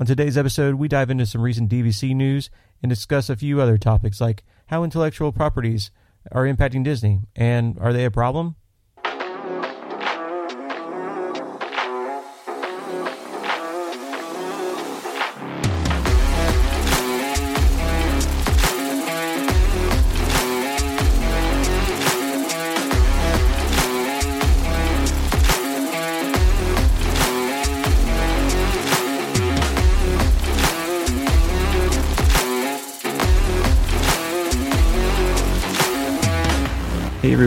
On 0.00 0.06
today's 0.06 0.36
episode, 0.36 0.74
we 0.74 0.88
dive 0.88 1.08
into 1.08 1.24
some 1.24 1.40
recent 1.40 1.70
DVC 1.70 2.16
news 2.16 2.50
and 2.82 2.90
discuss 2.90 3.30
a 3.30 3.36
few 3.36 3.60
other 3.60 3.78
topics 3.78 4.20
like 4.20 4.42
how 4.66 4.82
intellectual 4.82 5.30
properties 5.30 5.92
are 6.32 6.44
impacting 6.44 6.82
Disney 6.82 7.20
and 7.36 7.78
are 7.78 7.92
they 7.92 8.04
a 8.04 8.10
problem? 8.10 8.56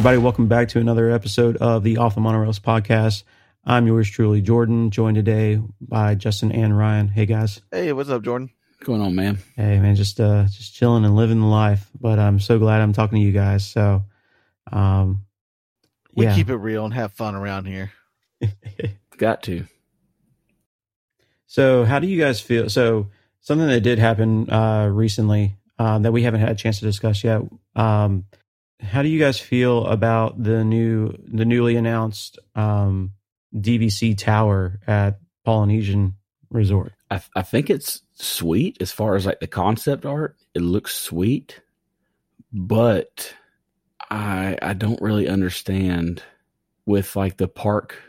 Everybody, 0.08 0.24
welcome 0.24 0.48
back 0.48 0.70
to 0.70 0.80
another 0.80 1.12
episode 1.12 1.58
of 1.58 1.84
the 1.84 1.98
Off 1.98 2.16
the 2.16 2.22
Monorails 2.22 2.62
podcast. 2.62 3.24
I'm 3.66 3.88
yours 3.88 4.10
truly, 4.10 4.40
Jordan, 4.40 4.90
joined 4.90 5.16
today 5.16 5.60
by 5.82 6.16
Justin 6.16 6.50
and 6.54 6.78
Ryan. 6.78 7.10
Hey, 7.10 7.26
guys. 7.26 7.60
Hey, 7.74 7.92
what's 7.92 8.10
up, 8.10 8.24
Jordan? 8.24 8.50
What's 8.78 8.88
going 8.88 9.02
on, 9.02 9.16
man? 9.16 9.38
Hey, 9.58 9.78
man, 9.82 9.98
just 9.98 10.22
uh, 10.22 10.46
just 10.46 10.74
chilling 10.74 11.04
and 11.04 11.18
living 11.18 11.42
the 11.42 11.48
life. 11.48 11.90
But 12.00 12.20
I'm 12.20 12.40
so 12.40 12.58
glad 12.58 12.80
I'm 12.80 12.94
talking 12.94 13.20
to 13.20 13.22
you 13.22 13.34
guys. 13.34 13.68
So, 13.68 14.06
um, 14.72 15.26
We 16.16 16.24
yeah. 16.24 16.36
keep 16.36 16.50
it 16.50 16.56
real 16.56 16.86
and 16.86 16.94
have 16.94 17.12
fun 17.12 17.36
around 17.36 17.66
here. 17.66 17.92
Got 19.18 19.44
to. 19.44 19.66
So, 21.48 21.84
how 21.84 22.00
do 22.00 22.08
you 22.08 22.18
guys 22.18 22.40
feel? 22.40 22.70
So, 22.70 23.08
something 23.42 23.68
that 23.68 23.82
did 23.82 24.00
happen 24.00 24.50
uh, 24.50 24.88
recently 24.88 25.58
um, 25.78 26.04
that 26.04 26.14
we 26.14 26.24
haven't 26.24 26.40
had 26.40 26.52
a 26.52 26.56
chance 26.56 26.80
to 26.80 26.86
discuss 26.86 27.26
yet. 27.26 27.42
Um, 27.76 28.24
how 28.82 29.02
do 29.02 29.10
you 29.10 29.20
guys 29.20 29.40
feel 29.40 29.86
about 29.86 30.42
the 30.42 30.64
new, 30.64 31.14
the 31.26 31.46
newly 31.46 31.76
announced 31.76 32.40
um, 32.56 33.14
DVC 33.54 34.18
tower 34.18 34.80
at 34.88 35.20
Polynesian 35.44 36.16
Resort? 36.50 36.94
I, 37.10 37.22
I 37.36 37.42
think 37.42 37.70
it's 37.70 38.02
sweet 38.14 38.78
as 38.82 38.92
far 38.92 39.16
as 39.16 39.26
like 39.26 39.40
the 39.40 39.48
concept 39.48 40.06
art. 40.06 40.36
It 40.54 40.62
looks 40.62 40.96
sweet, 40.96 41.62
but 42.52 43.34
I 44.10 44.58
I 44.62 44.74
don't 44.74 45.02
really 45.02 45.28
understand 45.28 46.24
with 46.86 47.16
like 47.16 47.38
the 47.38 47.48
park 47.48 48.02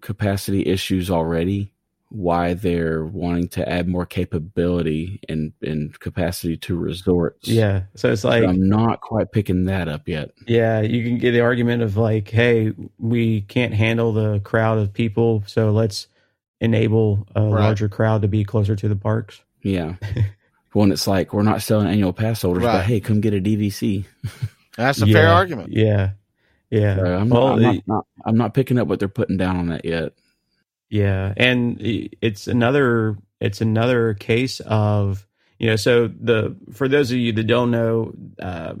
capacity 0.00 0.66
issues 0.66 1.10
already 1.10 1.73
why 2.14 2.54
they're 2.54 3.04
wanting 3.06 3.48
to 3.48 3.68
add 3.68 3.88
more 3.88 4.06
capability 4.06 5.20
and, 5.28 5.52
and 5.62 5.98
capacity 5.98 6.56
to 6.56 6.76
resorts. 6.76 7.48
Yeah. 7.48 7.82
So 7.96 8.12
it's 8.12 8.22
So 8.22 8.28
like, 8.28 8.44
I'm 8.44 8.68
not 8.68 9.00
quite 9.00 9.32
picking 9.32 9.64
that 9.64 9.88
up 9.88 10.06
yet. 10.06 10.30
yeah, 10.46 10.80
you 10.80 11.02
can 11.02 11.18
get 11.18 11.32
the 11.32 11.40
argument 11.40 11.82
of 11.82 11.96
like, 11.96 12.28
hey, 12.30 12.72
we 12.98 13.40
can't 13.42 13.74
handle 13.74 14.12
the 14.12 14.38
crowd 14.40 14.78
of 14.78 14.92
people, 14.92 15.42
so 15.46 15.70
let's 15.72 16.06
enable 16.60 17.26
a 17.34 17.42
Right. 17.42 17.62
larger 17.64 17.88
crowd 17.88 18.22
to 18.22 18.28
be 18.28 18.44
closer 18.44 18.76
to 18.76 18.88
the 18.88 18.96
parks. 18.96 19.42
Yeah. 19.62 19.94
when 20.72 20.92
it's 20.92 21.06
like 21.06 21.32
we're 21.32 21.42
not 21.42 21.62
selling 21.62 21.88
annual 21.88 22.12
pass 22.12 22.42
holders, 22.42 22.62
Right. 22.64 22.74
but 22.78 22.84
hey, 22.86 23.00
come 23.00 23.20
get 23.20 23.34
a 23.34 23.40
DVC. 23.40 24.04
That's 24.76 25.02
a 25.02 25.06
fair 25.06 25.28
argument. 25.28 25.72
Yeah. 25.72 26.10
Yeah. 26.70 26.96
So 26.96 27.04
I'm, 27.18 27.28
well, 27.28 27.56
not, 27.56 27.58
I'm, 27.58 27.62
not, 27.62 27.82
not, 27.86 28.06
I'm 28.24 28.36
not 28.36 28.54
picking 28.54 28.78
up 28.78 28.86
what 28.88 28.98
they're 28.98 29.08
putting 29.08 29.36
down 29.36 29.56
on 29.56 29.66
that 29.68 29.84
yet. 29.84 30.12
Yeah, 30.90 31.32
and 31.36 31.78
it's 31.80 32.46
another 32.46 33.16
it's 33.40 33.60
another 33.60 34.14
case 34.14 34.60
of 34.60 35.26
you 35.58 35.68
know 35.68 35.76
so 35.76 36.08
the 36.08 36.56
for 36.72 36.88
those 36.88 37.10
of 37.10 37.18
you 37.18 37.32
that 37.32 37.46
don't 37.46 37.70
know, 37.70 38.12
uh, 38.40 38.74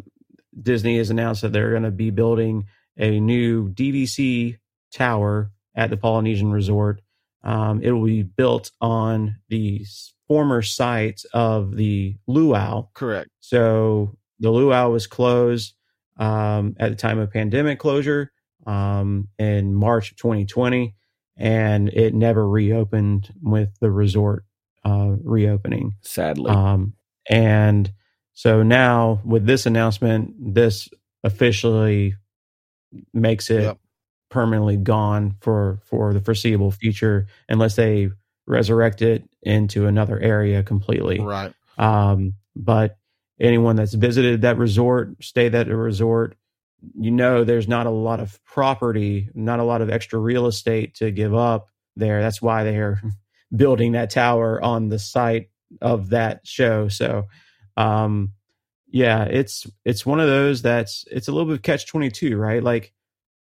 Disney 0.60 0.98
has 0.98 1.10
announced 1.10 1.42
that 1.42 1.52
they're 1.52 1.70
going 1.70 1.82
to 1.82 1.90
be 1.90 2.10
building 2.10 2.66
a 2.96 3.18
new 3.20 3.68
DVC 3.70 4.58
tower 4.92 5.50
at 5.74 5.90
the 5.90 5.96
Polynesian 5.96 6.52
Resort. 6.52 7.00
Um, 7.42 7.82
it 7.82 7.90
will 7.90 8.06
be 8.06 8.22
built 8.22 8.70
on 8.80 9.36
the 9.48 9.84
former 10.28 10.62
site 10.62 11.22
of 11.32 11.76
the 11.76 12.16
luau. 12.26 12.88
Correct. 12.94 13.28
So 13.40 14.16
the 14.38 14.50
luau 14.50 14.88
was 14.90 15.06
closed 15.06 15.74
um, 16.16 16.76
at 16.78 16.90
the 16.90 16.96
time 16.96 17.18
of 17.18 17.32
pandemic 17.32 17.78
closure 17.78 18.32
um, 18.66 19.28
in 19.38 19.74
March 19.74 20.10
of 20.10 20.16
2020, 20.16 20.94
and 21.36 21.88
it 21.90 22.14
never 22.14 22.48
reopened 22.48 23.32
with 23.42 23.70
the 23.80 23.90
resort 23.90 24.44
uh, 24.84 25.14
reopening. 25.22 25.94
Sadly, 26.02 26.50
Um, 26.50 26.94
and 27.30 27.90
so 28.34 28.62
now 28.62 29.20
with 29.24 29.46
this 29.46 29.66
announcement, 29.66 30.34
this 30.54 30.88
officially 31.22 32.16
makes 33.12 33.50
it 33.50 33.62
Yep. 33.62 33.78
permanently 34.30 34.76
gone 34.76 35.36
for 35.40 35.78
for 35.84 36.12
the 36.12 36.20
foreseeable 36.20 36.70
future, 36.70 37.26
unless 37.48 37.76
they 37.76 38.10
resurrect 38.46 39.00
it 39.02 39.24
into 39.42 39.86
another 39.86 40.18
area 40.20 40.62
completely. 40.62 41.18
Right. 41.20 41.52
Um, 41.78 42.34
but 42.54 42.98
anyone 43.40 43.76
that's 43.76 43.94
visited 43.94 44.42
that 44.42 44.58
resort, 44.58 45.22
stayed 45.24 45.54
at 45.54 45.68
a 45.68 45.76
resort, 45.76 46.36
you 46.98 47.10
know 47.10 47.44
there's 47.44 47.68
not 47.68 47.86
a 47.86 47.90
lot 47.90 48.20
of 48.20 48.42
property, 48.44 49.28
not 49.34 49.60
a 49.60 49.64
lot 49.64 49.82
of 49.82 49.90
extra 49.90 50.18
real 50.18 50.46
estate 50.46 50.94
to 50.96 51.10
give 51.10 51.34
up 51.34 51.68
there. 51.96 52.20
That's 52.22 52.42
why 52.42 52.64
they're 52.64 53.02
building 53.56 53.92
that 53.92 54.10
tower 54.10 54.62
on 54.62 54.88
the 54.88 54.98
site 54.98 55.50
of 55.80 56.10
that 56.10 56.40
show. 56.46 56.88
So 56.88 57.26
um 57.76 58.32
yeah, 58.90 59.24
it's 59.24 59.66
it's 59.84 60.06
one 60.06 60.20
of 60.20 60.28
those 60.28 60.62
that's 60.62 61.04
it's 61.10 61.28
a 61.28 61.32
little 61.32 61.46
bit 61.48 61.56
of 61.56 61.62
catch 61.62 61.86
twenty 61.86 62.10
two, 62.10 62.36
right? 62.36 62.62
Like, 62.62 62.92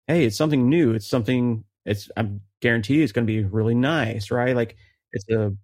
hey, 0.06 0.24
it's 0.24 0.36
something 0.36 0.68
new. 0.68 0.92
It's 0.94 1.08
something 1.08 1.64
it's 1.86 2.10
I'm 2.16 2.42
guarantee 2.60 3.02
it's 3.02 3.12
gonna 3.12 3.26
be 3.26 3.44
really 3.44 3.74
nice, 3.74 4.30
right? 4.30 4.54
Like 4.56 4.76
it's 5.12 5.28
a 5.30 5.54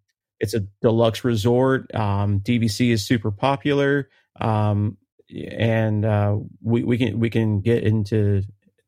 it's 0.40 0.54
a 0.54 0.60
deluxe 0.82 1.24
resort. 1.24 1.94
Um, 1.94 2.40
DVC 2.40 2.90
is 2.90 3.06
super 3.06 3.30
popular, 3.30 4.08
um, 4.40 4.96
and 5.30 6.04
uh, 6.04 6.36
we 6.62 6.84
we 6.84 6.98
can 6.98 7.18
we 7.18 7.30
can 7.30 7.60
get 7.60 7.84
into 7.84 8.42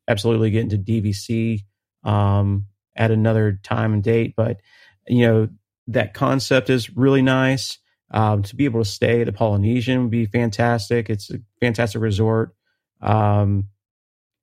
absolutely 0.07 0.51
get 0.51 0.63
into 0.71 0.77
DVC 0.77 1.61
um, 2.03 2.65
at 2.95 3.11
another 3.11 3.59
time 3.63 3.93
and 3.93 4.03
date. 4.03 4.33
But 4.35 4.57
you 5.07 5.27
know 5.27 5.49
that 5.87 6.13
concept 6.13 6.69
is 6.69 6.95
really 6.95 7.21
nice. 7.21 7.77
Um, 8.11 8.41
to 8.43 8.55
be 8.55 8.65
able 8.65 8.81
to 8.83 8.89
stay 8.89 9.21
at 9.21 9.25
the 9.27 9.33
Polynesian 9.33 10.01
would 10.01 10.11
be 10.11 10.25
fantastic. 10.25 11.09
It's 11.11 11.29
a 11.29 11.39
fantastic 11.61 12.01
resort, 12.01 12.55
um, 13.01 13.67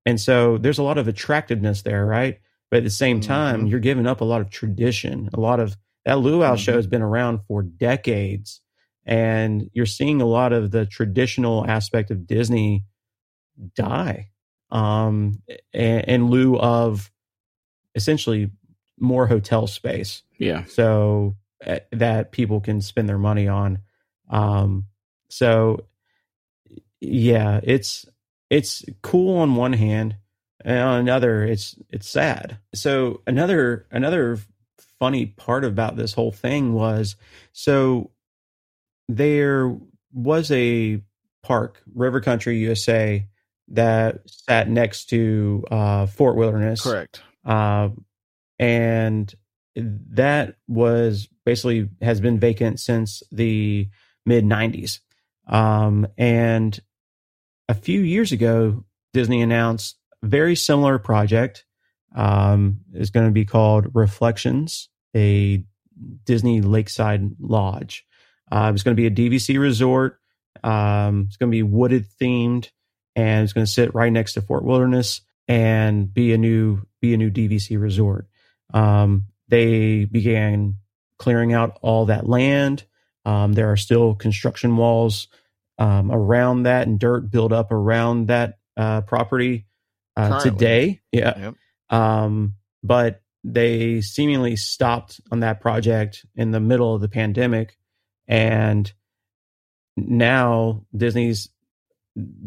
and 0.05 0.21
so 0.21 0.57
there's 0.57 0.79
a 0.79 0.85
lot 0.85 0.99
of 0.99 1.09
attractiveness 1.09 1.83
there, 1.83 2.07
right? 2.07 2.39
But 2.71 2.79
at 2.79 2.85
the 2.85 2.91
same 2.91 3.21
time, 3.21 3.67
Mhm. 3.67 3.71
you're 3.71 3.81
giving 3.81 4.07
up 4.07 4.21
a 4.21 4.25
lot 4.25 4.41
of 4.41 4.51
tradition, 4.51 5.29
a 5.35 5.41
lot 5.41 5.59
of 5.61 5.77
that 6.05 6.19
luau 6.19 6.55
Mhm. 6.55 6.59
show 6.59 6.75
has 6.77 6.87
been 6.87 7.03
around 7.03 7.41
for 7.49 7.63
decades 7.63 8.61
and 9.07 9.71
you're 9.73 9.87
seeing 9.87 10.21
a 10.21 10.27
lot 10.27 10.53
of 10.53 10.71
the 10.71 10.85
traditional 10.85 11.67
aspect 11.67 12.11
of 12.11 12.27
disney 12.27 12.85
die 13.75 14.29
um 14.71 15.41
in, 15.73 16.01
in 16.01 16.27
lieu 16.29 16.59
of 16.59 17.11
essentially 17.95 18.51
more 18.99 19.27
hotel 19.27 19.67
space. 19.67 20.23
Yeah, 20.39 20.65
so 20.65 21.37
uh, 21.67 21.81
that 21.93 22.33
people 22.33 22.61
can 22.61 22.81
spend 22.81 23.09
their 23.09 23.19
money 23.19 23.49
on. 23.49 23.81
Um 24.31 24.87
so 25.29 25.87
yeah 27.01 27.61
it's 27.63 28.07
it's 28.49 28.85
cool 29.03 29.39
on 29.39 29.57
one 29.57 29.73
hand 29.73 30.17
and 30.65 30.79
on 30.79 31.01
another 31.01 31.45
it's 31.45 31.77
it's 31.91 32.09
sad. 32.09 32.59
So 32.75 33.23
another 33.27 33.87
another 33.91 34.39
funny 34.99 35.27
part 35.27 35.65
about 35.65 35.97
this 35.97 36.15
whole 36.15 36.33
thing 36.33 36.73
was 36.73 37.17
so 37.53 38.11
there 39.09 39.77
was 40.13 40.51
a 40.51 41.01
park 41.43 41.83
river 41.95 42.21
country 42.21 42.59
usa 42.59 43.27
that 43.69 44.19
sat 44.27 44.69
next 44.69 45.07
to 45.07 45.65
uh 45.71 46.07
fort 46.07 46.37
wilderness 46.37 46.83
Correct. 46.83 47.23
uh, 47.45 47.89
and 48.59 49.35
that 49.77 50.57
was 50.69 51.29
basically 51.45 51.89
has 52.01 52.21
been 52.21 52.39
vacant 52.39 52.81
since 52.81 53.23
the 53.31 53.89
mid 54.25 54.45
90s. 54.45 55.01
Um, 55.47 56.07
and 56.17 56.79
a 57.69 57.75
few 57.75 58.01
years 58.01 58.33
ago, 58.33 58.85
Disney 59.13 59.43
announced 59.43 59.97
a 60.23 60.27
very 60.27 60.57
similar 60.57 60.99
project. 60.99 61.65
Um, 62.15 62.81
is 62.95 63.11
going 63.11 63.27
to 63.27 63.33
be 63.33 63.45
called 63.45 63.89
Reflections, 63.93 64.89
a 65.15 65.63
Disney 66.25 66.63
Lakeside 66.63 67.33
Lodge. 67.39 68.07
Uh, 68.51 68.73
it's 68.75 68.83
going 68.83 68.97
to 68.97 69.01
be 69.01 69.07
a 69.07 69.31
DVC 69.31 69.59
resort. 69.59 70.19
Um, 70.63 71.27
it's 71.29 71.37
going 71.37 71.51
to 71.51 71.57
be 71.57 71.63
wooded 71.63 72.07
themed, 72.21 72.71
and 73.15 73.45
it's 73.45 73.53
going 73.53 73.67
to 73.67 73.73
sit 73.73 73.95
right 73.95 74.13
next 74.13 74.35
to 74.35 74.43
Fort 74.43 74.65
Wilderness 74.65 75.21
and 75.49 76.13
be 76.13 76.33
a 76.33 76.39
new 76.39 76.83
be 77.01 77.15
a 77.15 77.17
new 77.17 77.31
DVC 77.31 77.81
resort. 77.81 78.27
Um, 78.73 79.27
they 79.49 80.05
began 80.05 80.79
clearing 81.19 81.53
out 81.53 81.79
all 81.83 82.07
that 82.07 82.29
land. 82.29 82.85
Um, 83.25 83.53
there 83.53 83.71
are 83.73 83.77
still 83.77 84.15
construction 84.15 84.77
walls 84.77 85.29
um, 85.79 86.11
around 86.11 86.65
that 86.65 86.87
and 86.87 86.99
dirt 86.99 87.31
built 87.31 87.53
up 87.53 87.73
around 87.73 88.29
that 88.29 88.59
uh, 88.77 89.03
property 89.03 89.67
uh, 90.17 90.41
today. 90.41 91.01
Yeah. 91.13 91.39
Yep. 91.39 91.55
Um, 91.91 92.55
but 92.83 93.23
they 93.45 94.01
seemingly 94.01 94.57
stopped 94.57 95.21
on 95.31 95.41
that 95.41 95.61
project 95.61 96.25
in 96.35 96.51
the 96.51 96.61
middle 96.61 96.95
of 96.95 97.01
the 97.01 97.09
pandemic. 97.09 97.79
And 98.29 98.93
now 99.97 100.85
Disney's 100.97 101.49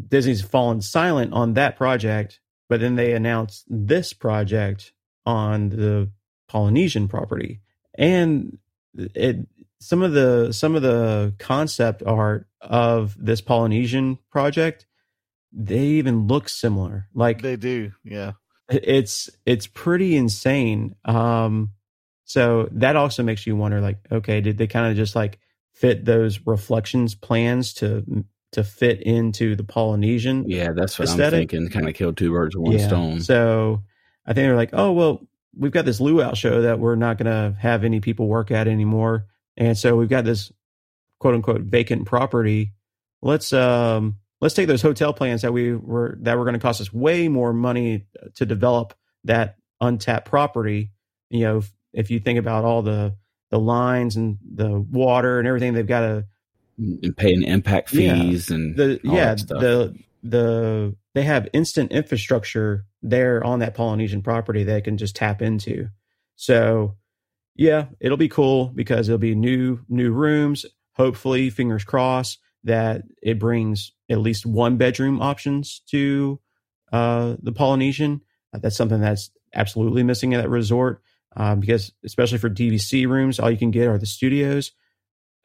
Disney's 0.08 0.42
fallen 0.42 0.80
silent 0.80 1.32
on 1.32 1.54
that 1.54 1.76
project, 1.76 2.40
but 2.68 2.80
then 2.80 2.96
they 2.96 3.12
announced 3.12 3.64
this 3.68 4.12
project 4.12 4.92
on 5.24 5.68
the 5.70 6.10
Polynesian 6.48 7.06
property. 7.08 7.60
And 7.94 8.58
it 8.96 9.46
some 9.80 10.02
of 10.02 10.12
the 10.12 10.52
some 10.52 10.74
of 10.74 10.82
the 10.82 11.34
concept 11.38 12.02
art 12.04 12.46
of 12.60 13.16
this 13.18 13.40
Polynesian 13.40 14.18
project, 14.30 14.86
they 15.52 15.78
even 15.80 16.26
look 16.26 16.48
similar. 16.48 17.08
Like 17.14 17.42
They 17.42 17.56
do. 17.56 17.92
Yeah. 18.04 18.32
it's 18.68 19.28
it's 19.46 19.66
pretty 19.66 20.16
insane 20.16 20.94
um 21.04 21.70
so 22.24 22.68
that 22.70 22.94
also 22.94 23.24
makes 23.24 23.44
you 23.44 23.56
wonder 23.56 23.80
like 23.80 23.98
okay 24.12 24.40
did 24.40 24.58
they 24.58 24.68
kind 24.68 24.88
of 24.88 24.96
just 24.96 25.16
like 25.16 25.40
fit 25.80 26.04
those 26.04 26.40
reflections 26.46 27.14
plans 27.14 27.72
to 27.74 28.24
to 28.52 28.62
fit 28.64 29.00
into 29.02 29.56
the 29.56 29.64
polynesian 29.64 30.44
Yeah, 30.46 30.72
that's 30.72 30.98
what 30.98 31.08
Aesthetic? 31.08 31.40
I'm 31.40 31.48
thinking. 31.48 31.68
Kind 31.70 31.88
of 31.88 31.94
kill 31.94 32.12
two 32.12 32.30
birds 32.32 32.54
with 32.56 32.68
one 32.68 32.78
stone. 32.78 33.20
so 33.22 33.82
i 34.26 34.32
think 34.32 34.44
they're 34.46 34.56
like 34.56 34.70
oh 34.74 34.92
well 34.92 35.20
we've 35.56 35.72
got 35.72 35.84
this 35.86 36.00
luau 36.00 36.34
show 36.34 36.62
that 36.62 36.78
we're 36.78 36.96
not 36.96 37.16
going 37.18 37.26
to 37.26 37.58
have 37.58 37.84
any 37.84 38.00
people 38.00 38.28
work 38.28 38.50
at 38.50 38.68
anymore 38.68 39.26
and 39.56 39.78
so 39.78 39.96
we've 39.96 40.08
got 40.08 40.24
this 40.24 40.52
quote 41.18 41.34
unquote 41.34 41.62
vacant 41.62 42.06
property 42.06 42.72
let's 43.22 43.52
um 43.52 44.16
let's 44.40 44.54
take 44.54 44.68
those 44.68 44.82
hotel 44.82 45.12
plans 45.12 45.42
that 45.42 45.52
we 45.52 45.74
were 45.74 46.18
that 46.20 46.36
were 46.36 46.44
going 46.44 46.54
to 46.54 46.60
cost 46.60 46.80
us 46.80 46.92
way 46.92 47.28
more 47.28 47.52
money 47.52 48.06
to 48.34 48.44
develop 48.44 48.94
that 49.24 49.56
untapped 49.80 50.28
property 50.28 50.90
you 51.30 51.40
know 51.40 51.58
if, 51.58 51.72
if 51.92 52.10
you 52.10 52.18
think 52.20 52.38
about 52.38 52.64
all 52.64 52.82
the 52.82 53.14
the 53.50 53.58
lines 53.58 54.16
and 54.16 54.38
the 54.54 54.80
water 54.80 55.38
and 55.38 55.46
everything 55.48 55.74
they've 55.74 55.86
got 55.86 56.00
to 56.00 56.24
and 56.78 57.16
paying 57.16 57.42
impact 57.42 57.92
Yeah. 57.92 58.14
fees 58.14 58.50
and 58.50 58.76
the 58.76 59.00
yeah 59.04 59.34
the 59.34 59.94
the 60.22 60.96
they 61.14 61.22
have 61.22 61.48
instant 61.52 61.92
infrastructure 61.92 62.86
there 63.02 63.42
on 63.44 63.58
that 63.58 63.74
Polynesian 63.74 64.22
property 64.22 64.62
they 64.64 64.80
can 64.80 64.96
just 64.96 65.16
tap 65.16 65.42
into. 65.42 65.88
So 66.36 66.96
yeah, 67.56 67.86
it'll 68.00 68.16
be 68.16 68.28
cool 68.28 68.66
because 68.68 69.08
it'll 69.08 69.18
be 69.18 69.34
new 69.34 69.80
new 69.88 70.12
rooms. 70.12 70.64
Hopefully, 70.94 71.50
fingers 71.50 71.84
crossed 71.84 72.38
that 72.64 73.02
it 73.22 73.38
brings 73.38 73.92
at 74.08 74.18
least 74.18 74.46
one 74.46 74.76
bedroom 74.76 75.20
options 75.20 75.82
to 75.90 76.40
uh, 76.92 77.36
the 77.42 77.52
Polynesian. 77.52 78.20
Uh, 78.52 78.58
that's 78.58 78.76
something 78.76 79.00
that's 79.00 79.30
absolutely 79.54 80.02
missing 80.02 80.34
at 80.34 80.42
that 80.42 80.48
resort 80.50 81.02
um, 81.36 81.60
because 81.60 81.92
especially 82.04 82.38
for 82.38 82.50
DVC 82.50 83.06
rooms, 83.06 83.38
all 83.38 83.50
you 83.50 83.56
can 83.56 83.70
get 83.70 83.88
are 83.88 83.98
the 83.98 84.06
studios, 84.06 84.72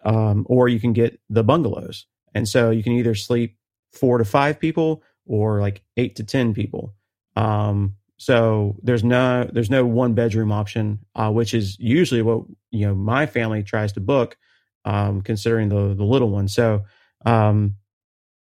um, 0.03 0.45
or 0.49 0.67
you 0.67 0.79
can 0.79 0.93
get 0.93 1.19
the 1.29 1.43
bungalows. 1.43 2.05
And 2.33 2.47
so 2.47 2.69
you 2.71 2.83
can 2.83 2.93
either 2.93 3.15
sleep 3.15 3.57
four 3.91 4.17
to 4.17 4.25
five 4.25 4.59
people 4.59 5.03
or 5.25 5.61
like 5.61 5.83
eight 5.97 6.17
to 6.17 6.23
ten 6.23 6.53
people. 6.53 6.93
Um, 7.35 7.95
so 8.17 8.77
there's 8.81 9.03
no 9.03 9.49
there's 9.51 9.69
no 9.69 9.85
one 9.85 10.13
bedroom 10.13 10.51
option, 10.51 10.99
uh, 11.15 11.31
which 11.31 11.53
is 11.53 11.77
usually 11.79 12.21
what 12.21 12.43
you 12.71 12.87
know 12.87 12.95
my 12.95 13.25
family 13.25 13.63
tries 13.63 13.93
to 13.93 13.99
book, 13.99 14.37
um, 14.85 15.21
considering 15.21 15.69
the 15.69 15.93
the 15.93 16.03
little 16.03 16.29
one. 16.29 16.47
So 16.47 16.85
um, 17.25 17.75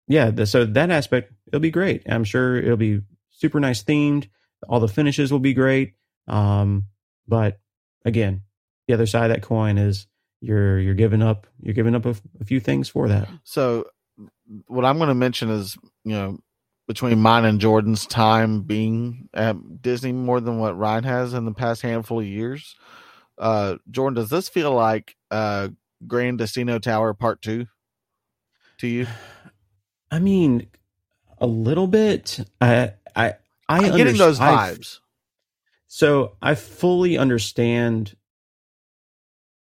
yeah, 0.07 0.29
the, 0.29 0.45
so 0.45 0.65
that 0.65 0.91
aspect 0.91 1.33
it'll 1.47 1.59
be 1.59 1.71
great. 1.71 2.03
I'm 2.07 2.23
sure 2.23 2.57
it'll 2.57 2.77
be 2.77 3.01
super 3.31 3.59
nice 3.59 3.83
themed. 3.83 4.27
All 4.67 4.79
the 4.79 4.87
finishes 4.87 5.31
will 5.31 5.39
be 5.39 5.53
great. 5.53 5.93
Um, 6.27 6.85
but 7.27 7.59
again, 8.05 8.41
the 8.87 8.93
other 8.93 9.05
side 9.05 9.29
of 9.29 9.35
that 9.35 9.41
coin 9.41 9.77
is 9.77 10.07
you're 10.41 10.79
you're 10.79 10.93
giving 10.93 11.21
up 11.21 11.47
you're 11.61 11.73
giving 11.73 11.95
up 11.95 12.05
a, 12.05 12.15
a 12.41 12.45
few 12.45 12.59
things 12.59 12.89
for 12.89 13.07
that. 13.07 13.27
So, 13.43 13.87
what 14.67 14.85
I'm 14.85 14.97
going 14.97 15.07
to 15.07 15.15
mention 15.15 15.49
is, 15.49 15.77
you 16.03 16.13
know, 16.13 16.39
between 16.87 17.19
mine 17.19 17.45
and 17.45 17.61
Jordan's 17.61 18.05
time 18.05 18.63
being 18.63 19.29
at 19.33 19.81
Disney 19.81 20.11
more 20.11 20.41
than 20.41 20.59
what 20.59 20.77
Ryan 20.77 21.05
has 21.05 21.33
in 21.33 21.45
the 21.45 21.53
past 21.53 21.81
handful 21.81 22.19
of 22.19 22.25
years. 22.25 22.75
Uh, 23.37 23.77
Jordan, 23.89 24.15
does 24.15 24.29
this 24.29 24.49
feel 24.49 24.71
like 24.73 25.15
uh, 25.31 25.69
Grand 26.05 26.37
Destino 26.39 26.77
Tower 26.79 27.13
Part 27.13 27.41
Two 27.41 27.67
to 28.79 28.87
you? 28.87 29.07
I 30.11 30.19
mean, 30.19 30.67
a 31.39 31.47
little 31.47 31.87
bit. 31.87 32.39
I 32.61 32.93
I 33.15 33.33
I 33.67 33.79
I'm 33.79 33.97
getting 33.97 34.17
those 34.17 34.39
vibes. 34.39 34.99
So 35.95 36.37
I 36.41 36.55
fully 36.55 37.19
understand 37.19 38.15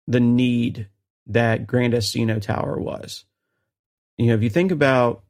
the 0.05 0.19
need 0.19 0.87
that 1.25 1.65
Grand 1.65 1.93
Destino 1.93 2.37
Tower 2.37 2.79
was. 2.79 3.25
You 4.15 4.27
know, 4.27 4.35
if 4.35 4.43
you 4.43 4.51
think 4.51 4.71
about 4.71 5.23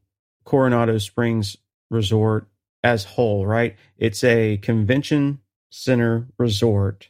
Coronado 0.44 0.98
Springs 0.98 1.56
Resort 1.90 2.50
as 2.84 3.06
whole, 3.06 3.48
right? 3.48 3.78
It's 3.98 4.26
a 4.26 4.58
convention 4.58 5.40
center 5.70 6.28
resort 6.38 7.08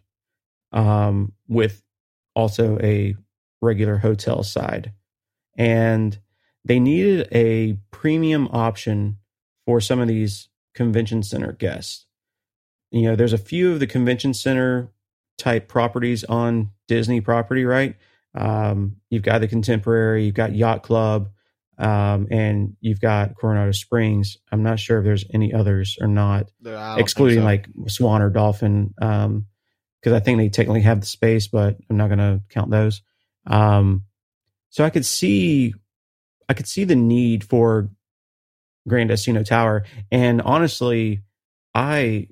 um, 0.71 1.31
with 1.47 1.81
also 2.35 2.77
a 2.83 3.15
regular 3.59 3.97
hotel 3.97 4.43
side. 4.43 4.93
And 5.57 6.15
they 6.63 6.79
needed 6.79 7.27
a 7.31 7.79
premium 7.89 8.49
option 8.51 9.17
for 9.65 9.81
some 9.81 9.99
of 9.99 10.07
these 10.07 10.47
convention 10.75 11.23
center 11.23 11.53
guests. 11.53 12.05
You 12.91 13.03
know, 13.03 13.15
there's 13.15 13.33
a 13.33 13.37
few 13.37 13.71
of 13.71 13.79
the 13.79 13.87
convention 13.87 14.33
center 14.33 14.91
type 15.37 15.67
properties 15.67 16.23
on 16.23 16.71
Disney 16.87 17.21
property, 17.21 17.65
right? 17.65 17.95
Um, 18.35 18.97
you've 19.09 19.23
got 19.23 19.39
the 19.39 19.47
Contemporary, 19.47 20.25
you've 20.25 20.35
got 20.35 20.53
Yacht 20.53 20.83
Club, 20.83 21.29
um, 21.77 22.27
and 22.29 22.75
you've 22.81 22.99
got 22.99 23.35
Coronado 23.35 23.71
Springs. 23.71 24.37
I'm 24.51 24.63
not 24.63 24.79
sure 24.79 24.99
if 24.99 25.05
there's 25.05 25.25
any 25.33 25.53
others 25.53 25.97
or 25.99 26.07
not 26.07 26.51
I 26.65 26.69
don't 26.69 26.95
think 26.95 26.99
excluding 26.99 27.39
so. 27.39 27.45
like 27.45 27.67
Swan 27.87 28.21
or 28.21 28.29
Dolphin, 28.29 28.93
um, 29.01 29.45
because 29.99 30.13
I 30.13 30.19
think 30.19 30.37
they 30.37 30.49
technically 30.49 30.81
have 30.81 31.01
the 31.01 31.07
space, 31.07 31.47
but 31.47 31.77
I'm 31.89 31.97
not 31.97 32.07
going 32.07 32.19
to 32.19 32.41
count 32.49 32.69
those. 32.69 33.01
Um, 33.47 34.03
so 34.69 34.83
I 34.83 34.89
could 34.89 35.05
see, 35.05 35.73
I 36.47 36.53
could 36.53 36.67
see 36.67 36.83
the 36.83 36.95
need 36.95 37.43
for 37.43 37.89
Grand 38.87 39.09
Destino 39.09 39.43
Tower, 39.43 39.85
and 40.11 40.41
honestly, 40.41 41.23
I 41.73 42.27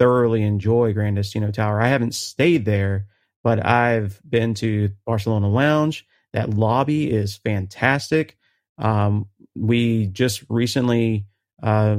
thoroughly 0.00 0.42
enjoy 0.42 0.94
Grand 0.94 1.16
Destino 1.16 1.50
Tower. 1.52 1.78
I 1.80 1.88
haven't 1.88 2.14
stayed 2.14 2.64
there, 2.64 3.06
but 3.44 3.64
I've 3.64 4.18
been 4.28 4.54
to 4.54 4.90
Barcelona 5.04 5.48
Lounge. 5.48 6.06
That 6.32 6.54
lobby 6.54 7.10
is 7.10 7.36
fantastic. 7.36 8.38
Um, 8.78 9.26
we 9.54 10.06
just 10.06 10.42
recently, 10.48 11.26
uh, 11.62 11.98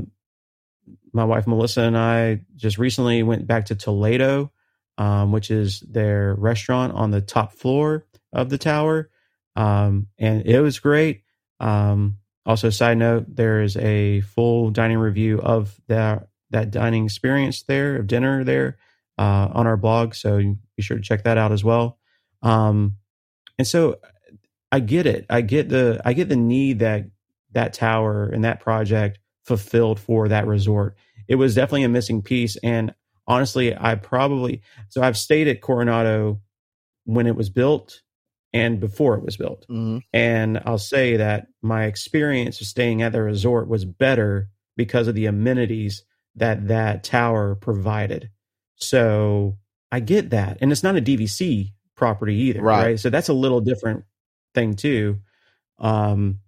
my 1.13 1.25
wife 1.25 1.45
Melissa 1.45 1.81
and 1.81 1.95
I 1.97 2.41
just 2.55 2.79
recently 2.79 3.21
went 3.21 3.45
back 3.45 3.65
to 3.65 3.75
Toledo, 3.75 4.51
um, 4.97 5.31
which 5.31 5.51
is 5.51 5.81
their 5.81 6.33
restaurant 6.33 6.93
on 6.93 7.11
the 7.11 7.21
top 7.21 7.53
floor 7.53 8.07
of 8.33 8.49
the 8.49 8.57
tower, 8.57 9.11
um, 9.55 10.07
and 10.17 10.47
it 10.47 10.59
was 10.59 10.79
great. 10.79 11.21
Um, 11.59 12.17
also, 12.47 12.71
side 12.71 12.97
note, 12.97 13.25
there 13.27 13.61
is 13.61 13.77
a 13.77 14.21
full 14.21 14.71
dining 14.71 14.97
review 14.97 15.39
of 15.39 15.79
that 15.87 16.29
that 16.51 16.71
dining 16.71 17.05
experience 17.05 17.63
there 17.63 17.97
of 17.97 18.07
dinner 18.07 18.43
there 18.43 18.77
uh, 19.17 19.49
on 19.53 19.67
our 19.67 19.77
blog, 19.77 20.13
so 20.13 20.37
be 20.39 20.81
sure 20.83 20.97
to 20.97 21.03
check 21.03 21.23
that 21.23 21.37
out 21.37 21.51
as 21.51 21.63
well. 21.63 21.97
Um, 22.41 22.97
and 23.57 23.67
so, 23.67 23.97
I 24.71 24.79
get 24.79 25.05
it. 25.05 25.25
I 25.29 25.41
get 25.41 25.69
the 25.69 26.01
I 26.05 26.13
get 26.13 26.29
the 26.29 26.35
need 26.35 26.79
that 26.79 27.05
that 27.51 27.73
tower 27.73 28.27
and 28.27 28.43
that 28.45 28.61
project 28.61 29.19
fulfilled 29.43 29.99
for 29.99 30.29
that 30.29 30.47
resort. 30.47 30.95
It 31.27 31.35
was 31.35 31.55
definitely 31.55 31.83
a 31.83 31.89
missing 31.89 32.21
piece. 32.21 32.55
And 32.63 32.93
honestly, 33.27 33.75
I 33.77 33.95
probably, 33.95 34.61
so 34.89 35.01
I've 35.01 35.17
stayed 35.17 35.47
at 35.49 35.61
Coronado 35.61 36.39
when 37.05 37.27
it 37.27 37.35
was 37.35 37.49
built 37.49 38.01
and 38.53 38.79
before 38.79 39.15
it 39.15 39.23
was 39.23 39.35
built. 39.37 39.65
Mhm. 39.69 40.01
And 40.13 40.61
I'll 40.65 40.77
say 40.77 41.17
that 41.17 41.47
my 41.61 41.85
experience 41.85 42.61
of 42.61 42.67
staying 42.67 43.01
at 43.01 43.11
the 43.11 43.21
resort 43.21 43.67
was 43.67 43.83
better 43.85 44.49
because 44.77 45.07
of 45.07 45.15
the 45.15 45.25
amenities 45.25 46.03
that 46.35 46.67
that 46.69 47.03
tower 47.03 47.55
provided. 47.55 48.29
So 48.75 49.57
I 49.91 49.99
get 49.99 50.29
that. 50.31 50.57
And 50.61 50.71
it's 50.71 50.83
not 50.83 50.95
a 50.97 51.01
DVC 51.01 51.73
property 51.95 52.35
either, 52.35 52.61
Right. 52.61 52.83
right? 52.83 52.99
So 52.99 53.09
that's 53.09 53.29
a 53.29 53.33
little 53.33 53.61
different 53.61 54.05
thing 54.53 54.75
too. 54.75 55.19
Um, 55.79 56.39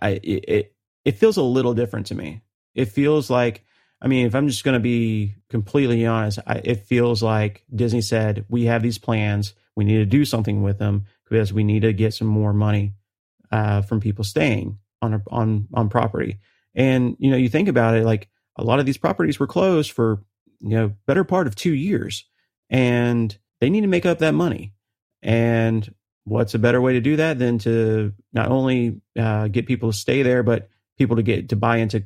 I 0.00 0.10
it, 0.22 0.74
it 1.04 1.18
feels 1.18 1.36
a 1.36 1.42
little 1.42 1.74
different 1.74 2.06
to 2.06 2.14
me. 2.14 2.42
It 2.74 2.86
feels 2.86 3.30
like 3.30 3.64
I 4.00 4.06
mean, 4.06 4.26
if 4.26 4.34
I'm 4.36 4.46
just 4.46 4.62
going 4.62 4.74
to 4.74 4.80
be 4.80 5.34
completely 5.50 6.06
honest, 6.06 6.38
I, 6.46 6.60
it 6.62 6.84
feels 6.86 7.20
like 7.20 7.64
Disney 7.74 8.00
said 8.00 8.44
we 8.48 8.64
have 8.66 8.82
these 8.82 8.98
plans. 8.98 9.54
we 9.74 9.84
need 9.84 9.98
to 9.98 10.06
do 10.06 10.24
something 10.24 10.62
with 10.62 10.78
them 10.78 11.06
because 11.28 11.52
we 11.52 11.64
need 11.64 11.82
to 11.82 11.92
get 11.92 12.14
some 12.14 12.28
more 12.28 12.52
money 12.52 12.94
uh, 13.50 13.82
from 13.82 13.98
people 14.00 14.22
staying 14.24 14.78
on 15.02 15.20
on 15.28 15.66
on 15.74 15.88
property. 15.88 16.38
And 16.74 17.16
you 17.18 17.30
know, 17.30 17.36
you 17.36 17.48
think 17.48 17.68
about 17.68 17.96
it, 17.96 18.04
like 18.04 18.28
a 18.58 18.64
lot 18.64 18.80
of 18.80 18.86
these 18.86 18.98
properties 18.98 19.40
were 19.40 19.46
closed 19.46 19.92
for 19.92 20.22
you 20.60 20.70
know 20.70 20.92
better 21.06 21.24
part 21.24 21.46
of 21.46 21.54
two 21.54 21.74
years, 21.74 22.24
and 22.70 23.36
they 23.60 23.70
need 23.70 23.82
to 23.82 23.86
make 23.86 24.06
up 24.06 24.18
that 24.18 24.34
money. 24.34 24.74
And 25.22 25.92
what's 26.24 26.54
a 26.54 26.58
better 26.58 26.80
way 26.80 26.94
to 26.94 27.00
do 27.00 27.16
that 27.16 27.38
than 27.38 27.58
to 27.60 28.12
not 28.32 28.48
only 28.50 29.00
uh, 29.18 29.48
get 29.48 29.66
people 29.66 29.90
to 29.92 29.96
stay 29.96 30.22
there, 30.22 30.42
but 30.42 30.68
people 30.98 31.16
to 31.16 31.22
get 31.22 31.48
to 31.50 31.56
buy 31.56 31.78
into 31.78 32.04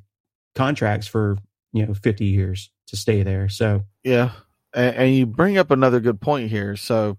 contracts 0.54 1.06
for 1.06 1.38
you 1.73 1.87
know 1.87 1.94
50 1.94 2.25
years 2.25 2.71
to 2.88 2.97
stay 2.97 3.23
there. 3.23 3.49
So 3.49 3.85
yeah, 4.04 4.32
and, 4.75 4.97
and 4.97 5.14
you 5.14 5.26
bring 5.26 5.59
up 5.59 5.71
another 5.71 6.00
good 6.00 6.21
point 6.21 6.50
here. 6.50 6.76
So 6.76 7.18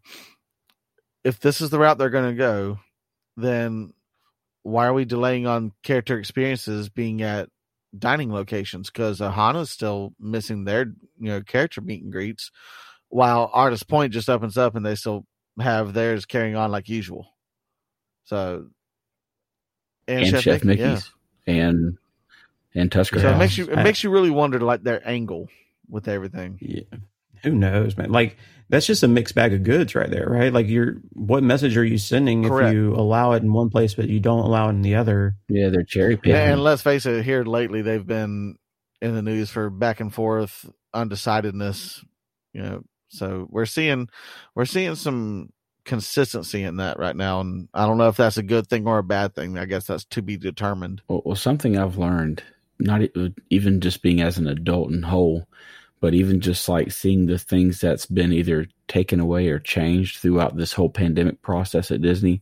if 1.24 1.40
this 1.40 1.62
is 1.62 1.70
the 1.70 1.80
route 1.80 1.98
they're 1.98 2.10
going 2.10 2.32
to 2.32 2.38
go, 2.38 2.80
then 3.38 3.94
why 4.64 4.88
are 4.88 4.94
we 4.94 5.06
delaying 5.06 5.48
on 5.48 5.72
character 5.84 6.18
experiences 6.18 6.90
being 6.90 7.22
at 7.22 7.50
dining 7.98 8.32
locations? 8.32 8.90
Because 8.90 9.20
Ohana's 9.20 9.56
uh, 9.56 9.66
still 9.66 10.14
missing 10.20 10.66
their 10.66 10.86
you 11.20 11.30
know 11.30 11.42
character 11.42 11.82
meet 11.82 12.04
and 12.04 12.12
greets, 12.12 12.52
while 13.10 13.50
Artist 13.54 13.88
Point 13.88 14.14
just 14.14 14.30
opens 14.30 14.58
up 14.58 14.76
and 14.76 14.86
they 14.86 14.96
still 14.96 15.26
have 15.60 15.94
theirs 15.94 16.26
carrying 16.26 16.56
on 16.56 16.72
like 16.72 16.90
usual. 16.90 17.28
So 18.26 18.68
and, 20.08 20.20
and 20.20 20.28
Chef, 20.28 20.42
Chef 20.42 20.64
Mickey, 20.64 20.84
Mickey's 20.84 21.12
yeah. 21.46 21.54
and 21.54 21.98
and 22.76 22.92
Tusker. 22.92 23.20
So 23.20 23.30
it 23.30 23.38
makes 23.38 23.58
you 23.58 23.66
it 23.66 23.78
I, 23.78 23.84
makes 23.84 24.04
you 24.04 24.10
really 24.10 24.32
wonder 24.32 24.60
like 24.60 24.84
their 24.84 25.08
angle 25.08 25.50
with 25.90 26.08
everything. 26.08 26.58
Yeah. 26.62 26.84
Who 27.44 27.52
knows, 27.52 27.98
man? 27.98 28.12
Like 28.12 28.38
that's 28.74 28.88
just 28.88 29.04
a 29.04 29.08
mixed 29.08 29.36
bag 29.36 29.54
of 29.54 29.62
goods 29.62 29.94
right 29.94 30.10
there, 30.10 30.28
right? 30.28 30.52
Like 30.52 30.68
you're 30.68 30.96
what 31.12 31.44
message 31.44 31.78
are 31.78 31.86
you 31.86 32.00
sending 32.00 32.44
Correct. 32.44 32.70
if 32.70 32.74
you 32.74 32.96
allow 32.96 33.34
it 33.34 33.44
in 33.44 33.54
one 33.54 33.70
place 33.70 33.94
but 33.94 34.10
you 34.10 34.20
don't 34.20 34.40
allow 34.40 34.66
it 34.66 34.72
in 34.72 34.82
the 34.82 34.96
other? 34.96 35.36
Yeah, 35.48 35.70
they're 35.70 35.84
cherry 35.84 36.16
picking. 36.18 36.32
Yeah, 36.32 36.52
and 36.52 36.64
let's 36.64 36.82
face 36.82 37.06
it, 37.06 37.24
here 37.24 37.44
lately 37.44 37.84
they've 37.84 38.06
been 38.06 38.58
in 39.00 39.14
the 39.14 39.22
news 39.22 39.52
for 39.52 39.70
back 39.70 40.00
and 40.00 40.12
forth 40.12 40.68
undecidedness, 40.92 42.04
you 42.54 42.64
know. 42.64 42.84
So 43.10 43.46
we're 43.48 43.68
seeing 43.68 44.10
we're 44.56 44.66
seeing 44.66 44.96
some 44.96 45.54
consistency 45.86 46.64
in 46.64 46.78
that 46.78 46.98
right 46.98 47.16
now, 47.16 47.42
and 47.42 47.70
I 47.76 47.86
don't 47.86 48.00
know 48.00 48.08
if 48.08 48.18
that's 48.18 48.38
a 48.38 48.44
good 48.44 48.68
thing 48.68 48.88
or 48.88 48.98
a 48.98 49.04
bad 49.04 49.36
thing. 49.36 49.56
I 49.56 49.66
guess 49.66 49.86
that's 49.86 50.06
to 50.06 50.24
be 50.24 50.36
determined. 50.36 51.04
Well, 51.08 51.22
well 51.24 51.36
something 51.36 51.78
I've 51.78 52.00
learned, 52.00 52.42
not 52.80 53.02
even 53.52 53.82
just 53.82 54.02
being 54.02 54.20
as 54.20 54.40
an 54.40 54.48
adult 54.48 54.90
and 54.90 55.06
whole, 55.06 55.48
but 56.04 56.14
even 56.14 56.42
just 56.42 56.68
like 56.68 56.92
seeing 56.92 57.28
the 57.28 57.40
things 57.40 57.80
that's 57.80 58.06
been 58.06 58.34
either 58.34 58.68
taken 58.90 59.22
away 59.22 59.48
or 59.48 59.58
changed 59.58 60.18
throughout 60.18 60.58
this 60.58 60.74
whole 60.74 60.90
pandemic 60.90 61.42
process 61.42 61.92
at 61.92 62.02
Disney, 62.02 62.42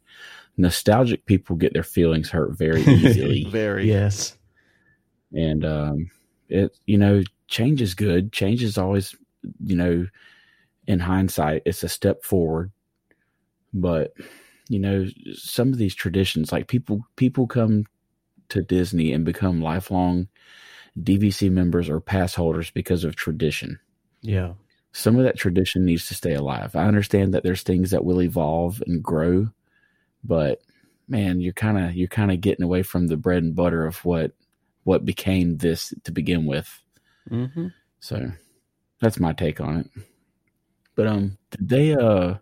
nostalgic 0.58 1.28
people 1.28 1.56
get 1.56 1.72
their 1.72 1.84
feelings 1.84 2.32
hurt 2.32 2.58
very 2.58 2.82
easily. 2.88 3.44
very. 3.44 3.88
Yes. 3.88 4.36
And 5.32 5.64
um 5.64 6.10
it 6.50 6.76
you 6.88 6.98
know, 6.98 7.22
change 7.50 7.84
is 7.84 7.94
good. 7.94 8.34
Change 8.34 8.64
is 8.64 8.80
always, 8.80 9.16
you 9.64 9.76
know, 9.76 10.08
in 10.88 11.00
hindsight, 11.00 11.62
it's 11.68 11.84
a 11.84 11.88
step 11.88 12.24
forward. 12.24 12.72
But 13.76 14.16
you 14.70 14.80
know, 14.80 15.06
some 15.36 15.72
of 15.72 15.78
these 15.78 15.94
traditions, 15.94 16.52
like 16.52 16.68
people 16.68 17.06
people 17.16 17.46
come 17.46 17.86
to 18.50 18.64
Disney 18.64 19.14
and 19.14 19.24
become 19.24 19.62
lifelong 19.62 20.30
DVC 21.00 21.52
members 21.52 21.90
or 21.90 22.00
pass 22.00 22.36
holders 22.36 22.70
because 22.70 23.04
of 23.04 23.16
tradition. 23.16 23.80
Yeah. 24.22 24.54
Some 24.94 25.18
of 25.18 25.24
that 25.24 25.38
tradition 25.38 25.86
needs 25.86 26.08
to 26.08 26.14
stay 26.14 26.34
alive. 26.34 26.76
I 26.76 26.86
understand 26.86 27.34
that 27.34 27.44
there's 27.44 27.64
things 27.64 27.92
that 27.92 28.04
will 28.04 28.22
evolve 28.22 28.84
and 28.86 29.02
grow, 29.02 29.50
but 30.24 30.62
man, 31.08 31.40
you're 31.40 31.54
kind 31.54 31.78
of 31.78 31.96
you're 31.96 32.10
kind 32.10 32.32
of 32.32 32.42
getting 32.42 32.64
away 32.64 32.84
from 32.84 33.08
the 33.08 33.18
bread 33.18 33.44
and 33.44 33.56
butter 33.56 33.86
of 33.86 34.04
what 34.04 34.34
what 34.84 35.06
became 35.06 35.58
this 35.58 35.94
to 36.04 36.12
begin 36.12 36.46
with. 36.46 36.82
Mm-hmm. 37.30 37.68
So 38.00 38.32
that's 39.00 39.20
my 39.20 39.32
take 39.32 39.62
on 39.62 39.78
it. 39.78 40.04
But 40.96 41.08
um, 41.08 41.38
did 41.52 41.70
they 41.70 41.94
uh 41.94 42.36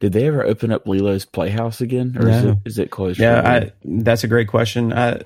did 0.00 0.12
they 0.12 0.26
ever 0.26 0.44
open 0.44 0.70
up 0.70 0.86
Lilo's 0.86 1.24
Playhouse 1.24 1.80
again, 1.80 2.16
or 2.18 2.26
no. 2.26 2.30
is 2.30 2.44
it 2.44 2.58
is 2.66 2.78
it 2.78 2.90
closed? 2.90 3.18
Yeah, 3.18 3.40
I, 3.40 3.72
that's 3.84 4.24
a 4.24 4.28
great 4.28 4.48
question. 4.48 4.92
I, 4.92 5.22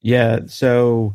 yeah, 0.00 0.40
so 0.46 1.14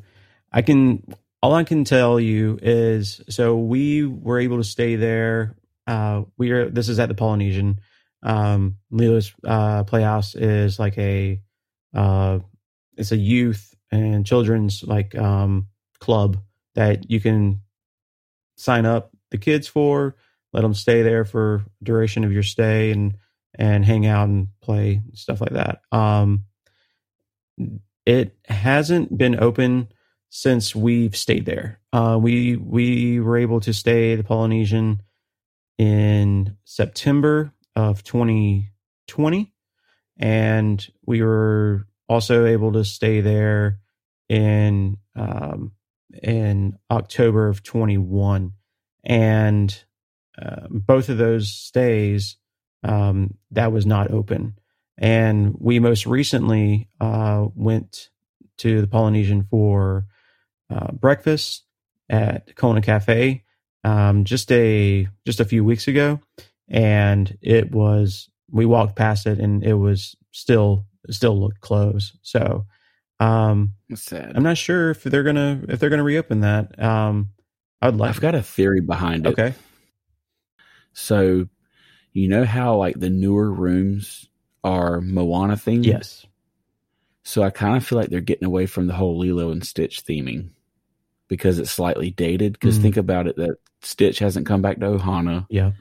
I 0.52 0.62
can 0.62 1.04
all 1.42 1.54
I 1.54 1.64
can 1.64 1.84
tell 1.84 2.20
you 2.20 2.60
is 2.62 3.22
so 3.30 3.58
we 3.58 4.06
were 4.06 4.40
able 4.40 4.58
to 4.58 4.64
stay 4.64 4.96
there. 4.96 5.56
Uh, 5.88 6.24
we 6.38 6.52
are 6.52 6.70
this 6.70 6.90
is 6.90 7.00
at 7.00 7.10
the 7.10 7.16
Polynesian. 7.16 7.80
Um, 8.22 8.78
Lilo's 8.92 9.34
uh, 9.46 9.84
Playhouse 9.86 10.36
is 10.36 10.80
like 10.80 10.98
a 10.98 11.42
uh, 11.94 12.40
it's 12.98 13.12
a 13.12 13.18
youth 13.18 13.74
and 13.92 14.26
children's 14.26 14.84
like 14.84 15.16
um, 15.16 15.68
club 16.00 16.38
that 16.76 17.10
you 17.10 17.20
can 17.20 17.62
sign 18.56 18.86
up 18.86 19.12
the 19.32 19.38
kids 19.38 19.68
for. 19.68 20.16
Let 20.52 20.62
them 20.62 20.74
stay 20.74 21.04
there 21.04 21.26
for 21.26 21.64
duration 21.82 22.24
of 22.24 22.32
your 22.32 22.44
stay 22.44 22.92
and 22.92 23.18
and 23.56 23.86
hang 23.86 24.06
out 24.06 24.28
and 24.28 24.50
play 24.62 25.02
stuff 25.14 25.42
like 25.42 25.52
that. 25.52 25.82
Um, 25.92 26.46
it 28.06 28.38
hasn't 28.48 29.18
been 29.18 29.40
open 29.40 29.90
since 30.30 30.76
we've 30.76 31.16
stayed 31.16 31.46
there. 31.46 31.80
Uh, 31.92 32.18
we 32.22 32.56
we 32.56 33.20
were 33.20 33.38
able 33.38 33.60
to 33.62 33.74
stay 33.74 34.16
the 34.16 34.24
Polynesian 34.24 35.02
in 35.78 36.56
September 36.66 37.54
of 37.76 38.04
2020, 38.04 39.54
and 40.18 40.88
we 41.06 41.22
were 41.22 41.88
also 42.08 42.46
able 42.46 42.72
to 42.74 42.86
stay 42.86 43.22
there 43.22 43.80
in 44.28 44.98
um, 45.16 45.72
in 46.22 46.78
October 46.92 47.48
of 47.48 47.64
21, 47.64 48.54
and 49.04 49.84
uh, 50.42 50.68
both 50.70 51.10
of 51.10 51.18
those 51.18 51.52
stays 51.52 52.38
um, 52.84 53.36
that 53.52 53.72
was 53.72 53.86
not 53.86 54.12
open. 54.12 54.58
And 54.98 55.56
we 55.60 55.80
most 55.80 56.06
recently 56.06 56.90
uh, 57.00 57.48
went 57.56 58.10
to 58.58 58.82
the 58.82 58.88
Polynesian 58.88 59.48
for 59.50 60.06
uh, 60.70 60.92
breakfast 60.92 61.64
at 62.10 62.56
Kona 62.56 62.82
Cafe 62.82 63.44
um, 63.84 64.26
just 64.26 64.52
a 64.52 65.08
just 65.26 65.40
a 65.40 65.46
few 65.46 65.64
weeks 65.64 65.88
ago, 65.88 66.20
and 66.68 67.38
it 67.42 67.72
was 67.72 68.30
we 68.52 68.66
walked 68.66 68.96
past 68.96 69.26
it 69.28 69.40
and 69.40 69.64
it 69.64 69.76
was 69.76 70.16
still 70.32 70.86
still 71.10 71.40
looked 71.40 71.62
closed. 71.62 72.18
So 72.22 72.66
um, 73.20 73.74
I'm 74.36 74.44
not 74.44 74.58
sure 74.58 74.92
if 74.92 75.04
they're 75.04 75.24
gonna 75.24 75.62
if 75.70 75.80
they're 75.80 75.90
gonna 75.90 76.04
reopen 76.04 76.42
that. 76.42 76.82
Um, 76.82 77.30
I'd 77.82 77.96
like. 77.96 78.10
I've 78.10 78.22
got 78.22 78.36
a 78.36 78.42
theory 78.42 78.82
behind 78.82 79.26
it. 79.26 79.30
Okay. 79.30 79.54
So, 80.92 81.48
you 82.12 82.28
know 82.28 82.44
how 82.44 82.76
like 82.76 83.00
the 83.00 83.10
newer 83.10 83.52
rooms 83.52 84.28
are 84.64 85.00
Moana 85.00 85.56
themed. 85.56 85.86
Yes. 85.86 86.26
So 87.24 87.44
I 87.44 87.52
kind 87.52 87.78
of 87.78 87.86
feel 87.86 87.98
like 87.98 88.10
they're 88.10 88.22
getting 88.22 88.46
away 88.46 88.66
from 88.66 88.88
the 88.88 88.96
whole 88.96 89.18
Lilo 89.18 89.52
and 89.52 89.64
Stitch 89.64 90.04
theming 90.04 90.50
because 91.30 91.60
it's 91.60 91.72
slightly 91.72 92.12
dated. 92.12 92.54
Because 92.54 92.78
mm 92.78 92.82
think 92.82 92.98
about 92.98 93.28
it, 93.28 93.38
that 93.38 93.56
Stitch 93.82 94.20
hasn't 94.20 94.46
come 94.46 94.62
back 94.62 94.80
to 94.80 94.86
Ohana. 94.86 95.46
Yeah. 95.50 95.72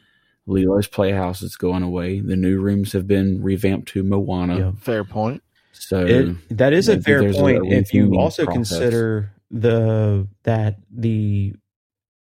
Lilo's 0.46 0.86
Playhouse 0.86 1.42
is 1.42 1.56
going 1.56 1.82
away. 1.82 2.20
The 2.20 2.36
new 2.36 2.60
rooms 2.60 2.92
have 2.92 3.06
been 3.06 3.42
revamped 3.42 3.88
to 3.88 4.02
Moana. 4.02 4.58
Yeah. 4.58 4.72
Fair 4.80 5.04
point. 5.04 5.42
So 5.72 6.04
it, 6.04 6.56
that 6.56 6.72
is 6.72 6.88
a 6.88 7.00
fair 7.00 7.32
point. 7.32 7.66
A 7.66 7.76
if 7.76 7.92
you 7.92 8.18
also 8.18 8.44
process. 8.44 8.70
consider 8.70 9.32
the 9.50 10.26
that 10.42 10.76
the 10.90 11.54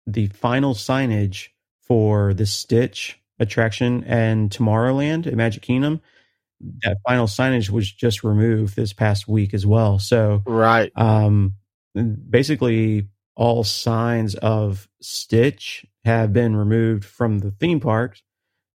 the 0.07 0.27
final 0.27 0.73
signage 0.73 1.49
for 1.81 2.33
the 2.33 2.45
Stitch 2.45 3.19
attraction 3.39 4.03
and 4.05 4.49
Tomorrowland 4.49 5.27
at 5.27 5.33
Magic 5.33 5.63
Kingdom, 5.63 6.01
that 6.83 6.97
final 7.05 7.27
signage 7.27 7.69
was 7.69 7.91
just 7.91 8.23
removed 8.23 8.75
this 8.75 8.93
past 8.93 9.27
week 9.27 9.53
as 9.53 9.65
well. 9.65 9.99
So 9.99 10.43
right, 10.45 10.91
um, 10.95 11.55
basically 12.29 13.07
all 13.35 13.63
signs 13.63 14.35
of 14.35 14.87
Stitch 15.01 15.85
have 16.05 16.33
been 16.33 16.55
removed 16.55 17.05
from 17.05 17.39
the 17.39 17.51
theme 17.51 17.79
parks. 17.79 18.21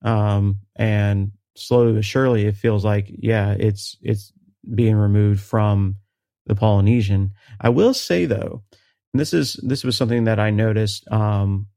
Um, 0.02 0.60
and 0.76 1.32
slowly 1.56 1.92
but 1.92 2.04
surely, 2.04 2.46
it 2.46 2.56
feels 2.56 2.84
like, 2.84 3.06
yeah, 3.08 3.52
it's, 3.52 3.96
it's 4.02 4.32
being 4.74 4.96
removed 4.96 5.40
from 5.40 5.96
the 6.46 6.54
Polynesian. 6.54 7.32
I 7.60 7.68
will 7.68 7.94
say 7.94 8.26
though, 8.26 8.62
this 9.14 9.32
is, 9.32 9.54
this 9.62 9.84
was 9.84 9.96
something 9.96 10.24
that 10.24 10.40
I 10.40 10.50
noticed. 10.50 11.10
Um, 11.10 11.68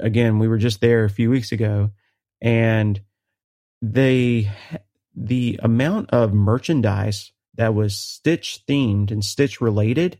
again, 0.00 0.38
we 0.38 0.48
were 0.48 0.58
just 0.58 0.80
there 0.80 1.04
a 1.04 1.10
few 1.10 1.30
weeks 1.30 1.52
ago 1.52 1.90
and 2.40 3.00
they, 3.82 4.50
the 5.14 5.58
amount 5.62 6.10
of 6.10 6.32
merchandise 6.32 7.32
that 7.56 7.74
was 7.74 7.96
Stitch 7.96 8.60
themed 8.68 9.10
and 9.10 9.24
Stitch 9.24 9.60
related 9.60 10.18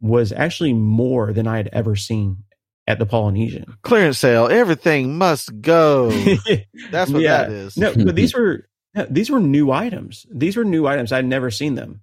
was 0.00 0.32
actually 0.32 0.72
more 0.72 1.32
than 1.32 1.46
I 1.46 1.56
had 1.58 1.68
ever 1.72 1.96
seen 1.96 2.44
at 2.86 2.98
the 2.98 3.06
Polynesian. 3.06 3.76
Clearance 3.82 4.18
sale. 4.18 4.48
Everything 4.48 5.16
must 5.18 5.60
go. 5.60 6.10
That's 6.90 7.10
what 7.10 7.22
Yeah. 7.22 7.44
that 7.44 7.50
is. 7.52 7.76
no, 7.76 7.94
but 7.94 8.14
these 8.16 8.34
were 8.36 8.66
these 9.08 9.30
were 9.30 9.40
new 9.40 9.70
items. 9.70 10.26
These 10.32 10.56
were 10.56 10.64
new 10.64 10.86
items. 10.86 11.12
I'd 11.12 11.24
never 11.24 11.50
seen 11.50 11.74
them, 11.76 12.00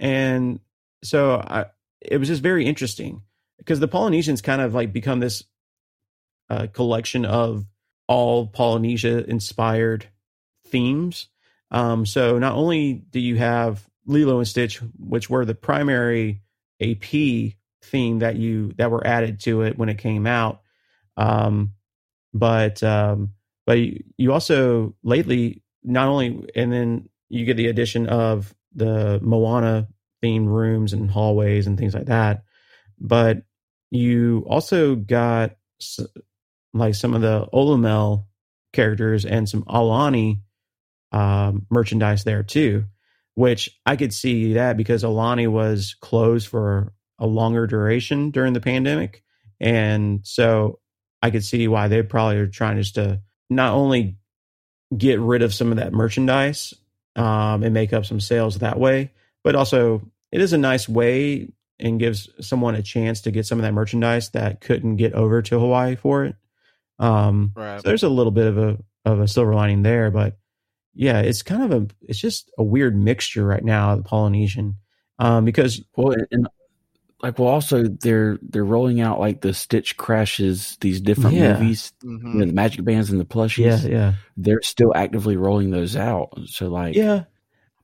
and 0.00 0.58
so 1.04 1.34
I, 1.36 1.66
it 2.00 2.16
was 2.18 2.28
just 2.28 2.42
very 2.42 2.66
interesting 2.66 3.22
because 3.58 3.78
the 3.80 3.88
Polynesians 3.88 4.42
kind 4.42 4.60
of 4.60 4.74
like 4.74 4.92
become 4.92 5.20
this 5.20 5.44
uh, 6.50 6.66
collection 6.72 7.24
of 7.24 7.64
all 8.08 8.46
Polynesia 8.48 9.24
inspired 9.28 10.06
themes. 10.66 11.28
Um, 11.70 12.04
so 12.06 12.38
not 12.38 12.54
only 12.54 12.94
do 12.94 13.20
you 13.20 13.36
have 13.36 13.86
Lilo 14.06 14.38
and 14.38 14.48
Stitch, 14.48 14.80
which 14.98 15.30
were 15.30 15.44
the 15.44 15.54
primary 15.54 16.42
AP 16.92 17.54
theme 17.82 18.20
that 18.20 18.36
you 18.36 18.72
that 18.78 18.90
were 18.90 19.06
added 19.06 19.40
to 19.40 19.62
it 19.62 19.78
when 19.78 19.88
it 19.88 19.98
came 19.98 20.26
out, 20.26 20.62
um, 21.16 21.72
but 22.32 22.82
um, 22.82 23.30
but 23.66 23.78
you, 23.78 24.04
you 24.16 24.32
also 24.32 24.94
lately 25.02 25.62
not 25.82 26.08
only 26.08 26.48
and 26.54 26.72
then 26.72 27.08
you 27.28 27.44
get 27.44 27.56
the 27.56 27.68
addition 27.68 28.06
of 28.06 28.54
the 28.74 29.20
Moana 29.22 29.88
themed 30.22 30.48
rooms 30.48 30.92
and 30.92 31.10
hallways 31.10 31.66
and 31.66 31.78
things 31.78 31.94
like 31.94 32.06
that, 32.06 32.44
but 32.98 33.42
you 33.90 34.44
also 34.48 34.96
got 34.96 35.56
like 36.72 36.94
some 36.94 37.14
of 37.14 37.20
the 37.20 37.46
Olu 37.52 37.78
Mel 37.78 38.26
characters 38.72 39.24
and 39.24 39.48
some 39.48 39.62
Aulani 39.64 40.40
um, 41.12 41.66
merchandise 41.70 42.24
there 42.24 42.42
too, 42.42 42.84
which 43.34 43.70
I 43.84 43.96
could 43.96 44.12
see 44.12 44.54
that 44.54 44.76
because 44.76 45.02
Aulani 45.04 45.48
was 45.48 45.96
closed 46.00 46.48
for 46.48 46.92
a 47.18 47.26
longer 47.26 47.66
duration 47.66 48.30
during 48.30 48.52
the 48.52 48.60
pandemic, 48.60 49.22
and 49.60 50.20
so 50.24 50.78
I 51.22 51.30
could 51.30 51.44
see 51.44 51.68
why 51.68 51.88
they 51.88 52.02
probably 52.02 52.36
are 52.38 52.46
trying 52.46 52.76
just 52.76 52.96
to 52.96 53.20
not 53.48 53.72
only 53.74 54.16
get 54.96 55.20
rid 55.20 55.42
of 55.42 55.54
some 55.54 55.70
of 55.70 55.78
that 55.78 55.92
merchandise 55.92 56.74
um, 57.16 57.62
and 57.62 57.72
make 57.74 57.92
up 57.92 58.04
some 58.04 58.20
sales 58.20 58.58
that 58.58 58.78
way, 58.78 59.12
but 59.42 59.54
also 59.54 60.02
it 60.32 60.40
is 60.40 60.52
a 60.52 60.58
nice 60.58 60.88
way 60.88 61.52
and 61.78 61.98
gives 61.98 62.28
someone 62.40 62.74
a 62.74 62.82
chance 62.82 63.22
to 63.22 63.30
get 63.30 63.46
some 63.46 63.58
of 63.58 63.62
that 63.62 63.72
merchandise 63.72 64.30
that 64.30 64.60
couldn't 64.60 64.96
get 64.96 65.12
over 65.12 65.42
to 65.42 65.58
Hawaii 65.58 65.96
for 65.96 66.24
it. 66.24 66.36
Um, 66.98 67.52
Right. 67.56 67.80
so 67.80 67.88
there's 67.88 68.02
a 68.02 68.08
little 68.08 68.30
bit 68.32 68.46
of 68.46 68.58
a 68.58 68.78
of 69.04 69.20
a 69.20 69.28
silver 69.28 69.54
lining 69.54 69.82
there, 69.82 70.10
but 70.10 70.38
yeah, 70.94 71.20
it's 71.20 71.42
kind 71.42 71.62
of 71.62 71.82
a 71.82 71.86
it's 72.02 72.18
just 72.18 72.50
a 72.58 72.62
weird 72.62 72.96
mixture 72.96 73.44
right 73.44 73.64
now, 73.64 73.96
the 73.96 74.02
Polynesian, 74.02 74.76
um, 75.18 75.44
because 75.44 75.82
Well, 75.96 76.12
and, 76.12 76.26
and 76.30 76.48
like, 77.22 77.38
well, 77.38 77.48
also 77.48 77.84
they're 77.84 78.38
they're 78.42 78.64
rolling 78.64 79.00
out 79.00 79.18
like 79.20 79.40
the 79.40 79.54
Stitch 79.54 79.96
crashes, 79.96 80.76
these 80.80 81.00
different 81.00 81.36
Yeah. 81.36 81.58
movies, 81.58 81.92
Mhm. 82.04 82.22
you 82.34 82.40
know, 82.40 82.46
the 82.46 82.52
magic 82.52 82.84
bands 82.84 83.10
and 83.10 83.18
the 83.20 83.24
plushies. 83.24 83.84
yeah, 83.84 83.88
yeah, 83.90 84.12
They're 84.36 84.62
still 84.62 84.92
actively 84.94 85.36
rolling 85.36 85.70
those 85.70 85.96
out. 85.96 86.38
So, 86.46 86.68
like, 86.68 86.94
yeah, 86.94 87.24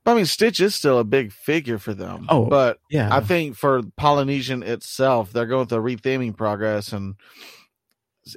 I 0.05 0.13
mean, 0.15 0.25
Stitch 0.25 0.59
is 0.59 0.75
still 0.75 0.99
a 0.99 1.03
big 1.03 1.31
figure 1.31 1.77
for 1.79 1.93
them. 1.93 2.25
Oh, 2.29 2.45
but 2.45 2.79
yeah. 2.89 3.09
I 3.15 3.19
think 3.21 3.55
for 3.55 3.81
Polynesian 3.97 4.61
itself, 4.63 5.31
they're 5.33 5.45
going 5.47 5.67
through 5.67 5.79
a 5.87 5.95
retheming 5.95 6.35
progress, 6.37 6.91
and 6.93 7.15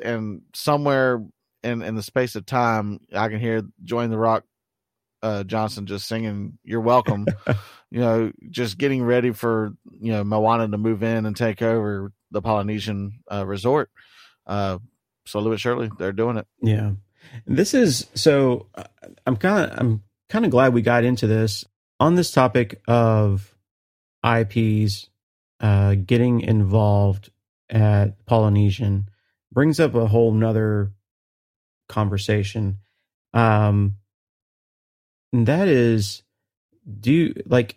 and 0.02 0.42
somewhere 0.54 1.22
in 1.62 1.82
in 1.82 1.94
the 1.96 2.02
space 2.02 2.34
of 2.36 2.46
time, 2.46 3.00
I 3.14 3.28
can 3.28 3.40
hear 3.40 3.62
Dwayne 3.84 4.10
the 4.10 4.18
Rock 4.18 4.44
uh, 5.24 5.42
Johnson 5.42 5.86
just 5.86 6.06
singing 6.06 6.58
"You're 6.62 6.82
Welcome." 6.82 7.26
you 7.90 8.00
know, 8.00 8.30
just 8.50 8.76
getting 8.76 9.02
ready 9.02 9.32
for 9.32 9.72
you 10.00 10.12
know 10.12 10.22
Moana 10.22 10.68
to 10.68 10.78
move 10.78 11.02
in 11.02 11.24
and 11.24 11.34
take 11.34 11.62
over 11.62 12.12
the 12.30 12.42
Polynesian 12.42 13.20
uh, 13.32 13.46
resort. 13.46 13.90
Uh, 14.46 14.78
slowly 15.24 15.50
but 15.50 15.60
surely, 15.60 15.90
they're 15.98 16.12
doing 16.12 16.36
it. 16.36 16.46
Yeah. 16.62 16.92
This 17.46 17.72
is 17.72 18.06
so 18.14 18.68
uh, 18.74 18.84
I'm 19.26 19.36
kind 19.36 19.64
of 19.70 19.78
I'm 19.78 20.02
kind 20.28 20.44
of 20.44 20.50
glad 20.50 20.74
we 20.74 20.82
got 20.82 21.04
into 21.04 21.26
this 21.26 21.64
on 21.98 22.16
this 22.16 22.30
topic 22.30 22.80
of 22.86 23.56
IPs 24.24 25.08
uh 25.60 25.94
getting 25.94 26.40
involved 26.40 27.30
at 27.70 28.24
Polynesian 28.26 29.08
brings 29.52 29.80
up 29.80 29.94
a 29.94 30.06
whole 30.06 30.32
nother 30.32 30.92
conversation. 31.88 32.78
Um 33.32 33.96
and 35.34 35.46
that 35.48 35.68
is 35.68 36.22
do 37.00 37.12
you 37.12 37.42
like 37.44 37.76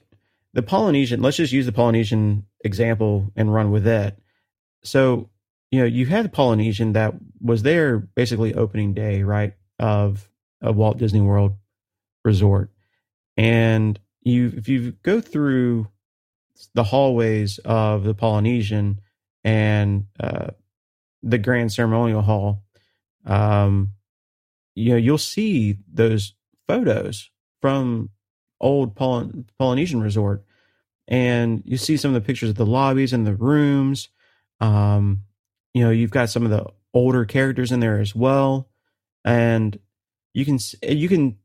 the 0.54 0.62
Polynesian 0.62 1.22
let's 1.22 1.38
just 1.38 1.54
use 1.54 1.66
the 1.66 1.72
Polynesian 1.72 2.46
example 2.64 3.32
and 3.36 3.54
run 3.54 3.72
with 3.72 3.86
that. 3.86 4.18
So 4.84 5.30
you 5.72 5.80
know, 5.80 5.86
you 5.86 6.06
had 6.06 6.24
the 6.26 6.30
Polynesian 6.30 6.94
that 6.94 7.16
was 7.42 7.64
there 7.64 8.00
basically 8.00 8.54
opening 8.54 8.94
day, 8.94 9.24
right, 9.24 9.54
of 9.80 10.30
of 10.62 10.76
Walt 10.76 10.98
Disney 10.98 11.22
World 11.22 11.56
Resort, 12.24 12.72
and 13.36 14.00
you 14.22 14.54
if 14.56 14.70
you 14.70 14.94
go 15.04 15.20
through 15.20 15.88
the 16.74 16.84
hallways 16.84 17.60
of 17.60 18.04
the 18.04 18.14
Polynesian 18.14 19.02
and 19.44 20.06
uh, 20.20 20.52
the 21.22 21.38
Grand 21.38 21.72
Ceremonial 21.72 22.22
Hall, 22.22 22.64
um, 23.26 23.92
you 24.74 24.92
know, 24.92 24.98
you'll 24.98 25.18
see 25.18 25.78
those 25.92 26.34
photos 26.68 27.30
from 27.62 28.10
old 28.60 28.96
Poly- 28.96 29.46
Polynesian 29.60 30.02
Resort, 30.02 30.44
and 31.08 31.62
you 31.66 31.78
see 31.78 31.98
some 31.98 32.14
of 32.14 32.16
the 32.22 32.26
pictures 32.26 32.50
of 32.50 32.56
the 32.56 32.66
lobbies 32.66 33.14
and 33.14 33.26
the 33.26 33.36
rooms. 33.36 34.10
Um, 34.60 35.24
you 35.78 35.84
know 35.84 35.92
you've 35.92 36.10
got 36.10 36.28
some 36.28 36.44
of 36.44 36.50
the 36.50 36.66
older 36.96 37.24
characters 37.24 37.72
in 37.72 37.80
there 37.80 38.00
as 38.00 38.16
well 38.16 38.68
and 39.24 39.78
you 40.34 40.44
can 40.44 40.58
you 40.82 41.08
can 41.08 41.38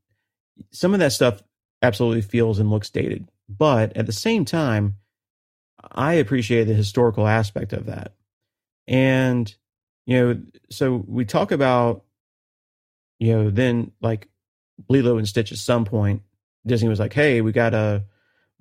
some 0.70 0.94
of 0.94 1.00
that 1.00 1.12
stuff 1.12 1.42
absolutely 1.82 2.22
feels 2.22 2.58
and 2.58 2.70
looks 2.70 2.88
dated 2.88 3.28
but 3.46 3.94
at 3.94 4.06
the 4.06 4.12
same 4.12 4.46
time 4.46 4.96
i 5.92 6.14
appreciate 6.14 6.64
the 6.64 6.72
historical 6.72 7.28
aspect 7.28 7.74
of 7.74 7.84
that 7.84 8.14
and 8.88 9.54
you 10.06 10.18
know 10.18 10.40
so 10.70 11.04
we 11.06 11.26
talk 11.26 11.52
about 11.52 12.04
you 13.18 13.34
know 13.34 13.50
then 13.50 13.92
like 14.00 14.28
lilo 14.88 15.18
and 15.18 15.28
stitch 15.28 15.52
at 15.52 15.58
some 15.58 15.84
point 15.84 16.22
disney 16.66 16.88
was 16.88 17.00
like 17.00 17.12
hey 17.12 17.40
we 17.40 17.52
got 17.52 17.74
a 17.74 18.04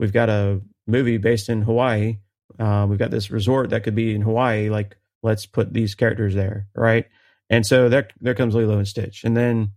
we've 0.02 0.12
got 0.12 0.30
a 0.30 0.60
movie 0.88 1.18
based 1.18 1.48
in 1.48 1.62
hawaii. 1.62 2.18
Uh, 2.60 2.86
we've 2.90 3.00
got 3.00 3.12
this 3.12 3.32
resort 3.32 3.70
that 3.70 3.84
could 3.84 3.96
be 3.96 4.14
in 4.14 4.22
hawaii. 4.22 4.70
Like 4.70 4.98
let's 5.24 5.46
put 5.46 5.72
these 5.72 5.96
characters 5.96 6.36
there, 6.36 6.68
right? 6.76 7.06
And 7.50 7.66
so 7.66 7.88
there 7.88 8.08
there 8.20 8.36
comes 8.36 8.56
Lilo 8.56 8.78
and 8.78 8.88
Stitch, 8.88 9.24
and 9.24 9.38
then 9.38 9.72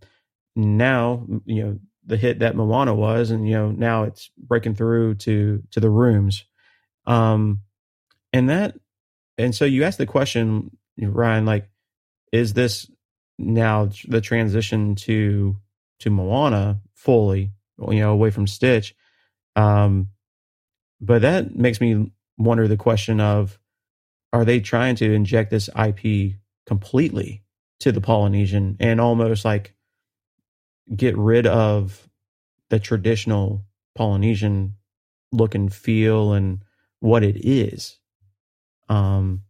now 0.55 1.25
you 1.45 1.63
know 1.63 1.79
the 2.05 2.17
hit 2.17 2.39
that 2.39 2.55
Moana 2.55 2.93
was, 2.93 3.31
and 3.31 3.47
you 3.47 3.53
know 3.53 3.71
now 3.71 4.03
it's 4.03 4.29
breaking 4.37 4.75
through 4.75 5.15
to 5.15 5.63
to 5.71 5.79
the 5.79 5.89
rooms, 5.89 6.45
um, 7.05 7.61
and 8.33 8.49
that 8.49 8.75
and 9.37 9.53
so 9.53 9.65
you 9.65 9.83
asked 9.83 9.97
the 9.97 10.05
question, 10.05 10.77
Ryan, 10.97 11.45
like, 11.45 11.69
is 12.31 12.53
this 12.53 12.89
now 13.37 13.89
the 14.07 14.21
transition 14.21 14.95
to 14.95 15.57
to 15.99 16.09
Moana 16.09 16.81
fully, 16.93 17.51
you 17.77 17.99
know, 17.99 18.11
away 18.11 18.31
from 18.31 18.47
Stitch? 18.47 18.95
Um, 19.55 20.09
but 21.01 21.21
that 21.21 21.55
makes 21.55 21.79
me 21.79 22.11
wonder 22.37 22.67
the 22.67 22.77
question 22.77 23.19
of 23.19 23.59
are 24.33 24.45
they 24.45 24.59
trying 24.59 24.95
to 24.97 25.13
inject 25.13 25.51
this 25.51 25.69
IP 25.77 26.33
completely 26.65 27.43
to 27.79 27.91
the 27.91 28.01
Polynesian 28.01 28.75
and 28.79 28.99
almost 28.99 29.45
like 29.45 29.73
get 30.93 31.17
rid 31.17 31.47
of 31.47 32.09
the 32.69 32.79
traditional 32.79 33.63
Polynesian 33.93 34.75
look 35.31 35.55
and 35.55 35.73
feel 35.73 36.33
and 36.33 36.63
what 36.99 37.23
it 37.23 37.45
is? 37.45 37.97
Um, 38.89 39.43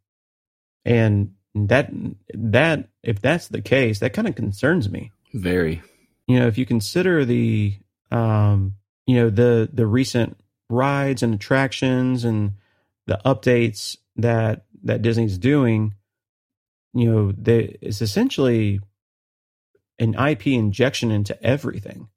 and 0.83 1.33
that 1.55 1.89
that 2.33 2.89
if 3.01 3.21
that's 3.21 3.47
the 3.47 3.61
case, 3.61 3.99
that 3.99 4.13
kind 4.13 4.27
of 4.27 4.35
concerns 4.35 4.89
me. 4.89 5.11
very. 5.33 5.81
You 6.27 6.39
know, 6.39 6.47
if 6.47 6.57
you 6.57 6.65
consider 6.65 7.25
the 7.25 7.77
um, 8.11 8.75
you 9.05 9.15
know 9.15 9.29
the 9.29 9.69
the 9.71 9.85
recent 9.85 10.37
rides 10.69 11.23
and 11.23 11.33
attractions 11.33 12.23
and 12.23 12.53
the 13.05 13.19
updates 13.25 13.97
that 14.15 14.65
that 14.83 15.01
Disney's 15.01 15.37
doing, 15.37 15.93
you 16.93 17.11
know, 17.11 17.31
they, 17.31 17.77
it's 17.81 18.01
essentially 18.01 18.79
an 19.99 20.13
IP 20.13 20.47
injection 20.47 21.11
into 21.11 21.41
everything. 21.43 22.07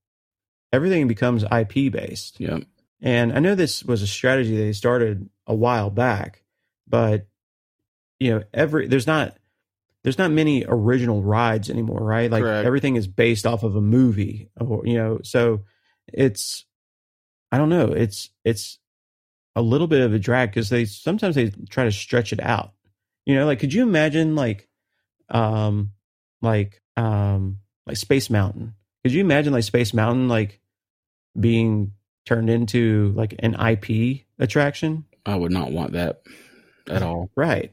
Everything 0.72 1.08
becomes 1.08 1.44
IP 1.44 1.90
based. 1.92 2.38
Yep. 2.40 2.64
And 3.00 3.32
I 3.32 3.38
know 3.38 3.54
this 3.54 3.84
was 3.84 4.02
a 4.02 4.06
strategy 4.06 4.56
they 4.56 4.72
started 4.72 5.28
a 5.46 5.54
while 5.54 5.90
back, 5.90 6.42
but 6.86 7.26
you 8.18 8.30
know, 8.32 8.42
every 8.52 8.88
there's 8.88 9.06
not 9.06 9.36
there's 10.04 10.18
not 10.18 10.30
many 10.30 10.64
original 10.66 11.22
rides 11.22 11.70
anymore, 11.70 12.00
right? 12.00 12.30
Like 12.30 12.42
Correct. 12.42 12.66
everything 12.66 12.96
is 12.96 13.06
based 13.06 13.46
off 13.46 13.62
of 13.62 13.76
a 13.76 13.80
movie 13.80 14.50
or 14.58 14.86
you 14.86 14.94
know, 14.94 15.20
so 15.22 15.64
it's 16.12 16.64
I 17.50 17.58
don't 17.58 17.68
know, 17.68 17.92
it's 17.92 18.30
it's 18.44 18.78
a 19.56 19.62
little 19.62 19.86
bit 19.86 20.02
of 20.02 20.14
a 20.14 20.18
drag 20.18 20.50
because 20.50 20.68
they 20.70 20.84
sometimes 20.84 21.34
they 21.34 21.50
try 21.68 21.84
to 21.84 21.92
stretch 21.92 22.32
it 22.32 22.40
out. 22.40 22.72
You 23.26 23.34
know, 23.34 23.46
like 23.46 23.58
could 23.58 23.74
you 23.74 23.82
imagine 23.82 24.34
like 24.34 24.68
um, 25.30 25.92
like 26.40 26.80
um, 26.96 27.58
like 27.86 27.96
Space 27.96 28.30
Mountain. 28.30 28.74
Could 29.02 29.12
you 29.12 29.20
imagine 29.20 29.52
like 29.52 29.64
Space 29.64 29.94
Mountain 29.94 30.28
like 30.28 30.60
being 31.38 31.92
turned 32.26 32.50
into 32.50 33.12
like 33.16 33.34
an 33.38 33.54
IP 33.54 34.22
attraction? 34.38 35.04
I 35.24 35.36
would 35.36 35.52
not 35.52 35.72
want 35.72 35.92
that 35.92 36.22
at 36.88 37.02
all. 37.02 37.30
Right, 37.36 37.72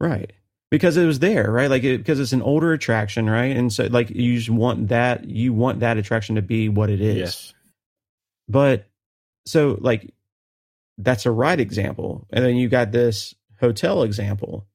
right. 0.00 0.32
Because 0.70 0.96
it 0.98 1.06
was 1.06 1.20
there, 1.20 1.50
right? 1.50 1.70
Like 1.70 1.82
it, 1.84 1.98
because 1.98 2.20
it's 2.20 2.32
an 2.32 2.42
older 2.42 2.72
attraction, 2.72 3.28
right? 3.28 3.56
And 3.56 3.72
so 3.72 3.86
like 3.86 4.10
you 4.10 4.36
just 4.36 4.50
want 4.50 4.88
that 4.88 5.24
you 5.24 5.54
want 5.54 5.80
that 5.80 5.96
attraction 5.96 6.36
to 6.36 6.42
be 6.42 6.68
what 6.68 6.90
it 6.90 7.00
is. 7.00 7.16
Yes. 7.16 7.54
But 8.48 8.86
so 9.46 9.78
like 9.80 10.12
that's 10.98 11.24
a 11.24 11.30
ride 11.30 11.60
example. 11.60 12.26
And 12.30 12.44
then 12.44 12.56
you 12.56 12.68
got 12.68 12.92
this 12.92 13.34
hotel 13.60 14.02
example. 14.02 14.66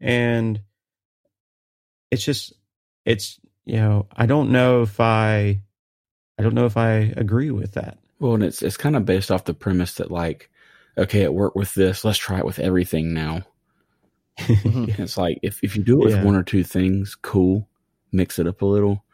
And 0.00 0.60
it's 2.10 2.24
just 2.24 2.52
it's 3.04 3.40
you 3.64 3.76
know, 3.76 4.06
I 4.14 4.26
don't 4.26 4.50
know 4.50 4.82
if 4.82 5.00
I 5.00 5.60
I 6.38 6.42
don't 6.42 6.54
know 6.54 6.66
if 6.66 6.76
I 6.76 7.12
agree 7.16 7.50
with 7.50 7.72
that. 7.72 7.98
Well, 8.20 8.34
and 8.34 8.42
it's 8.44 8.62
it's 8.62 8.76
kind 8.76 8.96
of 8.96 9.04
based 9.04 9.30
off 9.30 9.44
the 9.44 9.54
premise 9.54 9.94
that 9.94 10.10
like, 10.10 10.48
okay, 10.96 11.22
it 11.22 11.34
worked 11.34 11.56
with 11.56 11.74
this, 11.74 12.04
let's 12.04 12.18
try 12.18 12.38
it 12.38 12.46
with 12.46 12.58
everything 12.58 13.14
now. 13.14 13.42
Mhm. 14.46 14.98
It's 14.98 15.16
like 15.16 15.38
if 15.42 15.62
if 15.62 15.76
you 15.76 15.82
do 15.82 16.00
it 16.00 16.04
with 16.04 16.14
Yeah. 16.14 16.24
one 16.24 16.34
or 16.36 16.42
two 16.42 16.64
things, 16.64 17.14
cool, 17.20 17.68
mix 18.12 18.38
it 18.38 18.46
up 18.46 18.62
a 18.62 18.66
little, 18.66 19.04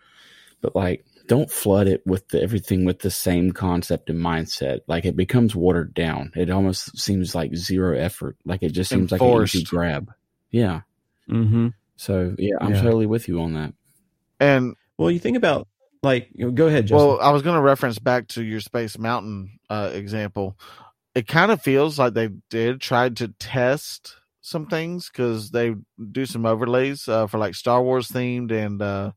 but 0.61 0.75
like 0.77 1.05
don't 1.29 1.51
flood 1.51 1.89
it 1.89 2.03
with 2.07 2.29
the, 2.29 2.41
everything 2.41 2.85
with 2.85 3.01
the 3.01 3.11
same 3.11 3.51
concept 3.51 4.09
and 4.11 4.21
mindset. 4.21 4.81
Like 4.87 5.05
it 5.05 5.17
becomes 5.17 5.57
watered 5.57 5.93
down. 5.93 6.33
It 6.37 6.51
almost 6.51 6.97
seems 6.99 7.35
like 7.35 7.55
zero 7.57 7.97
effort. 7.99 8.37
Like 8.45 8.63
it 8.63 8.71
just 8.71 8.91
seems 8.91 9.11
like 9.11 9.21
an 9.21 9.43
easy 9.43 9.65
grab. 9.65 10.13
Yeah. 10.51 10.83
mm-hmm. 11.29 11.69
So 11.97 12.35
yeah, 12.39 12.55
I'm 12.61 12.75
Yeah. 12.75 12.83
totally 12.83 13.07
with 13.07 13.27
you 13.27 13.41
on 13.41 13.55
that. 13.55 13.75
And 14.39 14.75
Well, 14.99 15.11
you 15.11 15.19
think 15.19 15.37
about 15.37 15.67
like 16.03 16.29
you 16.33 16.47
know, 16.47 16.53
go 16.53 16.69
ahead, 16.69 16.87
Justin. 16.87 17.09
well, 17.09 17.21
I 17.21 17.31
was 17.31 17.43
going 17.43 17.57
to 17.57 17.63
reference 17.63 17.99
back 17.99 18.29
to 18.29 18.45
your 18.45 18.61
Space 18.61 18.97
Mountain 18.97 19.59
uh, 19.69 19.91
example. 19.93 20.57
It 21.17 21.27
kind 21.27 21.51
of 21.51 21.61
feels 21.63 21.99
like 21.99 22.15
they 22.15 22.29
did 22.51 22.81
try 22.81 23.09
to 23.09 23.29
test 23.41 24.15
some 24.47 24.67
things 24.67 25.11
because 25.11 25.51
they 25.51 25.75
do 26.13 26.25
some 26.25 26.47
overlays 26.47 27.09
uh, 27.09 27.27
for 27.27 27.37
like 27.37 27.57
Star 27.57 27.83
Wars 27.83 28.07
themed 28.09 28.53
and 28.53 28.81
uh, 28.81 29.11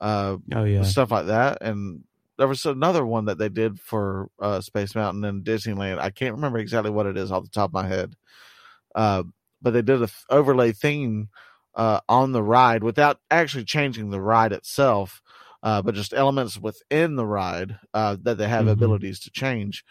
uh, 0.00 0.36
oh 0.52 0.64
yeah. 0.64 0.82
stuff 0.82 1.12
like 1.12 1.26
that. 1.26 1.58
And 1.60 2.02
there 2.38 2.48
was 2.48 2.66
another 2.66 3.06
one 3.06 3.26
that 3.26 3.38
they 3.38 3.48
did 3.48 3.78
for 3.78 4.28
uh, 4.40 4.60
Space 4.60 4.96
Mountain 4.96 5.24
and 5.24 5.44
Disneyland. 5.44 6.00
I 6.00 6.10
can't 6.10 6.34
remember 6.34 6.58
exactly 6.58 6.90
what 6.90 7.06
it 7.06 7.16
is 7.16 7.30
off 7.30 7.44
the 7.44 7.50
top 7.50 7.70
of 7.70 7.74
my 7.74 7.86
head. 7.86 8.16
Uh, 8.96 9.22
but 9.62 9.72
they 9.74 9.82
did 9.82 10.02
a 10.02 10.06
th- 10.08 10.24
overlay 10.28 10.72
theme 10.72 11.28
uh, 11.76 12.00
on 12.08 12.32
the 12.32 12.42
ride 12.42 12.82
without 12.82 13.18
actually 13.30 13.64
changing 13.64 14.10
the 14.10 14.20
ride 14.20 14.52
itself, 14.52 15.22
uh, 15.62 15.82
but 15.82 15.94
just 15.94 16.12
elements 16.12 16.58
within 16.58 17.14
the 17.14 17.26
ride 17.26 17.78
uh, 17.94 18.16
that 18.22 18.38
they 18.38 18.48
have 18.48 18.66
Mhm. 18.66 18.72
abilities 18.72 19.20
to 19.20 19.30
change. 19.30 19.84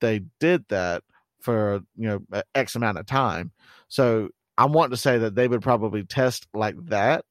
They 0.00 0.22
did 0.40 0.64
that 0.68 1.02
for 1.40 1.80
you 1.96 2.08
know 2.08 2.42
X 2.54 2.74
amount 2.76 2.98
of 2.98 3.06
time. 3.06 3.52
So 3.88 4.28
I 4.58 4.66
want 4.66 4.90
to 4.92 4.96
say 4.96 5.18
that 5.18 5.34
they 5.34 5.48
would 5.48 5.62
probably 5.62 6.04
test 6.04 6.46
like 6.54 6.76
that 6.86 7.24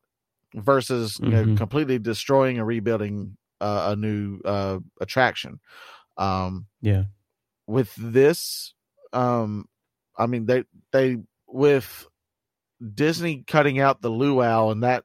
versus 0.55 1.19
you 1.21 1.29
know 1.29 1.45
Mhm. 1.45 1.57
completely 1.57 1.99
destroying 1.99 2.57
and 2.57 2.67
rebuilding 2.67 3.37
uh, 3.61 3.89
a 3.91 3.95
new 3.95 4.39
uh, 4.45 4.79
attraction. 5.01 5.59
Um, 6.17 6.67
Yeah. 6.81 7.05
with 7.67 7.93
this, 7.95 8.73
um, 9.13 9.67
I 10.17 10.25
mean 10.25 10.45
they 10.45 10.63
they 10.91 11.17
with 11.47 12.07
Disney 12.93 13.43
cutting 13.45 13.79
out 13.79 14.01
the 14.01 14.09
luau 14.09 14.69
and 14.69 14.83
that 14.83 15.03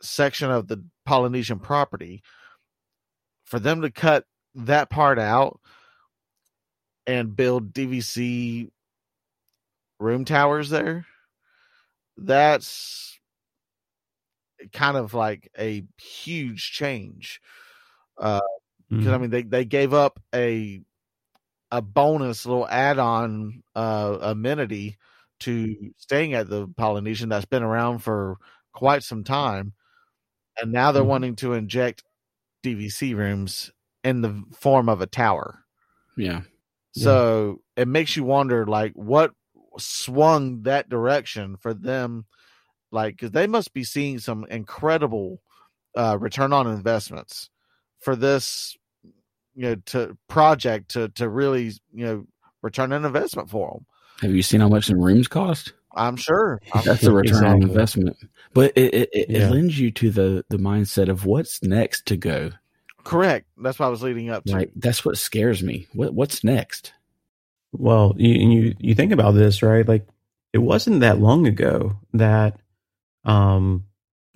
section 0.00 0.50
of 0.50 0.68
the 0.68 0.84
Polynesian 1.04 1.58
property, 1.58 2.22
for 3.44 3.58
them 3.58 3.82
to 3.82 3.90
cut 3.90 4.24
that 4.54 4.90
part 4.90 5.18
out 5.18 5.60
and 7.08 7.36
build 7.36 7.74
DVC 7.74 8.72
room 10.00 10.24
towers 10.24 10.70
there, 10.70 11.06
that's 12.16 13.20
kind 14.72 14.96
of 14.96 15.14
like 15.14 15.50
a 15.58 15.84
huge 15.98 16.72
change. 16.72 17.40
Uh, 18.18 18.40
because 18.98 19.12
I 19.12 19.18
Mhm. 19.18 19.18
mean 19.18 19.30
they 19.30 19.42
they 19.42 19.64
gave 19.64 19.94
up 19.94 20.20
a 20.34 20.82
a 21.72 21.82
bonus 21.82 22.46
little 22.46 22.68
add-on 22.68 23.62
uh 23.76 24.18
amenity 24.22 24.98
to 25.40 25.74
staying 25.98 26.34
at 26.34 26.48
the 26.50 26.68
Polynesian 26.76 27.28
that's 27.30 27.46
been 27.46 27.62
around 27.64 28.00
for 28.00 28.38
quite 28.74 29.02
some 29.04 29.24
time 29.24 29.74
and 30.60 30.72
now 30.72 30.92
they're 30.92 31.02
Mhm. 31.02 31.04
wanting 31.04 31.36
to 31.36 31.54
inject 31.54 32.04
DVC 32.64 33.14
rooms 33.14 33.72
in 34.04 34.22
the 34.22 34.44
form 34.52 34.88
of 34.88 35.00
a 35.02 35.06
tower. 35.08 35.64
Yeah. 36.16 36.42
Yeah. 36.94 37.04
So 37.04 37.60
it 37.76 37.88
makes 37.88 38.16
you 38.16 38.24
wonder 38.24 38.66
like 38.66 38.92
what 38.94 39.32
swung 39.78 40.62
that 40.62 40.88
direction 40.88 41.56
for 41.56 41.72
them 41.74 42.24
like 42.90 43.18
cuz 43.18 43.30
they 43.30 43.46
must 43.46 43.72
be 43.72 43.84
seeing 43.84 44.18
some 44.18 44.44
incredible 44.50 45.40
uh 45.96 46.16
return 46.18 46.52
on 46.52 46.66
investments 46.66 47.50
for 48.00 48.16
this 48.16 48.76
you 49.54 49.62
know 49.62 49.74
to 49.86 50.16
project 50.28 50.90
to 50.92 51.08
to 51.10 51.28
really 51.28 51.66
you 51.92 52.06
know 52.06 52.26
return 52.62 52.92
an 52.92 53.04
investment 53.04 53.48
for 53.48 53.70
them. 53.72 53.86
Have 54.22 54.34
you 54.34 54.42
seen 54.42 54.60
how 54.60 54.68
much 54.68 54.86
some 54.86 55.00
rooms 55.00 55.28
cost? 55.28 55.74
I'm 55.94 56.16
sure. 56.16 56.60
I'm- 56.74 56.84
That's 56.84 57.04
a 57.04 57.12
return 57.12 57.44
on 57.44 57.62
investment. 57.62 58.16
But 58.52 58.72
it 58.76 58.92
it, 58.94 59.08
it, 59.12 59.30
Yeah. 59.30 59.46
it 59.48 59.50
lends 59.52 59.78
you 59.78 59.90
to 59.92 60.10
the 60.10 60.44
the 60.50 60.56
mindset 60.58 61.08
of 61.08 61.24
what's 61.24 61.62
next 61.62 62.04
to 62.06 62.16
go. 62.16 62.50
Correct. 63.08 63.46
That's 63.56 63.78
what 63.78 63.86
I 63.86 63.90
was 63.90 64.02
leading 64.02 64.28
up 64.30 64.44
to. 64.44 64.52
Like 64.52 64.70
that's 64.76 65.04
what 65.04 65.16
scares 65.18 65.62
me. 65.62 65.86
What 65.94 66.14
what's 66.14 66.44
next? 66.44 66.92
Well, 67.72 68.14
you 68.18 68.34
and 68.34 68.52
you 68.52 68.74
you 68.78 68.94
think 68.94 69.12
about 69.12 69.32
this, 69.32 69.62
right? 69.62 69.86
Like 69.86 70.06
it 70.52 70.58
wasn't 70.58 71.00
that 71.00 71.18
long 71.18 71.46
ago 71.46 71.98
that 72.12 72.60
um 73.24 73.84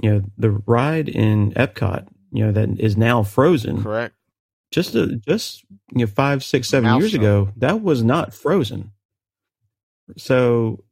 you 0.03 0.11
know 0.11 0.23
the 0.39 0.51
ride 0.51 1.09
in 1.09 1.53
Epcot, 1.53 2.09
you 2.33 2.47
know, 2.47 2.53
that 2.53 2.81
is 2.81 2.97
now 2.97 3.23
frozen. 3.23 3.83
Correct. 3.83 4.15
Just 4.71 4.95
a, 4.95 5.17
just 5.17 5.65
you 5.93 6.01
know 6.01 6.07
5 6.07 6.43
6 6.43 6.69
7 6.69 6.85
years 6.99 7.13
Maelstrom. 7.13 7.23
ago, 7.23 7.53
that 7.59 7.83
was 7.83 8.03
not 8.03 8.33
frozen. 8.33 8.93
So 10.17 10.83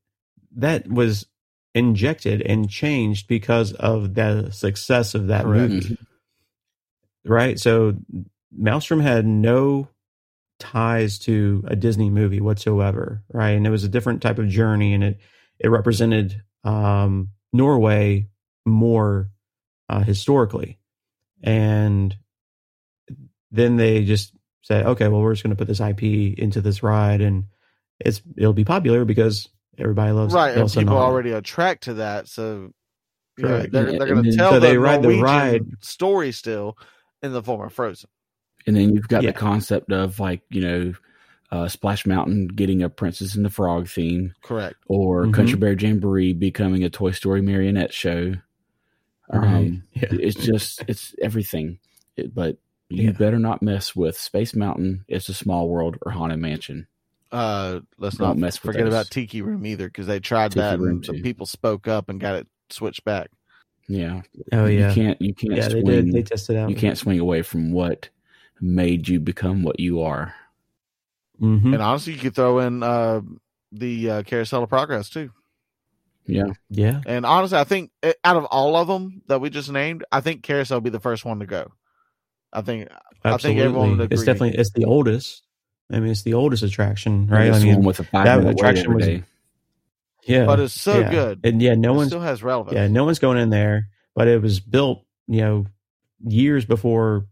that 0.57 0.87
was 0.87 1.27
injected 1.75 2.43
and 2.43 2.69
changed 2.69 3.27
because 3.27 3.73
of 3.73 4.15
the 4.15 4.51
success 4.51 5.15
of 5.15 5.29
that 5.29 5.45
Correct. 5.45 5.73
movie. 5.73 5.99
Right? 7.25 7.59
So 7.59 7.95
Maelstrom 8.53 9.01
had 9.01 9.27
no 9.27 9.89
ties 10.59 11.19
to 11.21 11.65
a 11.67 11.75
Disney 11.75 12.11
movie 12.11 12.41
whatsoever, 12.41 13.23
right? 13.33 13.51
And 13.51 13.67
it 13.67 13.71
was 13.71 13.85
a 13.85 13.89
different 13.89 14.23
type 14.23 14.39
of 14.39 14.49
journey, 14.49 14.95
and 14.95 15.03
it 15.03 15.19
it 15.59 15.69
represented 15.69 16.43
um, 16.65 17.31
Norway 17.53 18.29
more 18.65 19.31
uh, 19.89 20.03
historically, 20.03 20.79
and 21.43 22.15
then 23.51 23.77
they 23.77 24.05
just 24.05 24.33
said, 24.63 24.87
okay, 24.87 25.09
well, 25.09 25.21
we're 25.21 25.33
just 25.33 25.43
going 25.43 25.57
to 25.57 25.59
put 25.59 25.69
this 25.69 25.81
IP 25.81 26.03
into 26.39 26.61
this 26.61 26.83
ride, 26.83 27.21
and 27.21 27.45
it's 27.99 28.23
it'll 28.37 28.53
be 28.53 28.65
popular 28.65 29.05
because 29.05 29.49
everybody 29.79 30.13
loves 30.13 30.35
right. 30.35 30.51
And 30.51 30.61
Elsa 30.61 30.81
people 30.81 30.97
already 30.97 31.33
attract 31.33 31.85
to 31.85 31.95
that. 31.95 32.29
So 32.29 32.73
you 33.37 33.45
know, 33.45 33.63
they're, 33.63 33.87
they're 33.99 34.07
going 34.07 34.25
to 34.25 34.37
tell 34.37 34.53
So 34.53 34.61
the 34.61 34.67
they 34.67 34.77
ride 34.77 35.03
the 35.03 35.09
Norwegian 35.09 35.25
ride. 35.25 35.67
story 35.81 36.33
still 36.33 36.77
in 37.23 37.33
the 37.33 37.43
form 37.43 37.67
of 37.67 37.73
Frozen. 37.73 38.09
And 38.67 38.77
then 38.77 38.95
you've 38.95 39.09
got 39.09 39.23
Yeah. 39.23 39.31
the 39.33 39.39
concept 39.39 39.91
of 39.93 40.21
like, 40.21 40.43
you 40.51 40.61
know, 40.61 40.93
uh, 41.51 41.67
Splash 41.69 42.07
Mountain 42.07 42.49
getting 42.49 42.83
a 42.83 42.89
Princess 42.89 43.35
and 43.35 43.45
the 43.45 43.51
Frog 43.51 43.89
theme, 43.89 44.35
Correct. 44.43 44.77
or 44.87 45.27
Mhm. 45.27 45.35
Country 45.35 45.59
Bear 45.59 45.73
Jamboree 45.73 46.33
becoming 46.33 46.85
a 46.85 46.91
Toy 46.91 47.11
Story 47.11 47.43
marionette 47.43 47.93
show. 47.93 48.35
Right. 49.33 49.55
Um, 49.55 49.83
Yeah. 49.93 50.09
It's 50.13 50.37
just, 50.45 50.85
it's 50.89 51.15
everything. 51.23 51.79
It, 52.17 52.35
but 52.35 52.59
you 52.89 53.05
Yeah. 53.07 53.13
better 53.13 53.39
not 53.39 53.63
mess 53.63 53.95
with 53.97 54.17
Space 54.17 54.55
Mountain, 54.55 55.05
It's 55.09 55.29
a 55.29 55.35
Small 55.35 55.69
World, 55.69 55.97
or 56.03 56.13
Haunted 56.13 56.39
Mansion. 56.39 56.87
Uh, 57.33 57.81
let's 57.99 58.17
Don't 58.17 58.29
not 58.29 58.39
mess 58.39 58.55
with 58.63 58.75
forget 58.75 58.85
those. 58.85 58.93
about 58.93 59.11
Tiki 59.11 59.41
Room 59.41 59.65
either 59.65 59.87
because 59.87 60.07
they 60.09 60.19
tried 60.21 60.51
Tiki 60.53 60.61
that 60.61 60.79
Room 60.81 60.97
and 60.97 61.07
some 61.07 61.23
people 61.23 61.47
spoke 61.47 61.87
up 61.89 62.09
and 62.09 62.21
got 62.21 62.35
it 62.35 62.49
switched 62.71 63.05
back. 63.05 63.31
Yeah. 63.91 64.23
oh 64.53 64.67
yeah, 64.67 64.89
You 64.89 64.95
can't, 64.95 65.21
you 65.23 65.35
can't 65.35 65.55
yeah, 65.57 65.63
they 65.69 65.81
swing, 65.81 65.85
did. 65.85 66.13
They 66.13 66.23
tested 66.23 66.57
out. 66.57 66.71
you 66.71 66.77
can't 66.77 66.97
swing 66.97 67.19
away 67.19 67.43
from 67.43 67.73
what 67.73 68.09
made 68.61 69.09
you 69.09 69.19
become 69.19 69.63
what 69.65 69.81
you 69.81 70.03
are. 70.03 70.33
hmm 71.41 71.73
And 71.75 71.83
honestly, 71.83 72.13
you 72.13 72.19
could 72.21 72.35
throw 72.37 72.61
in 72.61 72.83
uh, 72.85 73.21
the 73.73 74.11
uh, 74.11 74.23
Carousel 74.23 74.63
of 74.63 74.69
Progress 74.69 75.11
too. 75.11 75.31
Yeah. 76.27 76.53
Yeah. 76.69 77.01
And 77.07 77.27
honestly, 77.27 77.59
I 77.59 77.65
think 77.65 77.91
eh, 78.05 78.13
out 78.23 78.37
of 78.37 78.45
all 78.45 78.77
of 78.77 78.87
them 78.87 79.23
that 79.27 79.41
we 79.41 79.51
just 79.51 79.73
named, 79.73 80.05
I 80.13 80.21
think 80.21 80.43
Carousel 80.45 80.77
will 80.77 80.83
be 80.83 80.91
the 80.91 81.01
first 81.01 81.25
one 81.25 81.41
to 81.41 81.47
go. 81.47 81.73
I 82.53 82.61
think 82.63 82.89
I 82.91 82.95
think 82.95 83.35
Absolutely. 83.35 83.63
everyone 83.63 83.99
would 83.99 84.13
it's 84.13 84.23
definitely 84.25 84.57
it's 84.57 84.71
the 84.73 84.85
oldest. 84.85 85.43
I 85.91 85.99
mean, 85.99 86.11
it's 86.13 86.23
the 86.23 86.35
oldest 86.35 86.63
attraction, 86.63 87.27
right? 87.27 87.49
It's 87.49 87.57
I 87.57 87.61
the 87.61 87.67
mean, 87.67 87.75
one 87.77 87.85
with 87.87 87.99
a 88.01 88.05
five 88.05 88.25
that 88.27 88.47
attraction 88.47 88.95
was- 88.95 89.05
day. 89.07 89.25
Yeah, 90.25 90.45
but 90.47 90.61
it's 90.61 90.75
so 90.75 90.99
yeah. 91.01 91.11
good. 91.11 91.41
and 91.45 91.61
yeah, 91.63 91.75
no 91.75 91.93
one 91.93 92.07
still 92.09 92.21
has 92.21 92.43
relevance. 92.43 92.75
yeah, 92.75 92.89
no 92.89 93.05
one's 93.05 93.19
going 93.19 93.39
in 93.39 93.51
there. 93.51 93.89
but 94.15 94.29
it 94.29 94.41
was 94.43 94.61
built, 94.61 95.05
you 95.27 95.41
know, 95.41 95.67
years 96.25 96.65
before 96.65 97.27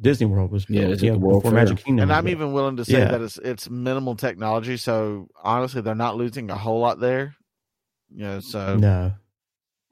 Disney 0.00 0.26
World 0.26 0.50
was 0.50 0.66
built. 0.66 0.82
Yeah, 0.82 0.88
it's 0.88 1.02
you 1.02 1.08
at 1.10 1.12
know, 1.14 1.20
the 1.20 1.26
World 1.26 1.42
before 1.42 1.52
Fair. 1.56 1.64
Magic 1.64 1.84
Kingdom. 1.84 2.02
and 2.04 2.12
I'm 2.12 2.28
even 2.28 2.52
willing 2.52 2.76
to 2.76 2.84
say 2.84 2.98
Yeah. 2.98 3.12
that 3.12 3.20
it's 3.22 3.38
it's 3.38 3.70
minimal 3.70 4.16
technology. 4.16 4.76
So 4.76 5.28
honestly, 5.42 5.80
they're 5.80 5.94
not 5.94 6.16
losing 6.16 6.50
a 6.50 6.56
whole 6.56 6.80
lot 6.80 7.00
there. 7.00 7.34
Yeah. 8.14 8.40
So 8.40 8.76
No, 8.76 9.12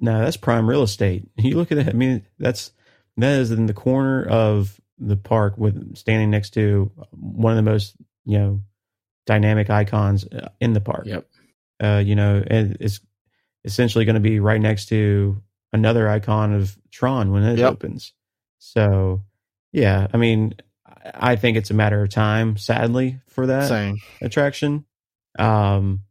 no, 0.00 0.20
that's 0.20 0.36
prime 0.36 0.68
real 0.68 0.82
estate. 0.82 1.28
You 1.36 1.56
look 1.56 1.72
at 1.72 1.78
it. 1.78 1.88
I 1.88 1.92
mean, 1.92 2.26
that's 2.38 2.72
that 3.16 3.38
is 3.40 3.50
in 3.50 3.66
the 3.66 3.74
corner 3.74 4.24
of 4.24 4.80
the 4.98 5.16
park 5.16 5.56
with 5.56 5.96
standing 5.96 6.30
next 6.30 6.50
to 6.54 6.90
one 7.12 7.52
of 7.52 7.64
the 7.64 7.70
most 7.70 7.94
you 8.24 8.38
know 8.38 8.60
dynamic 9.26 9.70
icons 9.70 10.26
uh, 10.26 10.48
in 10.60 10.72
the 10.72 10.80
park. 10.80 11.06
Yep. 11.06 11.26
Uh, 11.82 11.98
you 12.04 12.14
know, 12.14 12.42
and 12.46 12.76
it's 12.80 13.00
essentially 13.64 14.04
going 14.04 14.14
to 14.14 14.20
be 14.20 14.38
right 14.40 14.60
next 14.60 14.86
to 14.90 15.42
another 15.72 16.08
icon 16.08 16.54
of 16.54 16.76
Tron 16.90 17.32
when 17.32 17.42
it 17.42 17.58
Yep. 17.58 17.72
opens. 17.72 18.12
So, 18.58 19.22
yeah, 19.72 20.06
I 20.12 20.16
mean, 20.16 20.54
I 20.86 21.32
I 21.32 21.36
think 21.36 21.56
it's 21.56 21.70
a 21.70 21.74
matter 21.74 22.00
of 22.02 22.10
time, 22.10 22.56
sadly, 22.56 23.20
for 23.28 23.46
that 23.46 23.68
same. 23.68 24.00
attraction 24.20 24.84
um 25.38 26.02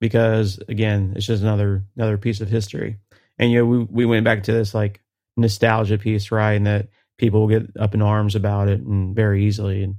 because 0.00 0.58
again 0.68 1.12
it's 1.16 1.26
just 1.26 1.42
another 1.42 1.84
another 1.96 2.16
piece 2.18 2.40
of 2.40 2.48
history 2.48 2.98
and 3.38 3.50
you 3.52 3.58
know 3.58 3.64
we, 3.66 3.78
we 3.84 4.06
went 4.06 4.24
back 4.24 4.42
to 4.44 4.52
this 4.52 4.74
like 4.74 5.00
nostalgia 5.36 5.98
piece 5.98 6.30
right 6.32 6.54
and 6.54 6.66
that 6.66 6.88
people 7.18 7.40
will 7.40 7.48
get 7.48 7.70
up 7.78 7.94
in 7.94 8.02
arms 8.02 8.34
about 8.34 8.68
it 8.68 8.80
and 8.80 9.14
very 9.14 9.44
easily 9.44 9.82
and 9.82 9.96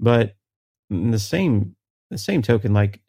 but 0.00 0.34
in 0.90 1.10
the 1.12 1.18
same 1.18 1.76
the 2.10 2.18
same 2.18 2.42
token 2.42 2.72
like 2.74 3.00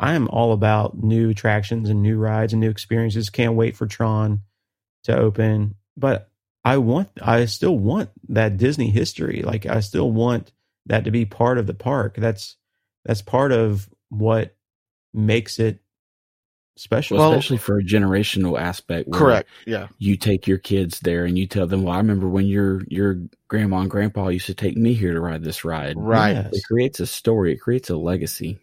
i 0.00 0.14
am 0.14 0.26
all 0.28 0.52
about 0.52 1.00
new 1.00 1.30
attractions 1.30 1.88
and 1.88 2.02
new 2.02 2.18
rides 2.18 2.52
and 2.52 2.60
new 2.60 2.70
experiences 2.70 3.30
can't 3.30 3.54
wait 3.54 3.76
for 3.76 3.86
tron 3.86 4.40
to 5.04 5.16
open 5.16 5.74
but 5.96 6.28
i 6.64 6.76
want 6.76 7.08
i 7.22 7.44
still 7.44 7.78
want 7.78 8.10
that 8.28 8.56
disney 8.56 8.90
history 8.90 9.42
like 9.42 9.66
i 9.66 9.78
still 9.80 10.10
want 10.10 10.50
that 10.86 11.04
to 11.04 11.10
be 11.12 11.24
part 11.24 11.58
of 11.58 11.66
the 11.66 11.74
park 11.74 12.16
that's 12.16 12.56
that's 13.04 13.22
part 13.22 13.52
of 13.52 13.88
what 14.08 14.56
makes 15.14 15.58
it 15.58 15.80
special. 16.76 17.18
Well, 17.18 17.30
Well- 17.30 17.38
especially 17.38 17.58
for 17.58 17.78
a 17.78 17.82
generational 17.84 18.58
aspect. 18.58 19.08
where 19.08 19.18
Correct. 19.18 19.48
Yeah. 19.66 19.88
You 19.98 20.16
take 20.16 20.46
your 20.46 20.58
kids 20.58 21.00
there 21.00 21.24
and 21.24 21.38
you 21.38 21.46
tell 21.46 21.66
them, 21.66 21.82
"Well, 21.82 21.94
I 21.94 21.98
remember 21.98 22.28
when 22.28 22.46
your 22.46 22.82
your 22.88 23.20
grandma 23.48 23.80
and 23.80 23.90
grandpa 23.90 24.28
used 24.28 24.46
to 24.46 24.54
take 24.54 24.76
me 24.76 24.94
here 24.94 25.12
to 25.12 25.20
ride 25.20 25.44
this 25.44 25.64
ride." 25.64 25.96
Right. 25.96 26.32
Yes. 26.32 26.50
It 26.52 26.64
creates 26.64 27.00
a 27.00 27.06
story. 27.06 27.52
It 27.52 27.58
creates 27.60 27.90
a 27.90 27.96
legacy. 27.96 28.58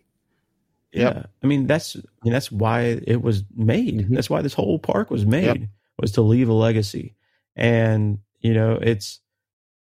Yep. 0.93 1.15
Yeah. 1.15 1.23
I 1.43 1.47
mean, 1.47 1.67
that's 1.67 1.95
I 1.95 2.01
mean, 2.23 2.33
that's 2.33 2.51
why 2.51 2.99
it 3.05 3.21
was 3.21 3.43
made. 3.55 4.07
Mhm. 4.09 4.15
That's 4.15 4.29
why 4.29 4.41
this 4.41 4.53
whole 4.53 4.79
park 4.79 5.09
was 5.11 5.25
made 5.25 5.45
Yep. 5.45 5.57
was 5.99 6.11
to 6.13 6.21
leave 6.21 6.49
a 6.49 6.53
legacy. 6.53 7.15
And 7.55 8.19
you 8.39 8.53
know, 8.53 8.73
it's 8.81 9.19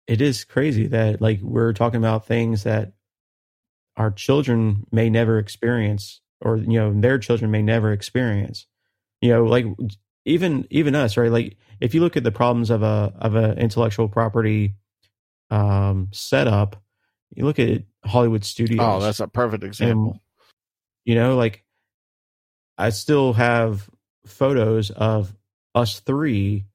it 0.08 0.22
is 0.22 0.44
crazy 0.44 0.88
that 0.88 1.22
like 1.22 1.40
we're 1.42 1.74
talking 1.74 1.98
about 2.00 2.28
things 2.28 2.64
that 2.64 2.94
our 3.98 4.12
children 4.12 4.86
may 4.92 5.10
never 5.10 5.38
experience 5.40 6.22
or 6.42 6.58
you 6.58 6.80
know 6.80 6.94
their 7.00 7.18
children 7.18 7.52
may 7.52 7.62
never 7.62 7.92
experience 7.94 8.66
you 9.22 9.30
know 9.30 9.44
like 9.46 9.66
even 10.26 10.68
even 10.72 10.96
us 10.96 11.16
right 11.16 11.32
like 11.32 11.58
if 11.80 11.94
you 11.94 12.02
look 12.02 12.18
at 12.18 12.24
the 12.24 12.32
problems 12.32 12.70
of 12.70 12.82
a 12.84 13.14
of 13.20 13.36
a 13.36 13.54
intellectual 13.58 14.10
property 14.10 14.74
um 15.52 16.10
setup 16.12 16.82
you 17.36 17.46
look 17.46 17.60
at 17.60 17.84
hollywood 18.04 18.44
studios 18.44 18.82
Oh, 18.82 19.00
that's 19.00 19.20
a 19.20 19.28
perfect 19.28 19.64
example. 19.64 20.20
You 21.06 21.16
know 21.16 21.36
like 21.36 21.64
i 22.78 22.90
still 22.90 23.34
have 23.34 23.90
photos 24.26 24.90
of 24.92 25.36
us 25.76 26.00
three 26.00 26.66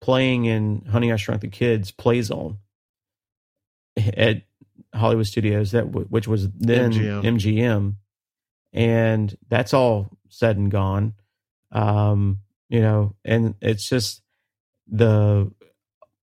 playing 0.00 0.44
in 0.44 0.84
honey 0.90 1.12
i 1.12 1.16
shrunk 1.16 1.40
the 1.40 1.48
kids 1.48 1.90
play 1.90 2.20
zone 2.22 2.58
at 4.16 4.42
hollywood 4.94 5.26
studios 5.26 5.72
that 5.72 5.86
w- 5.86 6.06
which 6.08 6.26
was 6.28 6.48
then 6.50 6.92
MGM. 6.92 7.22
mgm 7.22 7.94
and 8.72 9.36
that's 9.48 9.74
all 9.74 10.08
said 10.28 10.56
and 10.56 10.70
gone. 10.70 11.14
Um 11.70 12.38
you 12.68 12.80
know 12.80 13.14
and 13.24 13.54
it's 13.60 13.88
just 13.88 14.22
the 14.90 15.50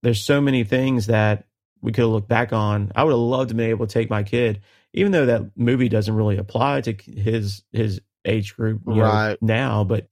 there's 0.02 0.24
so 0.24 0.42
many 0.42 0.64
things 0.64 1.08
that 1.08 1.46
we 1.82 1.92
could 1.92 2.02
have 2.02 2.10
looked 2.10 2.28
back 2.28 2.52
on. 2.54 2.92
I 2.96 3.04
would 3.04 3.12
have 3.12 3.20
loved 3.20 3.50
to 3.50 3.56
be 3.56 3.66
able 3.66 3.88
to 3.88 3.94
take 3.94 4.10
my 4.10 4.24
kid 4.24 4.62
even 4.94 5.12
though 5.12 5.26
that 5.26 5.52
movie 5.56 5.90
doesn't 5.90 6.14
really 6.16 6.38
apply 6.38 6.82
to 6.82 6.94
his 6.94 7.64
his 7.72 8.02
age 8.26 8.56
group 8.56 8.82
you 8.88 8.96
know, 8.96 9.02
Right. 9.04 9.38
now 9.42 9.84
but 9.84 10.08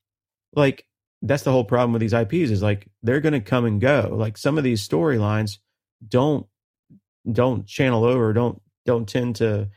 like 0.55 0.85
that's 1.21 1.43
the 1.43 1.51
whole 1.51 1.65
problem 1.65 1.93
with 1.93 1.99
these 2.01 2.13
ips 2.13 2.51
is 2.51 2.61
like 2.61 2.87
they're 3.03 3.19
going 3.21 3.33
to 3.33 3.41
come 3.41 3.65
and 3.65 3.81
go 3.81 4.09
like 4.13 4.37
some 4.37 4.57
of 4.57 4.63
these 4.63 4.87
storylines 4.87 5.57
don't 6.07 6.45
don't 7.31 7.65
channel 7.67 8.03
over 8.05 8.33
don't 8.33 8.61
don't 8.85 9.07
tend 9.09 9.35
to 9.37 9.67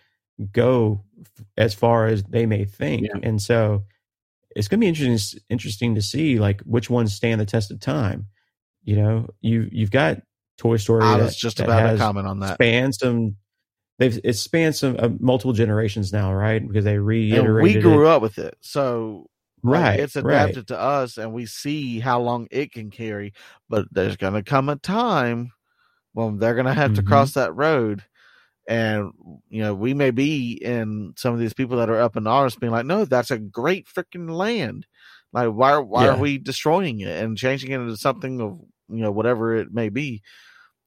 go 0.53 1.03
f- 1.21 1.45
as 1.57 1.75
far 1.75 2.07
as 2.07 2.23
they 2.25 2.47
may 2.47 2.65
think 2.65 3.03
Yeah. 3.07 3.19
and 3.23 3.41
so 3.43 3.85
it's 4.55 4.69
going 4.69 4.79
to 4.81 4.85
be 4.85 4.89
interesting 4.89 5.41
interesting 5.49 5.95
to 5.97 6.03
see 6.03 6.39
like 6.39 6.61
which 6.63 6.89
ones 6.89 7.13
stand 7.15 7.41
the 7.41 7.47
test 7.47 7.71
of 7.71 7.81
time 7.81 8.27
you 8.85 8.97
know 8.97 9.29
you 9.41 9.69
you've 9.73 9.91
got 9.91 10.23
toy 10.59 10.77
story 10.77 11.03
I 11.05 11.17
that- 11.19 11.25
was 11.25 11.37
just 11.37 11.59
about 11.61 11.91
to 11.93 11.97
comment 11.99 12.27
on 12.29 12.41
that. 12.41 12.55
spanned 12.55 12.95
some 12.95 13.37
they've 14.01 14.21
it's 14.25 14.41
spanned 14.41 14.77
some 14.77 14.97
uh, 14.99 15.11
multiple 15.21 15.55
generations 15.55 16.13
now 16.13 16.35
right 16.35 16.67
because 16.67 16.85
they 16.85 16.97
And 16.97 17.05
reiterated 17.07 17.63
we 17.63 17.83
grew 17.83 18.07
it. 18.07 18.11
up 18.11 18.23
with 18.23 18.39
it. 18.39 18.57
So 18.63 19.29
like, 19.71 19.87
right 19.87 20.01
it's 20.01 20.17
right 20.23 20.57
adapted 20.57 20.69
to 20.69 20.81
us 20.81 21.19
and 21.19 21.33
we 21.35 21.47
see 21.47 22.01
how 22.01 22.21
long 22.21 22.49
it 22.51 22.73
can 22.73 22.91
carry. 22.91 23.35
But 23.69 23.87
there's 23.93 24.17
gonna 24.17 24.43
come 24.43 24.69
a 24.71 24.77
time 24.77 25.53
when 26.15 26.39
they're 26.39 26.57
gonna 26.57 26.75
have 26.75 26.95
to 26.95 27.03
Mhm. 27.03 27.07
cross 27.09 27.33
that 27.35 27.55
road. 27.57 28.05
And 28.69 29.13
you 29.51 29.63
know, 29.63 29.75
we 29.75 29.95
may 29.95 30.11
be 30.13 30.55
in 30.55 31.15
some 31.17 31.35
of 31.35 31.41
these 31.41 31.55
people 31.55 31.79
that 31.79 31.91
are 31.91 32.01
up 32.01 32.17
in 32.17 32.27
arms 32.27 32.57
being 32.57 32.73
like, 32.73 32.87
No, 32.87 33.05
that's 33.05 33.33
a 33.33 33.39
great 33.39 33.87
freaking 33.89 34.31
land. 34.31 34.87
Like 35.33 35.51
why 35.51 35.79
why 35.79 36.07
Yeah. 36.07 36.13
are 36.15 36.21
we 36.21 36.39
destroying 36.39 37.01
it 37.01 37.23
and 37.25 37.39
changing 37.39 37.73
it 37.73 37.81
into 37.81 37.97
something 37.97 38.41
of 38.41 38.61
you 38.89 39.03
know, 39.03 39.13
whatever 39.13 39.57
it 39.57 39.73
may 39.73 39.89
be? 39.91 40.23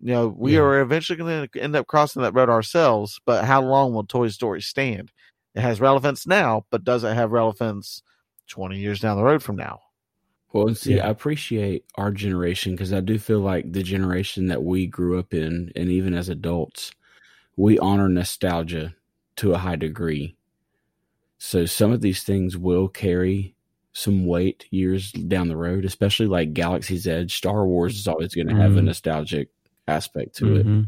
You 0.03 0.11
know, 0.11 0.27
we 0.37 0.55
Yeah. 0.55 0.59
are 0.63 0.81
eventually 0.81 1.15
gonna 1.15 1.47
end 1.55 1.77
up 1.77 1.87
crossing 1.87 2.21
that 2.23 2.33
road 2.33 2.49
ourselves, 2.49 3.21
but 3.25 3.45
how 3.45 3.61
long 3.63 3.93
will 3.93 4.03
Toy 4.05 4.27
Story 4.27 4.61
stand? 4.61 5.13
It 5.55 5.61
has 5.61 5.79
relevance 5.79 6.27
now, 6.27 6.65
but 6.71 6.83
does 6.83 7.05
it 7.05 7.13
have 7.15 7.31
relevance 7.31 8.03
20 8.49 8.77
years 8.79 8.99
down 8.99 9.15
the 9.15 9.23
road 9.23 9.41
from 9.41 9.55
now? 9.55 9.79
Well, 10.51 10.67
and 10.67 10.77
see, 10.77 10.95
Yeah. 10.95 11.07
I 11.07 11.09
appreciate 11.09 11.85
our 11.95 12.11
generation 12.11 12.73
because 12.73 12.91
I 12.91 12.99
do 12.99 13.17
feel 13.17 13.39
like 13.39 13.71
the 13.71 13.81
generation 13.81 14.47
that 14.47 14.63
we 14.63 14.87
grew 14.87 15.17
up 15.17 15.33
in, 15.33 15.71
and 15.73 15.89
even 15.89 16.13
as 16.13 16.27
adults, 16.27 16.91
we 17.55 17.79
honor 17.79 18.09
nostalgia 18.09 18.95
to 19.37 19.53
a 19.53 19.57
high 19.57 19.77
degree. 19.77 20.35
So 21.37 21.65
some 21.65 21.91
of 21.93 22.01
these 22.01 22.23
things 22.23 22.57
will 22.57 22.89
carry 22.89 23.55
some 23.93 24.25
weight 24.25 24.65
years 24.69 25.11
down 25.13 25.47
the 25.47 25.55
road, 25.55 25.85
especially 25.85 26.27
like 26.27 26.53
Galaxy's 26.53 27.07
Edge. 27.07 27.35
Star 27.35 27.65
Wars 27.65 27.95
is 27.97 28.07
always 28.07 28.35
going 28.35 28.47
to 28.47 28.55
have 28.55 28.75
a 28.75 28.81
Mhm. 28.81 28.85
nostalgic 28.85 29.49
aspect 29.87 30.35
to 30.37 30.45
Mhm. 30.45 30.83
it. 30.83 30.87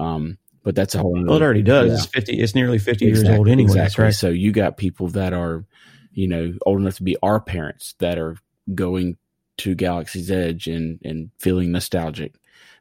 Um, 0.00 0.38
but 0.64 0.74
that's 0.74 0.94
a 0.94 0.98
whole. 0.98 1.12
well 1.24 1.36
it 1.36 1.42
already 1.42 1.62
does 1.62 1.88
Yeah. 1.90 1.94
it's 1.96 2.06
50 2.06 2.40
it's 2.40 2.54
nearly 2.54 2.78
50 2.78 3.04
years 3.04 3.24
old 3.24 3.48
anyway 3.48 3.70
exactly. 3.70 4.04
right 4.04 4.14
So 4.14 4.28
you 4.30 4.52
got 4.52 4.76
people 4.76 5.08
that 5.08 5.32
are, 5.32 5.64
you 6.12 6.28
know, 6.28 6.54
old 6.64 6.80
enough 6.80 6.96
to 6.96 7.02
be 7.02 7.16
our 7.22 7.40
parents 7.40 7.94
that 7.98 8.18
are 8.18 8.36
going 8.74 9.16
to 9.58 9.74
Galaxy's 9.74 10.30
Edge 10.30 10.66
and 10.66 10.98
and 11.04 11.30
feeling 11.38 11.72
nostalgic, 11.72 12.34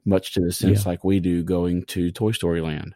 much 0.05 0.33
to 0.33 0.41
the 0.41 0.51
sense 0.53 0.85
like 0.85 1.03
we 1.03 1.19
do 1.19 1.43
going 1.43 1.83
to 1.85 2.11
Toy 2.11 2.31
Story 2.31 2.61
Land. 2.61 2.95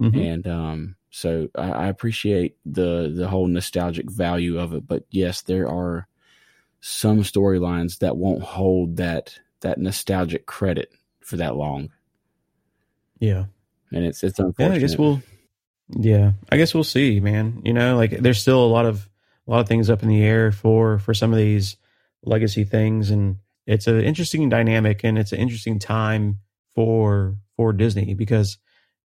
Mhm. 0.00 0.32
And 0.34 0.46
um, 0.46 0.96
so 1.10 1.48
I, 1.54 1.70
I 1.72 1.86
appreciate 1.88 2.56
the 2.64 3.12
the 3.14 3.28
whole 3.28 3.48
nostalgic 3.48 4.10
value 4.10 4.58
of 4.58 4.72
it. 4.72 4.86
But 4.86 5.04
yes, 5.10 5.42
there 5.42 5.68
are 5.68 6.06
some 6.80 7.20
storylines 7.22 7.98
that 7.98 8.16
won't 8.16 8.42
hold 8.42 8.96
that 8.98 9.38
that 9.60 9.78
nostalgic 9.78 10.46
credit 10.46 10.90
for 11.26 11.36
that 11.38 11.56
long, 11.56 11.90
yeah 13.20 13.44
and 13.92 14.04
it's 14.04 14.22
it's 14.22 14.38
Yeah, 14.38 14.46
unfortunate. 14.46 14.76
I 14.76 14.78
guess 14.78 14.98
we'll. 14.98 15.22
Yeah, 15.88 16.32
I 16.50 16.56
guess 16.56 16.74
we'll 16.74 16.84
see, 16.84 17.20
man. 17.20 17.62
You 17.64 17.72
know, 17.72 17.96
like 17.96 18.10
there's 18.10 18.40
still 18.40 18.64
a 18.64 18.66
lot 18.66 18.86
of 18.86 19.08
a 19.46 19.50
lot 19.50 19.60
of 19.60 19.68
things 19.68 19.88
up 19.90 20.02
in 20.02 20.08
the 20.08 20.22
air 20.22 20.52
for 20.52 20.98
for 20.98 21.14
some 21.14 21.32
of 21.32 21.38
these 21.38 21.76
legacy 22.24 22.64
things, 22.64 23.10
and 23.10 23.36
it's 23.66 23.86
an 23.86 24.00
interesting 24.00 24.48
dynamic, 24.48 25.04
and 25.04 25.18
it's 25.18 25.32
an 25.32 25.38
interesting 25.38 25.78
time 25.78 26.40
for 26.74 27.36
for 27.56 27.72
Disney 27.72 28.14
because 28.14 28.58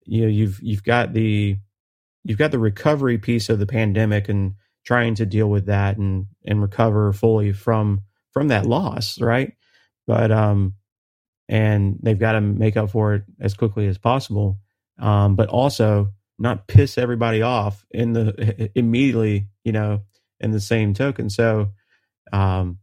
you 0.04 0.22
know 0.22 0.28
you've 0.28 0.60
you've 0.62 0.84
got 0.84 1.12
the 1.12 1.58
you've 2.24 2.38
got 2.38 2.50
the 2.50 2.58
recovery 2.58 3.18
piece 3.18 3.48
of 3.48 3.58
the 3.58 3.66
pandemic 3.66 4.28
and 4.28 4.54
trying 4.84 5.14
to 5.16 5.26
deal 5.26 5.50
with 5.50 5.66
that 5.66 5.98
and 5.98 6.26
and 6.46 6.62
recover 6.62 7.12
fully 7.12 7.52
from 7.52 8.02
from 8.32 8.48
that 8.48 8.64
loss, 8.66 9.20
right? 9.20 9.52
But 10.06 10.32
um, 10.32 10.74
and 11.50 11.98
they've 12.02 12.18
got 12.18 12.32
to 12.32 12.40
make 12.40 12.76
up 12.78 12.90
for 12.90 13.14
it 13.14 13.24
as 13.40 13.52
quickly 13.54 13.86
as 13.88 13.98
possible 13.98 14.58
um, 14.98 15.34
but 15.36 15.48
also 15.48 16.08
not 16.38 16.66
piss 16.68 16.96
everybody 16.98 17.42
off 17.42 17.84
in 17.90 18.12
the 18.14 18.70
immediately, 18.78 19.48
you 19.64 19.72
know, 19.72 20.02
in 20.40 20.50
the 20.52 20.60
same 20.60 20.94
token. 20.94 21.28
So, 21.30 21.72
um, 22.32 22.78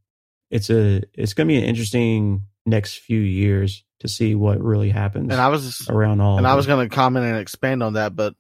it's 0.50 0.70
a 0.70 1.02
it's 1.14 1.34
going 1.34 1.48
to 1.48 1.52
be 1.54 1.58
an 1.58 1.64
interesting 1.64 2.44
next 2.66 2.96
few 3.00 3.20
years 3.20 3.84
to 4.02 4.08
see 4.08 4.36
what 4.36 4.62
really 4.62 4.90
happens 4.90 5.32
And 5.32 5.40
I 5.42 5.48
was 5.50 5.88
around 5.90 6.22
all. 6.22 6.38
and 6.38 6.46
I 6.48 6.56
was 6.56 6.68
going 6.68 6.88
to 6.90 6.96
comment 6.96 7.26
and 7.26 7.38
expand 7.38 7.82
on 7.84 7.94
that, 7.94 8.16
but 8.16 8.34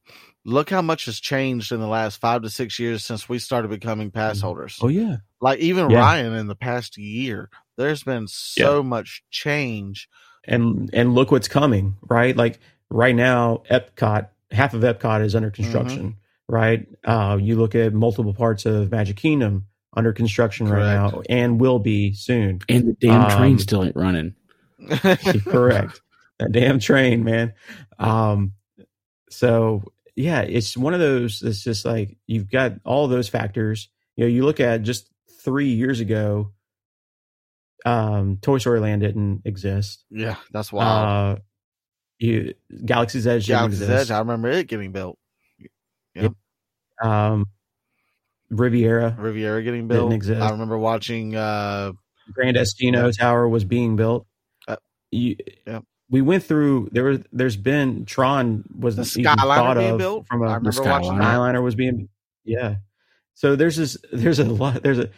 look 0.45 0.69
how 0.69 0.81
much 0.81 1.05
has 1.05 1.19
changed 1.19 1.71
in 1.71 1.79
the 1.79 1.87
last 1.87 2.19
five 2.21 2.41
to 2.43 2.49
six 2.49 2.77
years 2.79 3.03
since 3.03 3.27
we 3.27 3.39
started 3.39 3.69
becoming 3.69 4.11
pass 4.11 4.37
Mhm. 4.39 4.41
holders. 4.41 4.77
Oh 4.81 4.87
yeah, 4.87 5.17
Like 5.41 5.59
even 5.59 5.89
Yeah. 5.91 5.99
Ryan 5.99 6.33
in 6.33 6.47
the 6.47 6.55
past 6.55 6.97
year, 6.97 7.49
there's 7.77 8.03
been 8.03 8.27
so 8.27 8.83
much 8.83 9.23
change. 9.31 10.09
and 10.45 10.89
and 10.93 11.13
look 11.13 11.31
what's 11.31 11.47
coming, 11.47 11.95
right? 12.09 12.35
Like 12.35 12.59
right 12.89 13.15
now, 13.15 13.63
Epcot, 13.69 14.29
half 14.51 14.73
of 14.73 14.81
Epcot 14.81 15.21
is 15.21 15.31
Mm-hmm. 15.33 15.37
under 15.37 15.51
construction, 15.51 16.17
right? 16.47 16.87
Uh, 17.03 17.37
you 17.39 17.55
look 17.57 17.75
at 17.75 17.93
multiple 17.93 18.33
parts 18.33 18.65
of 18.65 18.91
Magic 18.91 19.17
Kingdom 19.17 19.65
under 19.95 20.13
construction 20.13 20.67
right 20.67 20.83
now, 20.83 21.21
and 21.29 21.59
will 21.59 21.79
be 21.79 22.13
soon. 22.13 22.59
And 22.69 22.87
the 22.89 22.93
damn 22.93 23.23
Um, 23.23 23.37
train 23.37 23.59
still 23.59 23.83
ain't 23.83 23.95
running. 23.95 24.35
Correct. 25.45 26.01
That 26.39 26.51
damn 26.51 26.79
train, 26.79 27.23
man. 27.23 27.53
Um, 27.99 28.53
so 29.29 29.83
yeah, 30.15 30.41
it's 30.41 30.77
one 30.77 30.93
of 30.93 30.99
those. 30.99 31.41
It's 31.41 31.63
just 31.63 31.83
like 31.85 32.17
you've 32.27 32.49
got 32.49 32.73
all 32.85 33.07
those 33.07 33.27
factors. 33.29 33.89
You 34.15 34.25
know, 34.25 34.29
you 34.29 34.45
look 34.45 34.59
at 34.59 34.83
just 34.83 35.09
three 35.41 35.69
years 35.69 35.99
ago, 35.99 36.51
um, 37.87 38.37
Toy 38.41 38.57
Story 38.57 38.79
Land 38.79 39.01
didn't 39.01 39.41
exist. 39.45 40.03
yeah, 40.09 40.35
that's 40.51 40.71
wild. 40.71 41.37
Uh, 41.37 41.41
you 42.19 42.53
Galaxy's 42.85 43.27
Edge 43.27 43.45
didn't 43.45 43.59
Galaxy's 43.59 43.81
exist. 43.81 44.11
Edge, 44.11 44.15
I 44.15 44.19
remember 44.19 44.49
it 44.49 44.67
getting 44.67 44.91
built. 44.91 45.17
Um, 46.99 47.45
Riviera, 48.49 49.15
Riviera 49.19 49.61
getting 49.61 49.87
built. 49.87 50.09
Didn't 50.09 50.15
exist. 50.15 50.41
I 50.41 50.49
remember 50.49 50.77
watching 50.77 51.35
uh 51.35 51.91
Gran 52.33 52.53
Destino 52.55 53.11
Tower 53.11 53.47
was 53.47 53.63
being 53.63 53.95
built. 53.95 54.25
Uh, 54.67 54.77
you, 55.11 55.35
yeah. 55.65 55.81
We 56.09 56.21
went 56.21 56.43
through 56.43 56.89
there. 56.91 57.03
Was, 57.03 57.19
there's 57.31 57.57
been 57.57 58.05
Tron 58.05 58.63
was 58.77 58.95
the 58.95 59.03
Skyliner 59.03 59.77
being 59.77 59.97
built. 59.97 60.27
from 60.27 60.41
I 60.41 60.45
a 60.45 60.47
remember 60.55 60.71
Skyliner. 60.71 61.21
Skyliner 61.21 61.63
was 61.63 61.75
being 61.75 62.09
yeah. 62.45 62.77
So 63.33 63.55
there's 63.55 63.75
this 63.75 63.97
there's 64.11 64.39
a 64.39 64.45
lot 64.45 64.81
there's 64.81 64.99
a 64.99 65.09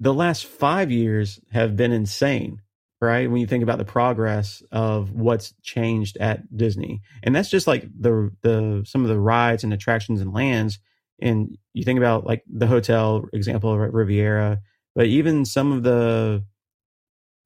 the 0.00 0.14
last 0.14 0.46
five 0.46 0.90
years 0.90 1.40
have 1.52 1.76
been 1.76 1.92
insane, 1.92 2.62
right? 3.00 3.30
When 3.30 3.40
you 3.40 3.46
think 3.46 3.62
about 3.62 3.78
the 3.78 3.84
progress 3.84 4.62
of 4.72 5.12
what's 5.12 5.54
changed 5.62 6.16
at 6.18 6.56
Disney, 6.56 7.02
and 7.22 7.34
that's 7.34 7.50
just 7.50 7.66
like 7.66 7.88
the 7.98 8.30
the 8.42 8.82
some 8.86 9.02
of 9.02 9.08
the 9.08 9.20
rides 9.20 9.64
and 9.64 9.72
attractions 9.72 10.20
and 10.20 10.32
lands. 10.32 10.78
And 11.20 11.58
you 11.72 11.84
think 11.84 11.98
about 11.98 12.26
like 12.26 12.44
the 12.48 12.66
hotel 12.68 13.26
example 13.32 13.72
of 13.72 13.92
Riviera, 13.92 14.60
but 14.94 15.06
even 15.06 15.44
some 15.44 15.72
of 15.72 15.82
the 15.82 16.44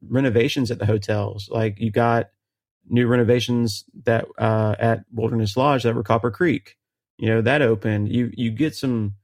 renovations 0.07 0.71
at 0.71 0.79
the 0.79 0.87
hotels, 0.87 1.49
like 1.51 1.79
you 1.79 1.91
got 1.91 2.31
new 2.89 3.07
renovations 3.07 3.85
that 4.05 4.27
uh, 4.39 4.75
at 4.79 5.05
Wilderness 5.13 5.57
Lodge 5.57 5.83
that 5.83 5.95
were 5.95 6.03
Copper 6.03 6.31
Creek. 6.31 6.77
You 7.19 7.29
know 7.29 7.43
that 7.43 7.63
opened. 7.63 8.09
You 8.13 8.31
you 8.35 8.51
get 8.51 8.75
some 8.75 9.15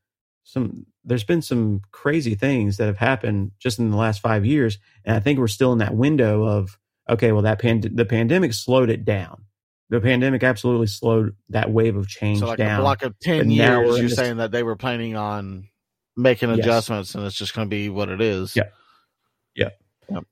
some. 0.45 0.87
There's 1.09 1.25
been 1.25 1.43
some 1.43 1.81
crazy 1.91 2.35
things 2.35 2.77
that 2.77 2.87
have 2.87 2.99
happened 2.99 3.53
just 3.59 3.79
in 3.79 3.91
the 3.91 3.97
last 3.97 4.21
five 4.21 4.45
years, 4.47 4.79
and 5.05 5.17
I 5.17 5.21
think 5.21 5.39
we're 5.39 5.49
still 5.49 5.73
in 5.73 5.79
that 5.79 5.95
window 5.95 6.45
of 6.47 6.79
okay. 7.09 7.33
Well, 7.33 7.43
that 7.43 7.59
pand- 7.61 7.91
the 7.95 8.05
pandemic 8.05 8.53
slowed 8.53 8.91
it 8.91 9.05
down. 9.05 9.45
The 9.91 10.01
pandemic 10.01 10.43
absolutely 10.45 10.87
slowed 10.89 11.35
that 11.49 11.71
wave 11.73 11.97
of 11.97 12.07
change 12.09 12.41
So 12.41 12.47
like 12.47 12.59
down. 12.59 12.81
a 12.81 12.83
block 12.83 13.03
of 13.03 13.19
ten 13.21 13.47
But 13.47 13.55
years, 13.55 13.89
you're 13.99 14.09
this- 14.09 14.17
saying 14.17 14.37
that 14.37 14.51
they 14.53 14.63
were 14.63 14.77
planning 14.77 15.17
on 15.17 15.69
making 16.17 16.51
Yes. 16.51 16.59
adjustments 16.59 17.15
and 17.15 17.25
it's 17.25 17.37
just 17.37 17.55
gonna 17.55 17.69
be 17.69 17.89
what 17.89 18.09
it 18.11 18.21
is. 18.21 18.55
Yeah. 18.55 18.65
Yeah. 19.55 19.71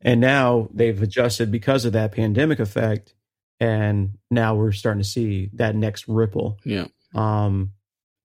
and 0.01 0.21
now 0.21 0.69
they've 0.73 1.01
adjusted 1.03 1.51
because 1.53 1.85
of 1.85 1.93
that 1.93 2.13
pandemic 2.13 2.59
effect, 2.61 3.15
and 3.61 4.19
now 4.31 4.55
we're 4.55 4.73
starting 4.73 5.03
to 5.03 5.09
see 5.09 5.51
that 5.55 5.75
next 5.77 6.07
ripple. 6.09 6.59
Yeah. 6.65 6.87
um 7.15 7.73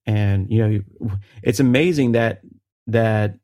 and 0.06 0.50
you 0.52 0.68
know 0.68 1.10
it's 1.44 1.60
amazing 1.60 2.14
that 2.14 2.42
that 2.88 3.38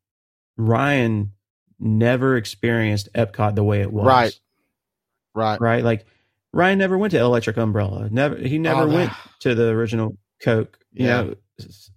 ryan 0.57 1.31
never 1.79 2.35
experienced 2.35 3.09
epcot 3.13 3.55
the 3.55 3.63
way 3.63 3.81
it 3.81 3.91
was 3.93 4.05
Right. 4.05 4.39
Right. 5.35 5.61
right 5.61 5.83
like 5.83 6.05
ryan 6.53 6.79
never 6.79 6.97
went 6.97 7.11
to 7.11 7.19
electric 7.19 7.57
umbrella 7.57 8.09
never 8.11 8.35
he 8.35 8.57
never 8.57 8.83
Oh, 8.83 8.87
went 8.87 9.11
that- 9.11 9.29
to 9.41 9.55
the 9.55 9.69
original 9.69 10.17
coke 10.41 10.79
you 10.93 11.05
Yeah. 11.05 11.21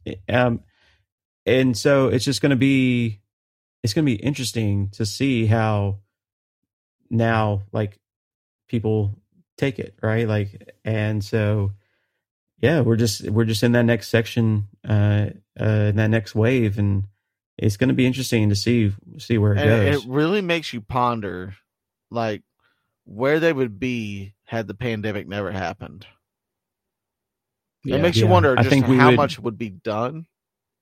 know 0.06 0.14
um 0.28 0.60
and 1.46 1.76
so 1.76 2.08
it's 2.08 2.24
just 2.24 2.42
going 2.42 2.50
to 2.50 2.56
be 2.56 3.20
it's 3.82 3.94
going 3.94 4.04
to 4.04 4.12
be 4.14 4.20
interesting 4.22 4.90
to 4.90 5.06
see 5.06 5.46
how 5.46 6.00
now 7.08 7.62
like 7.72 7.98
people 8.68 9.18
take 9.56 9.78
it 9.78 9.94
right 10.02 10.28
like 10.28 10.74
and 10.84 11.24
so 11.24 11.72
yeah 12.60 12.80
we're 12.80 12.96
just 12.96 13.28
we're 13.30 13.44
just 13.44 13.62
in 13.62 13.72
that 13.72 13.84
next 13.84 14.08
section 14.08 14.68
uh 14.88 15.26
uh 15.60 15.64
in 15.64 15.96
that 15.96 16.10
next 16.10 16.34
wave 16.34 16.78
and 16.78 17.04
it's 17.58 17.76
going 17.76 17.88
to 17.88 17.94
be 17.94 18.06
interesting 18.06 18.48
to 18.48 18.54
see 18.56 18.92
see 19.18 19.36
where 19.38 19.52
it 19.52 19.58
and 19.58 19.68
goes 19.94 20.04
it 20.04 20.08
really 20.10 20.40
makes 20.40 20.72
you 20.72 20.80
ponder 20.80 21.54
like 22.10 22.42
where 23.04 23.40
they 23.40 23.52
would 23.52 23.78
be 23.78 24.34
had 24.44 24.66
the 24.66 24.74
pandemic 24.74 25.26
never 25.28 25.50
happened. 25.52 26.06
Yeah. 27.84 27.96
It 27.96 28.02
makes 28.02 28.16
you 28.16 28.24
Yeah. 28.26 28.30
wonder 28.32 28.52
I 28.58 28.62
just 28.62 28.68
think 28.70 28.84
how 28.86 29.08
would- 29.08 29.16
much 29.16 29.38
would 29.38 29.58
be 29.58 29.70
done 29.70 30.26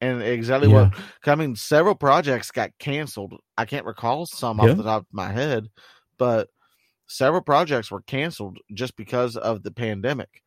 and 0.01 0.23
exactly 0.23 0.69
Yeah. 0.69 0.88
what. 0.88 0.93
'cause 0.95 1.33
I 1.33 1.35
mean, 1.37 1.55
several 1.57 1.95
projects 1.95 2.51
got 2.51 2.71
canceled. 2.79 3.35
I 3.57 3.64
can't 3.64 3.87
recall 3.87 4.27
some 4.27 4.59
Yeah. 4.59 4.71
off 4.71 4.77
the 4.77 4.83
top 4.83 5.03
of 5.03 5.07
my 5.12 5.33
head, 5.33 5.69
but 6.19 6.49
several 7.07 7.43
projects 7.43 7.91
were 7.91 8.03
canceled 8.03 8.59
just 8.73 8.97
because 8.97 9.37
of 9.37 9.62
the 9.62 9.71
pandemic. 9.71 10.43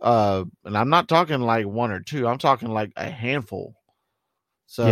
Uh, 0.00 0.44
and 0.64 0.76
I'm 0.78 0.88
not 0.88 1.08
talking 1.08 1.40
like 1.40 1.66
one 1.66 1.90
or 1.90 2.00
two. 2.00 2.26
I'm 2.26 2.38
talking 2.38 2.68
like 2.68 2.92
a 2.96 3.10
handful. 3.10 3.74
So 4.66 4.86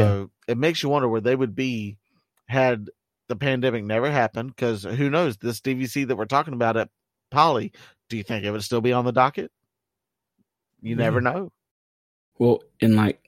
it 0.47 0.59
makes 0.59 0.83
you 0.83 0.88
wonder 0.88 1.09
where 1.09 1.21
they 1.21 1.37
would 1.37 1.55
be 1.55 1.99
had 2.47 2.90
the 3.29 3.37
pandemic 3.37 3.85
never 3.85 4.11
happened. 4.11 4.55
Because 4.55 4.83
who 4.85 5.09
knows? 5.11 5.37
This 5.37 5.61
DVC 5.61 6.09
that 6.09 6.16
we're 6.16 6.25
talking 6.27 6.55
about 6.55 6.77
at 6.77 6.90
Poly, 7.31 7.73
do 8.09 8.16
you 8.16 8.23
think 8.23 8.44
it 8.44 8.51
would 8.51 8.64
still 8.64 8.81
be 8.81 8.92
on 8.92 9.05
the 9.05 9.12
docket? 9.12 9.51
You 10.83 10.90
Yeah. 10.90 10.97
never 10.97 11.21
know. 11.21 11.53
Well, 12.38 12.62
and 12.81 12.94
like, 12.97 13.21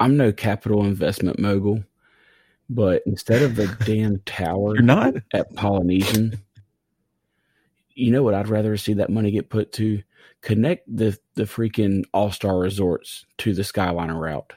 I'm 0.00 0.16
no 0.16 0.32
capital 0.32 0.84
investment 0.84 1.38
mogul, 1.38 1.84
but 2.68 3.02
instead 3.06 3.42
of 3.42 3.56
the 3.56 3.66
damn 3.84 4.18
tower 4.20 4.74
you're 4.74 4.82
not 4.82 5.14
at 5.32 5.54
Polynesian, 5.54 6.38
you 7.94 8.10
know 8.12 8.22
what? 8.22 8.34
I'd 8.34 8.48
rather 8.48 8.76
see 8.76 8.94
that 8.94 9.10
money 9.10 9.30
get 9.30 9.48
put 9.48 9.72
to 9.74 10.02
connect 10.46 10.84
the 10.96 11.18
the 11.34 11.42
freaking 11.42 12.04
All 12.14 12.30
Star 12.30 12.56
Resorts 12.58 13.26
to 13.38 13.52
the 13.52 13.62
Skyliner 13.62 14.18
route, 14.18 14.52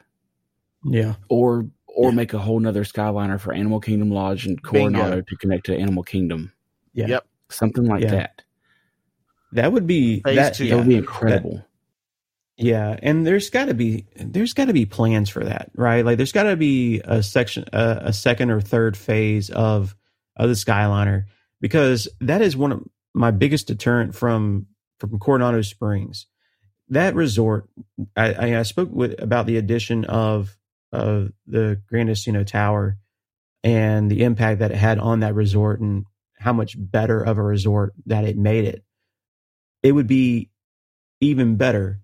yeah 0.85 1.15
or 1.29 1.65
or 1.87 2.11
Yeah. 2.11 2.15
make 2.15 2.33
a 2.33 2.37
whole 2.39 2.59
nother 2.59 2.83
Skyliner 2.83 3.39
for 3.39 3.51
Animal 3.53 3.79
Kingdom 3.79 4.11
Lodge 4.11 4.45
and 4.45 4.61
Bingo. 4.61 4.69
Coronado 4.99 5.21
to 5.21 5.35
connect 5.37 5.65
to 5.65 5.75
Animal 5.77 6.03
Kingdom, 6.03 6.51
yeah 6.93 7.07
Yep. 7.07 7.25
something 7.49 7.85
like 7.85 8.03
Yeah. 8.03 8.11
that. 8.11 8.41
that 9.53 9.73
would 9.73 9.87
be 9.87 10.21
Phase 10.21 10.35
that, 10.35 10.53
two. 10.53 10.65
That 10.65 10.69
yeah, 10.69 10.75
would 10.75 10.87
be 10.87 10.95
incredible. 10.95 11.65
Yeah, 12.61 12.99
and 13.01 13.25
there's 13.25 13.49
got 13.49 13.65
to 13.65 13.73
be 13.73 14.05
there's 14.17 14.53
got 14.53 14.65
to 14.65 14.73
be 14.73 14.85
plans 14.85 15.29
for 15.29 15.43
that, 15.43 15.71
right? 15.75 16.05
Like 16.05 16.17
there's 16.17 16.33
got 16.33 16.43
to 16.43 16.55
be 16.57 17.01
a 17.05 17.23
section 17.23 17.65
a, 17.73 18.01
a 18.05 18.13
second 18.13 18.51
or 18.51 18.61
third 18.61 18.95
phase 18.95 19.49
of 19.49 19.95
of 20.35 20.49
the 20.49 20.55
Skyliner 20.55 21.23
because 21.61 22.07
that 22.21 22.41
is 22.41 22.55
one 22.55 22.71
of 22.73 22.83
my 23.13 23.31
biggest 23.31 23.67
deterrent 23.67 24.13
from 24.13 24.67
from 24.99 25.17
Coronado 25.19 25.61
Springs. 25.61 26.27
That 26.89 27.15
resort, 27.15 27.69
I, 28.15 28.57
I, 28.57 28.63
spoke 28.63 28.89
with 28.91 29.21
about 29.21 29.45
the 29.45 29.57
addition 29.57 30.05
of 30.05 30.57
of 30.91 31.31
the 31.45 31.81
Gran 31.87 32.07
Destino 32.07 32.43
Tower 32.43 32.97
and 33.63 34.09
the 34.09 34.23
impact 34.23 34.59
that 34.59 34.71
it 34.71 34.77
had 34.77 34.97
on 34.97 35.19
that 35.19 35.35
resort 35.35 35.81
and 35.81 36.05
how 36.39 36.53
much 36.53 36.75
better 36.77 37.21
of 37.21 37.37
a 37.37 37.43
resort 37.43 37.93
that 38.07 38.23
it 38.23 38.37
made 38.37 38.65
it. 38.65 38.83
It 39.83 39.91
would 39.91 40.07
be 40.07 40.49
even 41.21 41.57
better 41.57 42.01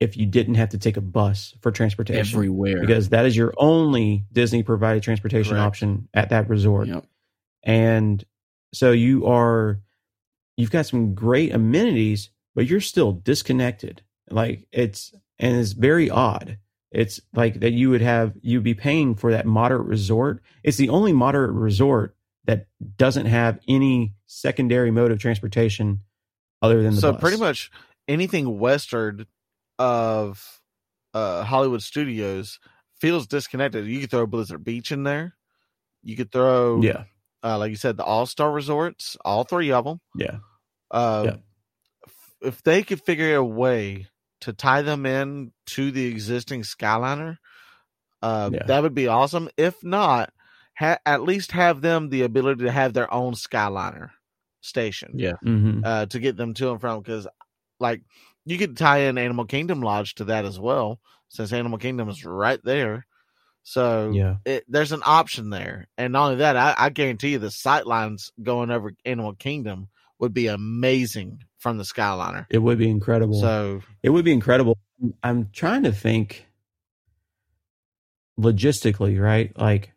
if 0.00 0.16
you 0.16 0.26
didn't 0.26 0.54
have 0.54 0.70
to 0.70 0.78
take 0.78 0.96
a 0.96 1.00
bus 1.00 1.54
for 1.60 1.70
transportation 1.70 2.36
Everywhere. 2.36 2.80
because 2.80 3.08
that 3.08 3.26
is 3.26 3.36
your 3.36 3.52
only 3.56 4.24
Disney 4.32 4.62
provided 4.62 5.02
transportation 5.02 5.52
Correct. 5.54 5.66
option 5.66 6.08
at 6.14 6.30
that 6.30 6.48
resort. 6.48 6.88
Yep. 6.88 7.06
And 7.64 8.24
so 8.72 8.92
you 8.92 9.26
are 9.26 9.80
you've 10.58 10.72
got 10.72 10.86
some 10.86 11.14
great 11.14 11.54
amenities, 11.54 12.30
but 12.54 12.66
you're 12.66 12.80
still 12.80 13.12
disconnected. 13.12 14.02
Like 14.28 14.66
it's 14.72 15.14
and 15.38 15.56
it's 15.56 15.72
very 15.72 16.10
odd. 16.10 16.58
It's 16.90 17.20
like 17.32 17.60
that 17.60 17.72
you 17.72 17.90
would 17.90 18.02
have 18.02 18.34
you'd 18.42 18.64
be 18.64 18.74
paying 18.74 19.14
for 19.14 19.30
that 19.32 19.46
moderate 19.46 19.86
resort. 19.86 20.42
It's 20.62 20.76
the 20.76 20.88
only 20.88 21.12
moderate 21.12 21.52
resort 21.52 22.16
that 22.44 22.66
doesn't 22.96 23.26
have 23.26 23.60
any 23.68 24.14
secondary 24.26 24.90
mode 24.90 25.12
of 25.12 25.18
transportation 25.18 26.00
other 26.60 26.82
than 26.82 26.94
the 26.94 27.00
so 27.00 27.12
bus. 27.12 27.20
pretty 27.20 27.36
much 27.36 27.70
anything 28.08 28.58
western 28.58 29.26
of 29.78 30.60
uh, 31.14 31.44
Hollywood 31.44 31.82
Studios 31.82 32.58
feels 33.00 33.26
disconnected. 33.26 33.86
You 33.86 34.00
could 34.00 34.10
throw 34.10 34.26
Blizzard 34.26 34.64
Beach 34.64 34.90
in 34.90 35.04
there. 35.04 35.36
You 36.02 36.16
could 36.16 36.32
throw 36.32 36.82
yeah. 36.82 37.04
uh, 37.44 37.58
like 37.58 37.70
you 37.70 37.76
said, 37.76 37.96
the 37.96 38.04
All 38.04 38.26
Star 38.26 38.50
Resorts, 38.50 39.16
all 39.24 39.44
three 39.44 39.70
of 39.70 39.84
them. 39.84 40.00
Yeah. 40.16 40.38
Uh, 40.90 41.22
Yeah. 41.26 41.36
If 42.40 42.62
they 42.62 42.84
could 42.84 43.02
figure 43.02 43.34
a 43.34 43.44
way 43.44 44.06
to 44.42 44.52
tie 44.52 44.82
them 44.82 45.04
in 45.06 45.52
to 45.66 45.90
the 45.90 46.06
existing 46.06 46.62
Skyliner, 46.62 47.38
uh, 48.22 48.50
Yeah. 48.52 48.62
that 48.66 48.82
would 48.82 48.94
be 48.94 49.08
awesome. 49.08 49.48
If 49.56 49.82
not, 49.82 50.32
ha- 50.78 50.98
at 51.04 51.22
least 51.22 51.50
have 51.52 51.80
them 51.80 52.08
the 52.10 52.22
ability 52.22 52.64
to 52.64 52.70
have 52.70 52.92
their 52.92 53.12
own 53.12 53.34
Skyliner 53.34 54.10
station 54.60 55.10
Yeah. 55.14 55.34
hmm 55.42 55.80
uh, 55.84 56.06
to 56.06 56.20
get 56.20 56.36
them 56.36 56.54
to 56.54 56.70
and 56.70 56.80
from. 56.80 57.00
Because, 57.00 57.26
like, 57.80 58.02
you 58.44 58.56
could 58.56 58.76
tie 58.76 58.98
in 59.00 59.18
Animal 59.18 59.44
Kingdom 59.46 59.82
Lodge 59.82 60.14
to 60.16 60.24
that 60.26 60.44
as 60.44 60.60
well, 60.60 61.00
since 61.28 61.52
Animal 61.52 61.78
Kingdom 61.78 62.08
is 62.08 62.24
right 62.24 62.60
there. 62.62 63.04
So 63.64 64.12
Yeah. 64.12 64.36
it, 64.44 64.64
there's 64.68 64.92
an 64.92 65.02
option 65.04 65.50
there, 65.50 65.88
and 65.98 66.12
not 66.12 66.26
only 66.26 66.36
that, 66.36 66.56
I, 66.56 66.74
I 66.78 66.90
guarantee 66.90 67.30
you 67.30 67.38
the 67.40 67.50
sight 67.50 67.86
lines 67.86 68.30
going 68.40 68.70
over 68.70 68.92
Animal 69.04 69.34
Kingdom 69.34 69.88
would 70.18 70.34
be 70.34 70.46
amazing 70.48 71.42
from 71.58 71.78
the 71.78 71.84
Skyliner. 71.84 72.46
It 72.50 72.58
would 72.58 72.78
be 72.78 72.88
incredible. 72.88 73.40
So 73.40 73.82
It 74.02 74.10
would 74.10 74.24
be 74.24 74.32
incredible. 74.32 74.78
I'm 75.22 75.50
trying 75.52 75.84
to 75.84 75.92
think 75.92 76.46
logistically, 78.38 79.20
right? 79.20 79.56
Like 79.58 79.92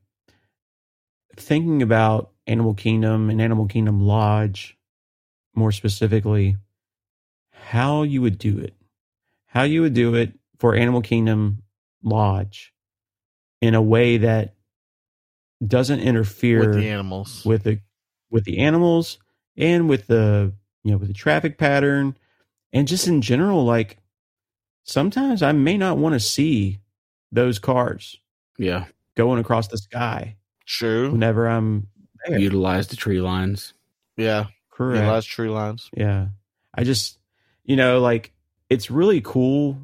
thinking 1.36 1.82
about 1.82 2.32
Animal 2.48 2.74
Kingdom 2.74 3.30
and 3.30 3.42
Animal 3.42 3.68
Kingdom 3.68 4.02
Lodge 4.02 4.78
more 5.56 5.72
specifically, 5.72 6.58
how 7.52 8.04
you 8.04 8.22
would 8.22 8.38
do 8.38 8.58
it. 8.58 8.76
How 9.46 9.64
you 9.64 9.82
would 9.82 9.94
do 9.94 10.16
it 10.16 10.34
for 10.60 10.76
Animal 10.76 11.02
Kingdom 11.02 11.64
Lodge 12.04 12.74
in 13.62 13.76
a 13.76 13.82
way 13.82 14.18
that 14.18 14.56
doesn't 15.66 16.00
interfere 16.00 16.60
with 16.60 16.76
the 16.76 16.90
animals, 16.90 17.46
with 17.46 17.64
the 17.64 17.80
with 18.30 18.46
the 18.46 18.60
animals 18.60 19.20
and 19.58 19.90
with 19.90 20.08
the 20.08 20.54
you 20.84 20.92
know 20.92 20.98
with 20.98 21.08
the 21.08 21.14
traffic 21.14 21.58
pattern 21.58 22.16
and 22.74 22.88
just 22.88 23.08
in 23.08 23.22
general 23.22 23.64
like 23.66 23.98
sometimes 24.84 25.42
i 25.44 25.52
may 25.52 25.78
not 25.78 25.98
want 25.98 26.14
to 26.14 26.20
see 26.20 26.80
those 27.32 27.60
cars 27.60 28.18
Yeah. 28.58 28.86
going 29.16 29.40
across 29.40 29.68
the 29.68 29.78
sky 29.78 30.36
true, 30.66 31.12
whenever 31.12 31.48
i'm 31.48 31.88
there. 32.28 32.38
Utilize 32.40 32.88
the 32.88 32.96
tree 32.96 33.20
lines. 33.22 33.74
yeah, 34.18 34.46
correct 34.72 35.00
utilize 35.02 35.26
tree 35.26 35.50
lines. 35.50 35.90
yeah 35.96 36.28
i 36.74 36.84
just 36.84 37.18
you 37.64 37.76
know 37.76 38.00
like 38.00 38.32
it's 38.70 38.90
really 38.92 39.22
cool 39.22 39.78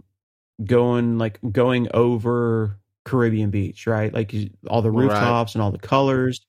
going 0.63 1.17
like 1.17 1.39
going 1.51 1.87
over 1.93 2.77
caribbean 3.05 3.49
beach 3.51 3.85
right 3.87 4.13
like 4.13 4.33
all 4.67 4.81
the 4.81 4.91
Right. 4.91 5.03
rooftops 5.03 5.55
and 5.55 5.61
all 5.61 5.71
the 5.71 5.77
colors 5.77 6.41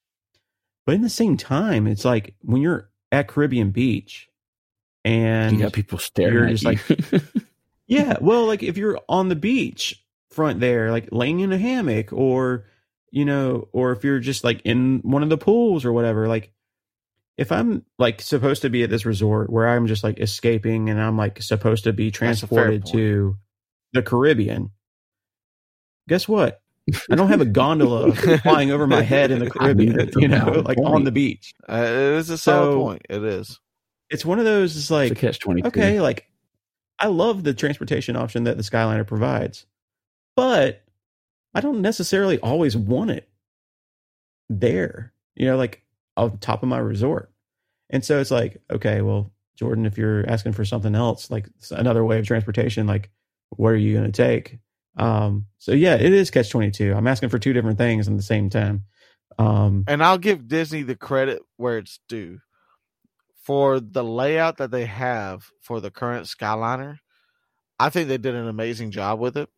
but 0.86 0.94
in 0.94 1.02
the 1.02 1.10
same 1.10 1.36
time 1.36 1.86
it's 1.86 2.04
like 2.04 2.34
when 2.42 2.62
you're 2.62 2.88
at 3.11 3.28
caribbean 3.28 3.70
beach 3.70 4.28
and 5.04 5.56
you 5.56 5.62
got 5.62 5.72
people 5.72 5.98
staring 5.98 6.34
you're 6.34 6.46
at 6.46 6.56
just 6.56 7.12
you. 7.12 7.20
Yeah, 7.88 8.18
well, 8.20 8.46
like 8.46 8.62
if 8.62 8.76
you're 8.76 9.00
on 9.09 9.30
the 9.30 9.36
beach 9.36 10.04
front 10.30 10.61
there, 10.61 10.92
like 10.92 11.09
laying 11.11 11.40
in 11.40 11.52
a 11.52 11.59
hammock, 11.59 12.12
or 12.12 12.66
you 13.11 13.24
know, 13.24 13.68
or 13.72 13.92
if 13.92 14.04
you're 14.04 14.20
just 14.20 14.44
like 14.44 14.61
in 14.64 14.98
one 14.98 15.22
of 15.22 15.30
the 15.30 15.38
pools 15.38 15.86
or 15.86 15.92
whatever, 15.94 16.28
like 16.28 16.52
if 17.38 17.50
I'm 17.50 17.86
like 17.98 18.20
supposed 18.20 18.61
to 18.62 18.68
be 18.68 18.82
at 18.82 18.90
this 18.90 19.06
resort 19.06 19.48
where 19.48 19.66
I'm 19.66 19.86
just 19.86 20.04
like 20.04 20.20
escaping 20.20 20.90
and 20.90 21.00
I'm 21.00 21.16
like 21.16 21.42
supposed 21.42 21.84
to 21.84 21.94
be 21.94 22.11
That's 22.11 22.42
a 22.42 22.46
fair 22.46 22.66
transported 22.66 22.86
to 22.92 23.36
the 23.94 24.02
Caribbean, 24.02 24.70
guess 26.09 26.28
what? 26.28 26.61
I 27.11 27.14
don't 27.16 27.28
have 27.28 27.41
a 27.41 27.45
gondola 27.47 28.12
flying 28.14 28.70
over 28.70 28.86
my 28.86 29.03
head 29.03 29.30
in 29.30 29.39
the 29.41 29.51
Caribbean, 29.51 30.11
you 30.16 30.28
know, 30.28 30.62
like 30.64 30.78
on 30.78 31.05
the 31.05 31.12
beach. 31.12 31.53
Uh, 31.68 31.82
it 31.84 31.91
is 32.18 32.30
a 32.30 32.39
solid 32.39 32.72
So- 32.72 32.80
point. 32.80 33.03
It 33.09 33.22
is. 33.24 33.61
It's 34.11 34.24
one 34.24 34.39
of 34.39 34.47
those. 34.47 34.72
It's 34.72 34.84
It's 34.86 34.91
like 34.91 35.12
a 35.12 35.14
catch 35.14 35.39
twenty 35.39 35.62
okay, 35.66 36.01
like 36.01 36.26
I 36.99 37.09
love 37.09 37.45
the 37.45 37.53
transportation 37.53 38.16
option 38.16 38.45
that 38.45 38.57
the 38.57 38.62
Skyliner 38.62 39.07
provides, 39.07 39.66
but 40.34 40.82
I 41.55 41.61
don't 41.61 41.82
necessarily 41.82 42.39
always 42.39 42.74
want 42.76 43.11
it 43.11 43.28
there, 44.49 45.12
you 45.36 45.47
know, 45.47 45.57
like 45.57 45.82
on 46.16 46.39
top 46.39 46.62
of 46.62 46.68
my 46.68 46.78
resort. 46.78 47.30
And 47.91 48.05
so 48.05 48.18
it's 48.20 48.30
like, 48.30 48.61
okay, 48.70 49.03
well, 49.03 49.30
Jordan, 49.57 49.86
if 49.86 49.99
you're 49.99 50.28
asking 50.28 50.53
for 50.53 50.64
something 50.64 50.95
else, 50.95 51.30
like 51.30 51.47
another 51.70 52.05
way 52.05 52.18
of 52.18 52.26
transportation, 52.26 52.86
like 52.86 53.11
what 53.51 53.68
are 53.70 53.76
you 53.76 53.93
going 53.95 54.11
to 54.11 54.12
take? 54.12 54.59
Um, 54.99 55.46
so 55.59 55.72
yeah, 55.72 55.94
it 55.94 56.12
is 56.12 56.30
catch 56.30 56.51
22. 56.51 56.92
I'm 56.94 57.07
asking 57.07 57.28
for 57.28 57.38
two 57.38 57.53
different 57.53 57.78
things 57.78 58.09
at 58.09 58.16
the 58.16 58.22
same 58.22 58.51
time. 58.51 58.84
Um, 59.38 59.84
And 59.86 60.03
I'll 60.03 60.18
give 60.18 60.49
Disney 60.49 60.82
the 60.82 60.96
credit 60.96 61.40
where 61.57 61.78
it's 61.78 62.01
due 62.09 62.40
for 63.42 63.80
the 63.80 64.05
layout 64.05 64.59
that 64.59 64.70
they 64.70 64.86
have 64.86 65.46
for 65.62 65.80
the 65.80 65.90
current 65.90 66.26
Skyliner. 66.26 66.99
I 67.78 67.90
think 67.90 68.09
they 68.09 68.18
did 68.18 68.34
an 68.34 68.49
amazing 68.49 68.90
job 68.90 69.20
with 69.20 69.36
it. 69.36 69.49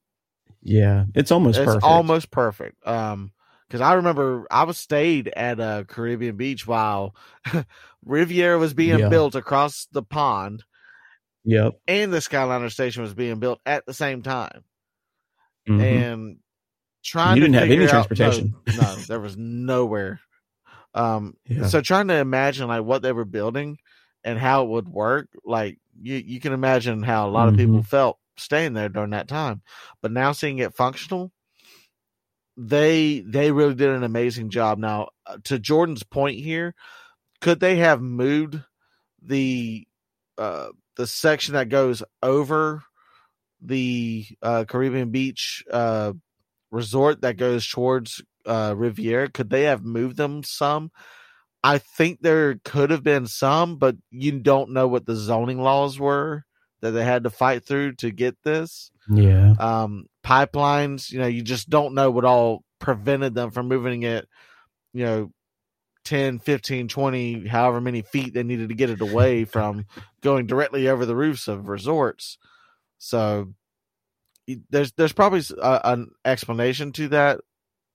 yeah, 0.62 1.07
it's 1.14 1.30
almost 1.32 1.59
it's 1.59 1.64
perfect. 1.66 1.84
almost 1.84 2.30
perfect. 2.30 2.86
Um, 2.86 3.32
because 3.66 3.80
I 3.80 3.95
remember 3.95 4.47
I 4.51 4.64
was 4.64 4.78
stayed 4.78 5.28
at 5.28 5.61
uh, 5.61 5.84
Caribbean 5.84 6.36
Beach 6.36 6.66
while 6.66 7.14
Riviera 8.05 8.59
was 8.59 8.74
being 8.74 8.99
Yeah. 8.99 9.09
built 9.09 9.34
across 9.36 9.86
the 9.93 10.03
pond, 10.03 10.64
yep. 11.45 11.80
and 11.86 12.12
the 12.12 12.18
Skyliner 12.18 12.70
station 12.70 13.03
was 13.03 13.14
being 13.14 13.38
built 13.38 13.61
at 13.64 13.86
the 13.86 13.95
same 13.95 14.22
time. 14.22 14.64
Mhm. 15.68 15.80
And 15.82 16.36
trying 17.04 17.36
You 17.36 17.42
didn't 17.42 17.54
have 17.54 17.62
any 17.64 17.72
figure 17.72 17.86
out- 17.86 17.90
transportation. 18.08 18.54
no, 18.66 18.74
no, 18.82 18.94
there 19.08 19.20
was 19.20 19.36
nowhere. 19.36 20.20
Um, 20.94 21.36
Yeah. 21.48 21.66
so 21.66 21.80
trying 21.80 22.08
to 22.08 22.14
imagine 22.16 22.68
like 22.68 22.82
what 22.84 23.02
they 23.02 23.12
were 23.12 23.24
building 23.24 23.78
and 24.24 24.38
how 24.38 24.64
it 24.64 24.68
would 24.70 24.88
work, 24.88 25.28
like 25.44 25.78
you 26.00 26.16
you 26.16 26.40
can 26.40 26.52
imagine 26.52 27.02
how 27.02 27.28
a 27.28 27.30
lot 27.30 27.48
of 27.48 27.56
people 27.56 27.78
Mhm. 27.80 27.86
felt 27.86 28.18
staying 28.36 28.72
there 28.74 28.88
during 28.88 29.11
that 29.11 29.28
time. 29.28 29.62
But 30.02 30.12
now 30.12 30.32
seeing 30.32 30.58
it 30.58 30.74
functional, 30.74 31.32
they 32.56 33.20
they 33.20 33.52
really 33.52 33.74
did 33.74 33.90
an 33.90 34.02
amazing 34.02 34.50
job. 34.50 34.78
Now 34.78 35.08
uh, 35.26 35.38
to 35.44 35.58
Jordan's 35.58 36.02
point 36.02 36.38
here, 36.38 36.74
could 37.40 37.61
they 37.61 37.76
have 37.76 38.00
moved 38.02 38.61
the 39.22 39.86
uh 40.38 40.68
the 40.96 41.06
section 41.06 41.54
that 41.54 41.68
goes 41.68 42.02
over 42.22 42.82
the 43.62 44.26
uh 44.42 44.64
Caribbean 44.66 45.11
Beach 45.11 45.64
uh 45.70 46.12
resort 46.70 47.22
that 47.22 47.36
goes 47.36 47.68
towards 47.68 48.22
uh 48.46 48.74
Riviera? 48.76 49.30
Could 49.30 49.50
they 49.50 49.64
have 49.64 49.84
moved 49.84 50.16
them 50.16 50.42
some? 50.42 50.90
I 51.62 51.78
think 51.78 52.20
there 52.20 52.58
could 52.64 52.90
have 52.90 53.02
been 53.02 53.26
some, 53.26 53.76
but 53.76 53.96
you 54.11 54.32
don't 54.40 54.70
know 54.70 54.88
what 54.88 55.04
the 55.04 55.14
zoning 55.14 55.61
laws 55.61 55.98
were 55.98 56.44
that 56.80 56.92
they 56.92 57.04
had 57.04 57.24
to 57.24 57.30
fight 57.30 57.64
through 57.64 57.96
to 57.96 58.11
get 58.11 58.36
this. 58.42 58.90
Yeah. 59.12 59.54
Um, 59.58 60.06
pipelines, 60.24 61.11
you 61.11 61.18
know, 61.18 61.26
you 61.26 61.42
just 61.42 61.68
don't 61.68 61.94
know 61.94 62.11
what 62.11 62.24
all 62.24 62.64
prevented 62.78 63.34
them 63.34 63.50
from 63.50 63.68
moving 63.68 64.02
it, 64.02 64.26
you 64.92 65.04
know, 65.04 65.32
10, 66.04 66.38
15, 66.38 66.88
20, 66.88 67.46
however 67.46 67.80
many 67.80 68.02
feet 68.02 68.32
they 68.32 68.42
needed 68.42 68.70
to 68.70 68.74
get 68.74 68.90
it 68.90 69.00
away 69.00 69.44
from 69.44 69.84
going 70.22 70.46
directly 70.46 70.88
over 70.88 71.04
the 71.04 71.16
roofs 71.16 71.46
of 71.46 71.68
resorts. 71.68 72.38
So 73.03 73.53
there's 74.68 74.92
there's 74.92 75.12
probably 75.14 75.38
s- 75.40 75.51
a, 75.53 75.80
an 75.84 76.11
explanation 76.24 76.92
to 76.92 77.09
that. 77.09 77.40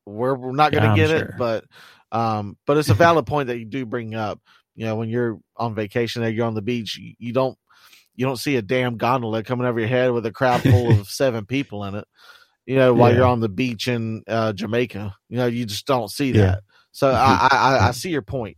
We're, 0.07 0.35
we're 0.35 0.51
not 0.51 0.71
going 0.71 0.83
to 0.83 0.89
Yeah, 0.89 0.95
get 0.95 1.09
sure. 1.09 1.17
it, 1.29 1.37
but 1.37 1.65
um, 2.11 2.57
but 2.65 2.77
it's 2.77 2.89
a 2.89 2.93
valid 3.05 3.25
point 3.27 3.47
that 3.47 3.59
you 3.59 3.65
do 3.65 3.85
bring 3.85 4.15
up. 4.15 4.41
You 4.75 4.85
know, 4.85 4.95
when 4.95 5.09
you're 5.09 5.39
on 5.55 5.75
vacation 5.75 6.21
there, 6.21 6.31
you're 6.31 6.45
on 6.47 6.53
the 6.55 6.61
beach, 6.61 6.97
you, 6.97 7.13
you 7.19 7.33
don't 7.33 7.57
you 8.15 8.25
don't 8.25 8.37
see 8.37 8.55
a 8.55 8.61
damn 8.61 8.97
gondola 8.97 9.43
coming 9.43 9.67
over 9.67 9.79
your 9.79 9.89
head 9.89 10.11
with 10.11 10.25
a 10.25 10.31
crowd 10.31 10.61
full 10.61 10.89
of 10.99 11.07
seven 11.09 11.45
people 11.45 11.83
in 11.85 11.95
it. 11.95 12.07
You 12.65 12.75
know, 12.77 12.93
while 12.93 13.11
Yeah. 13.11 13.17
you're 13.17 13.25
on 13.27 13.41
the 13.41 13.49
beach 13.49 13.87
in 13.87 14.23
uh, 14.27 14.53
Jamaica, 14.53 15.15
you 15.29 15.37
know, 15.37 15.45
you 15.45 15.65
just 15.65 15.85
don't 15.85 16.09
see 16.09 16.31
Yeah. 16.31 16.41
that. 16.45 16.63
So 16.91 17.11
I, 17.11 17.47
I 17.51 17.55
I- 17.77 17.87
I 17.87 17.91
see 17.91 18.09
your 18.09 18.21
point. 18.23 18.57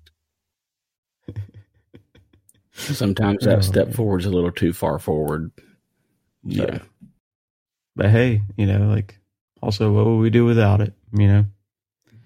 Sometimes 2.74 3.44
that 3.46 3.64
step 3.64 3.88
man. 3.88 3.96
forward's 3.96 4.26
a 4.26 4.30
little 4.30 4.52
too 4.52 4.72
far 4.72 5.00
forward. 5.00 5.52
So, 6.50 6.64
Yeah. 6.64 6.80
But 7.96 8.10
hey, 8.10 8.42
you 8.58 8.66
know, 8.68 8.88
like 8.90 9.20
also 9.62 9.92
what 9.92 10.06
would 10.06 10.18
we 10.18 10.30
do 10.30 10.46
without 10.46 10.82
it? 10.82 10.94
You 11.14 11.28
know, 11.28 11.46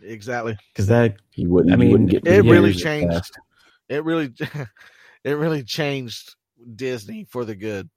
Exactly. 0.02 0.54
Mm-hmm. 0.54 0.66
because 0.74 0.88
that 0.88 1.16
You 1.36 1.50
wouldn't. 1.50 1.74
I 1.74 1.78
mean, 1.78 1.92
wouldn't 1.92 2.10
get 2.10 2.28
it 2.28 2.44
really 2.44 2.74
changed. 2.74 3.14
fast. 3.14 3.40
It 3.88 4.04
really 4.04 4.34
it 5.24 5.34
really 5.34 5.64
changed 5.64 6.36
Disney 6.76 7.26
for 7.30 7.46
the 7.46 7.56
good. 7.56 7.90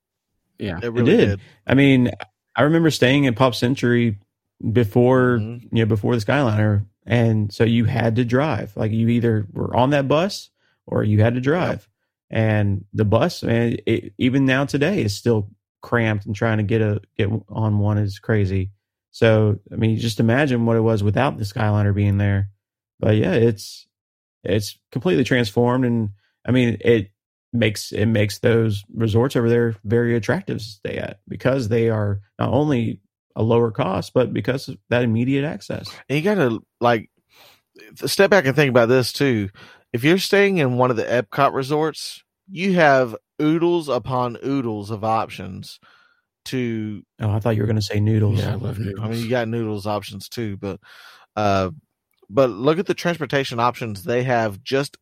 Yeah. 0.59 0.79
It 0.83 0.93
really 0.93 1.17
did. 1.17 1.27
did. 1.27 1.41
I 1.67 1.75
mean, 1.75 2.11
I 2.57 2.63
remember 2.63 2.91
staying 2.91 3.27
at 3.27 3.35
Pop 3.37 3.55
Century 3.55 4.19
before 4.73 5.39
Mhm. 5.41 5.63
you 5.73 5.85
know 5.85 5.87
before 5.87 6.15
the 6.17 6.25
Skyliner, 6.25 6.87
and 7.07 7.53
so 7.53 7.65
you 7.65 7.87
had 7.87 8.17
to 8.17 8.25
drive. 8.25 8.77
Like 8.77 8.93
you 8.93 9.09
either 9.09 9.47
were 9.53 9.75
on 9.77 9.91
that 9.91 10.07
bus 10.07 10.51
or 10.87 11.03
you 11.03 11.21
had 11.23 11.35
to 11.35 11.41
drive. 11.41 11.89
And 12.31 12.85
the 12.93 13.05
bus, 13.05 13.43
man, 13.43 13.77
it, 13.87 14.13
even 14.19 14.45
now 14.45 14.65
today 14.65 15.03
is 15.03 15.15
still 15.17 15.51
cramped 15.85 16.25
and 16.25 16.35
trying 16.35 16.57
to 16.57 16.65
get 16.65 16.81
a 16.81 17.03
get 17.19 17.29
on 17.51 17.79
one 17.79 17.99
is 17.99 18.19
crazy. 18.19 18.71
So 19.11 19.61
I 19.71 19.77
mean, 19.77 19.99
just 19.99 20.19
imagine 20.19 20.65
what 20.65 20.79
it 20.79 20.81
was 20.81 21.03
without 21.03 21.37
the 21.37 21.45
Skyliner 21.45 21.95
being 21.95 22.17
there. 22.17 22.49
But 22.99 23.17
yeah, 23.17 23.35
it's 23.35 23.87
it's 24.43 24.79
completely 24.91 25.25
transformed, 25.25 25.85
and 25.85 26.11
I 26.47 26.53
mean 26.53 26.79
it 26.81 27.11
makes 27.53 27.93
it 27.93 28.07
makes 28.07 28.39
those 28.39 28.83
resorts 28.95 29.37
over 29.37 29.51
there 29.51 29.77
very 29.85 30.17
attractive 30.17 30.59
to 30.59 30.65
stay 30.65 30.97
at 30.97 31.21
because 31.29 31.69
they 31.69 31.91
are 31.91 32.23
not 32.39 32.49
only 32.49 33.01
a 33.37 33.43
lower 33.43 33.71
cost, 33.71 34.15
but 34.15 34.33
because 34.33 34.69
of 34.69 34.79
that 34.89 35.03
immediate 35.03 35.45
access. 35.45 35.95
And 36.09 36.17
you 36.17 36.25
got 36.25 36.37
to 36.37 36.65
like 36.81 37.11
step 38.07 38.31
back 38.31 38.47
and 38.47 38.57
think 38.57 38.71
about 38.71 38.89
this 38.89 39.13
too. 39.13 39.51
If 39.93 40.03
you're 40.03 40.19
staying 40.19 40.59
in 40.59 40.79
one 40.79 40.91
of 40.91 40.97
the 40.97 41.05
Epcot 41.05 41.53
resorts, 41.53 42.25
you 42.49 42.73
have 42.75 43.15
oodles 43.45 43.89
upon 43.89 44.39
oodles 44.45 44.91
of 44.91 45.05
options 45.05 45.79
to. 46.47 47.03
Oh, 47.21 47.31
I 47.31 47.39
thought 47.39 47.57
you 47.57 47.63
were 47.63 47.67
going 47.67 47.77
to 47.77 47.83
say 47.83 48.01
noodles. 48.01 48.41
Yeah, 48.41 48.53
I 48.53 48.55
love 48.55 48.79
noodles. 48.79 49.05
I 49.05 49.09
mean, 49.09 49.23
you 49.23 49.29
got 49.29 49.49
noodles 49.49 49.87
options 49.87 50.29
too, 50.29 50.57
but 50.57 50.81
uh, 51.37 51.71
but 52.31 52.51
look 52.51 52.79
at 52.79 52.87
the 52.87 52.95
transportation 52.95 53.61
options 53.61 54.05
they 54.05 54.23
have 54.23 54.63
just 54.63 54.97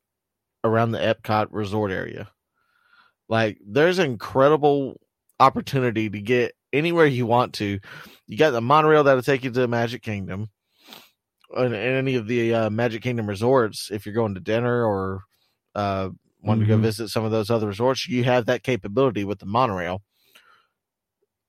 around 0.64 0.90
the 0.92 0.98
Epcot 0.98 1.48
resort 1.50 1.90
area. 1.90 2.28
Like, 3.28 3.58
there's 3.66 3.98
incredible 3.98 5.00
opportunity 5.40 6.10
to 6.10 6.20
get 6.20 6.52
anywhere 6.72 7.06
you 7.06 7.26
want 7.26 7.54
to. 7.54 7.78
You 8.26 8.36
got 8.36 8.50
the 8.50 8.60
monorail 8.60 9.04
that'll 9.04 9.22
take 9.22 9.44
you 9.44 9.50
to 9.50 9.60
the 9.60 9.68
Magic 9.68 10.02
Kingdom, 10.02 10.50
and, 11.56 11.74
and 11.74 11.96
any 11.96 12.16
of 12.16 12.26
the 12.26 12.54
uh, 12.54 12.70
Magic 12.70 13.02
Kingdom 13.02 13.28
resorts. 13.28 13.90
If 13.90 14.06
you're 14.06 14.14
going 14.14 14.34
to 14.34 14.40
dinner 14.40 14.84
or 14.84 15.22
uh, 15.74 16.10
want 16.42 16.60
to 16.60 16.66
go 16.66 16.76
visit 16.76 17.08
some 17.08 17.24
of 17.24 17.30
those 17.30 17.50
other 17.50 17.68
resorts, 17.68 18.08
you 18.08 18.24
have 18.24 18.46
that 18.46 18.62
capability 18.62 19.24
with 19.24 19.38
the 19.38 19.46
monorail. 19.46 20.02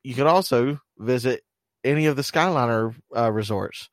You 0.04 0.14
can 0.14 0.28
also 0.28 0.80
visit 0.98 1.44
any 1.84 2.06
of 2.06 2.16
the 2.16 2.22
Skyliner 2.22 2.96
uh, 3.16 3.32
resorts, 3.32 3.90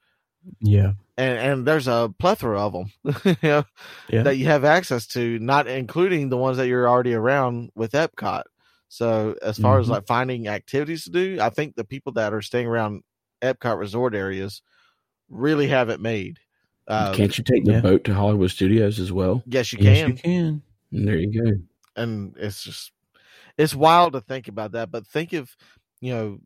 Yeah, 0.61 0.93
and 1.17 1.39
and 1.39 1.67
there's 1.67 1.89
a 1.89 2.13
plethora 2.19 2.61
of 2.61 2.73
them. 2.73 2.93
you 3.25 3.37
know, 3.49 3.65
yeah, 4.09 4.23
that 4.25 4.37
you 4.37 4.47
have 4.47 4.65
access 4.65 5.07
to, 5.09 5.39
not 5.39 5.67
including 5.67 6.29
the 6.29 6.37
ones 6.37 6.57
that 6.57 6.67
you're 6.69 6.89
already 6.89 7.15
around 7.15 7.71
with 7.75 7.93
Epcot. 7.93 8.43
So 8.89 9.37
as 9.41 9.57
far 9.59 9.79
as 9.79 9.87
Mhm. 9.87 9.91
like 9.91 10.07
finding 10.07 10.49
activities 10.49 11.05
to 11.05 11.11
do, 11.11 11.39
I 11.41 11.51
think 11.51 11.77
the 11.77 11.85
people 11.85 12.13
that 12.15 12.35
are 12.35 12.43
staying 12.43 12.67
around 12.67 13.03
Epcot 13.41 13.79
resort 13.79 14.15
areas 14.15 14.63
really 15.29 15.69
have 15.69 15.89
it 15.91 16.01
made. 16.01 16.39
Uh, 16.89 17.15
Can't 17.15 17.39
you 17.39 17.45
take 17.45 17.65
the 17.65 17.75
yeah. 17.75 17.81
boat 17.81 18.03
to 18.05 18.15
Hollywood 18.15 18.51
Studios 18.51 18.99
as 18.99 19.13
well? 19.13 19.45
yes, 19.47 19.73
you 19.73 19.79
yes, 19.81 19.99
can, 19.99 20.09
you 20.09 20.15
can. 20.17 20.63
And 20.93 21.07
there 21.07 21.17
you 21.17 21.43
go. 21.43 21.53
and 21.97 22.35
it's 22.39 22.63
just 22.63 22.93
it's 23.59 23.75
wild 23.75 24.13
to 24.15 24.21
think 24.21 24.49
about 24.49 24.73
that. 24.73 24.91
But 24.91 25.07
think 25.07 25.33
if 25.33 25.57
you 26.01 26.13
know 26.13 26.41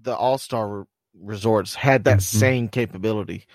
the 0.00 0.14
All 0.16 0.38
Star 0.38 0.86
resorts 1.14 1.74
had 1.74 2.04
that 2.04 2.18
Mhm. 2.18 2.22
same 2.22 2.68
capability, 2.68 3.46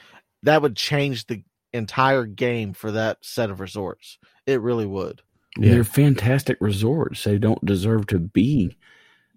that 0.44 0.62
would 0.62 0.76
change 0.76 1.26
the 1.28 1.44
entire 1.74 2.26
game 2.26 2.74
for 2.74 2.92
that 2.92 3.18
set 3.22 3.50
of 3.50 3.60
resorts. 3.60 4.20
It 4.46 4.62
really 4.62 4.86
would. 4.86 5.22
Yeah, 5.58 5.72
They're 5.72 5.84
fantastic 5.84 6.58
resorts. 6.62 7.24
They 7.24 7.38
don't 7.40 7.64
deserve 7.66 8.06
to 8.08 8.20
be 8.20 8.78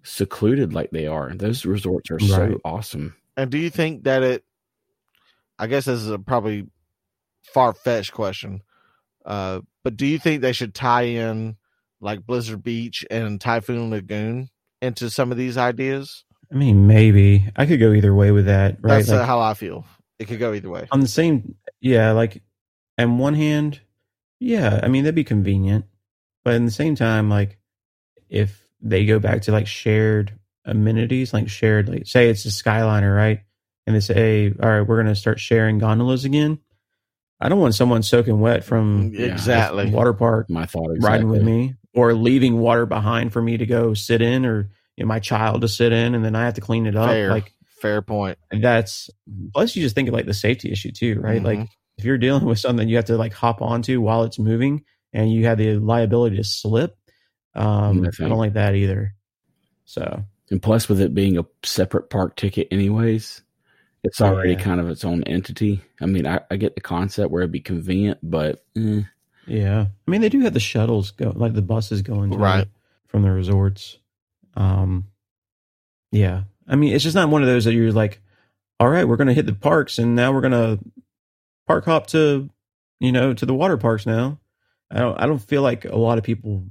secluded 0.03 0.71
like 0.73 0.91
they 0.91 1.07
are. 1.07 1.33
Those 1.33 1.65
resorts 1.65 2.11
are 2.11 2.15
Right. 2.17 2.27
so 2.27 2.61
awesome. 2.63 3.15
And 3.35 3.49
do 3.49 3.57
you 3.57 3.69
think 3.69 4.03
that 4.03 4.21
it? 4.23 4.45
I 5.57 5.67
guess 5.67 5.85
this 5.85 5.99
is 6.01 6.09
a 6.09 6.19
probably 6.19 6.67
far 7.53 7.73
fetched 7.73 8.13
question, 8.13 8.61
uh, 9.25 9.61
but 9.83 9.97
do 9.97 10.05
you 10.05 10.19
think 10.19 10.41
they 10.41 10.53
should 10.53 10.73
tie 10.73 11.03
in 11.03 11.57
like 11.99 12.25
Blizzard 12.25 12.63
Beach 12.63 13.05
and 13.09 13.39
Typhoon 13.39 13.89
Lagoon 13.89 14.49
into 14.81 15.09
some 15.09 15.31
of 15.31 15.37
these 15.37 15.57
ideas? 15.57 16.25
I 16.51 16.55
mean, 16.55 16.87
maybe 16.87 17.47
I 17.55 17.65
could 17.65 17.79
go 17.79 17.93
either 17.93 18.13
way 18.13 18.31
with 18.31 18.45
that, 18.47 18.77
right? 18.81 18.97
That's 18.97 19.09
uh, 19.09 19.17
Like, 19.17 19.25
how 19.25 19.39
I 19.39 19.53
feel. 19.53 19.85
It 20.19 20.27
could 20.27 20.39
go 20.39 20.53
either 20.53 20.69
way. 20.69 20.87
on 20.91 20.99
the 20.99 21.07
same, 21.07 21.55
yeah, 21.79 22.11
like, 22.11 22.43
on 22.97 23.17
one 23.17 23.33
hand, 23.33 23.79
yeah, 24.39 24.79
I 24.83 24.87
mean 24.87 25.03
that'd 25.03 25.15
be 25.15 25.23
convenient, 25.23 25.85
but 26.43 26.55
in 26.55 26.65
the 26.65 26.71
same 26.71 26.95
time, 26.95 27.29
like, 27.29 27.57
if 28.29 28.67
they 28.81 29.05
go 29.05 29.19
back 29.19 29.43
to 29.43 29.51
like 29.51 29.67
shared 29.67 30.33
amenities, 30.65 31.33
like 31.33 31.49
shared, 31.49 31.89
like, 31.89 32.05
say 32.05 32.29
it's 32.29 32.45
a 32.45 32.49
Skyliner, 32.49 33.15
right? 33.15 33.41
And 33.87 33.95
they 33.95 33.99
say, 33.99 34.13
hey, 34.13 34.53
all 34.61 34.69
right, 34.69 34.81
we're 34.81 34.97
gonna 35.01 35.15
start 35.15 35.39
sharing 35.39 35.79
gondolas 35.79 36.25
again. 36.25 36.59
I 37.41 37.49
don't 37.49 37.59
want 37.59 37.75
someone 37.75 38.03
soaking 38.03 38.39
wet 38.39 38.63
from 38.63 39.11
Yeah, 39.13 39.25
exactly. 39.27 39.89
water 39.89 40.13
park 40.13 40.49
My 40.49 40.65
thought 40.65 40.91
exactly. 40.91 40.97
Mm-hmm. 40.97 41.05
riding 41.05 41.29
with 41.29 41.43
me 41.43 41.75
or 41.93 42.13
leaving 42.13 42.57
water 42.59 42.85
behind 42.85 43.33
for 43.33 43.41
me 43.41 43.57
to 43.57 43.65
go 43.65 43.93
sit 43.93 44.21
in 44.21 44.45
or 44.45 44.69
you 44.97 45.03
know, 45.03 45.07
my 45.07 45.19
child 45.19 45.61
to 45.61 45.67
sit 45.67 45.91
in 45.91 46.13
and 46.15 46.23
then 46.23 46.35
I 46.35 46.45
have 46.45 46.53
to 46.55 46.61
clean 46.61 46.85
it 46.85 46.95
up. 46.95 47.09
Fair. 47.09 47.29
Like 47.31 47.53
Fair 47.81 48.01
point. 48.03 48.37
that's 48.51 49.09
plus 49.53 49.75
you 49.75 49.81
just 49.81 49.95
think 49.95 50.07
of 50.07 50.13
like 50.13 50.27
the 50.27 50.33
safety 50.35 50.71
issue 50.71 50.91
too, 50.91 51.19
right? 51.19 51.41
Mhm. 51.41 51.45
Like 51.45 51.69
if 51.97 52.05
you're 52.05 52.19
dealing 52.19 52.45
with 52.45 52.59
something 52.59 52.87
you 52.87 52.95
have 52.97 53.05
to 53.05 53.17
like 53.17 53.33
hop 53.33 53.61
onto 53.61 53.99
while 54.01 54.23
it's 54.23 54.37
moving 54.37 54.83
and 55.13 55.31
you 55.33 55.45
have 55.47 55.57
the 55.57 55.77
liability 55.77 56.37
to 56.37 56.43
slip, 56.43 56.95
um, 57.55 58.03
No 58.03 58.09
I 58.19 58.29
don't 58.29 58.37
like 58.37 58.53
that 58.53 58.75
either. 58.75 59.15
So 59.85 60.23
And 60.51 60.61
plus, 60.61 60.87
with 60.87 61.01
it 61.01 61.13
being 61.15 61.37
a 61.37 61.45
separate 61.63 62.09
park 62.09 62.35
ticket, 62.35 62.67
anyways, 62.71 63.41
it's 64.03 64.21
already 64.21 64.53
Yeah. 64.53 64.59
kind 64.61 64.79
of 64.79 64.89
its 64.89 65.05
own 65.05 65.23
entity. 65.23 65.81
I 66.01 66.05
mean, 66.07 66.25
I, 66.25 66.41
I 66.49 66.57
get 66.57 66.75
the 66.75 66.81
concept 66.81 67.31
where 67.31 67.41
it'd 67.41 67.51
be 67.51 67.59
convenient, 67.59 68.19
but 68.23 68.63
eh, 68.75 69.01
yeah, 69.47 69.85
I 70.07 70.11
mean 70.11 70.21
they 70.21 70.29
do 70.29 70.39
have 70.41 70.53
the 70.53 70.59
shuttles 70.59 71.11
go 71.11 71.31
like 71.35 71.53
the 71.53 71.61
buses 71.61 72.01
going 72.01 72.31
Right. 72.31 72.67
from 73.07 73.21
the 73.23 73.31
resorts. 73.31 73.97
Um, 74.55 75.05
yeah, 76.11 76.43
I 76.67 76.75
mean 76.75 76.93
it's 76.93 77.03
just 77.03 77.15
not 77.15 77.29
one 77.29 77.41
of 77.41 77.47
those 77.47 77.65
that 77.65 77.73
you're 77.73 77.91
like, 77.91 78.21
all 78.79 78.89
right, 78.89 79.07
we're 79.07 79.17
gonna 79.17 79.33
hit 79.33 79.45
the 79.45 79.53
parks 79.53 79.97
and 79.99 80.15
now 80.15 80.31
we're 80.33 80.41
gonna 80.41 80.79
park 81.67 81.85
hop 81.85 82.07
to 82.07 82.49
you 82.99 83.11
know 83.11 83.33
to 83.33 83.45
the 83.45 83.53
water 83.53 83.77
parks 83.77 84.05
now. 84.05 84.39
I 84.89 84.99
don't 84.99 85.19
I 85.21 85.25
don't 85.25 85.39
feel 85.39 85.61
like 85.61 85.85
a 85.85 85.95
lot 85.97 86.17
of 86.17 86.23
people 86.23 86.63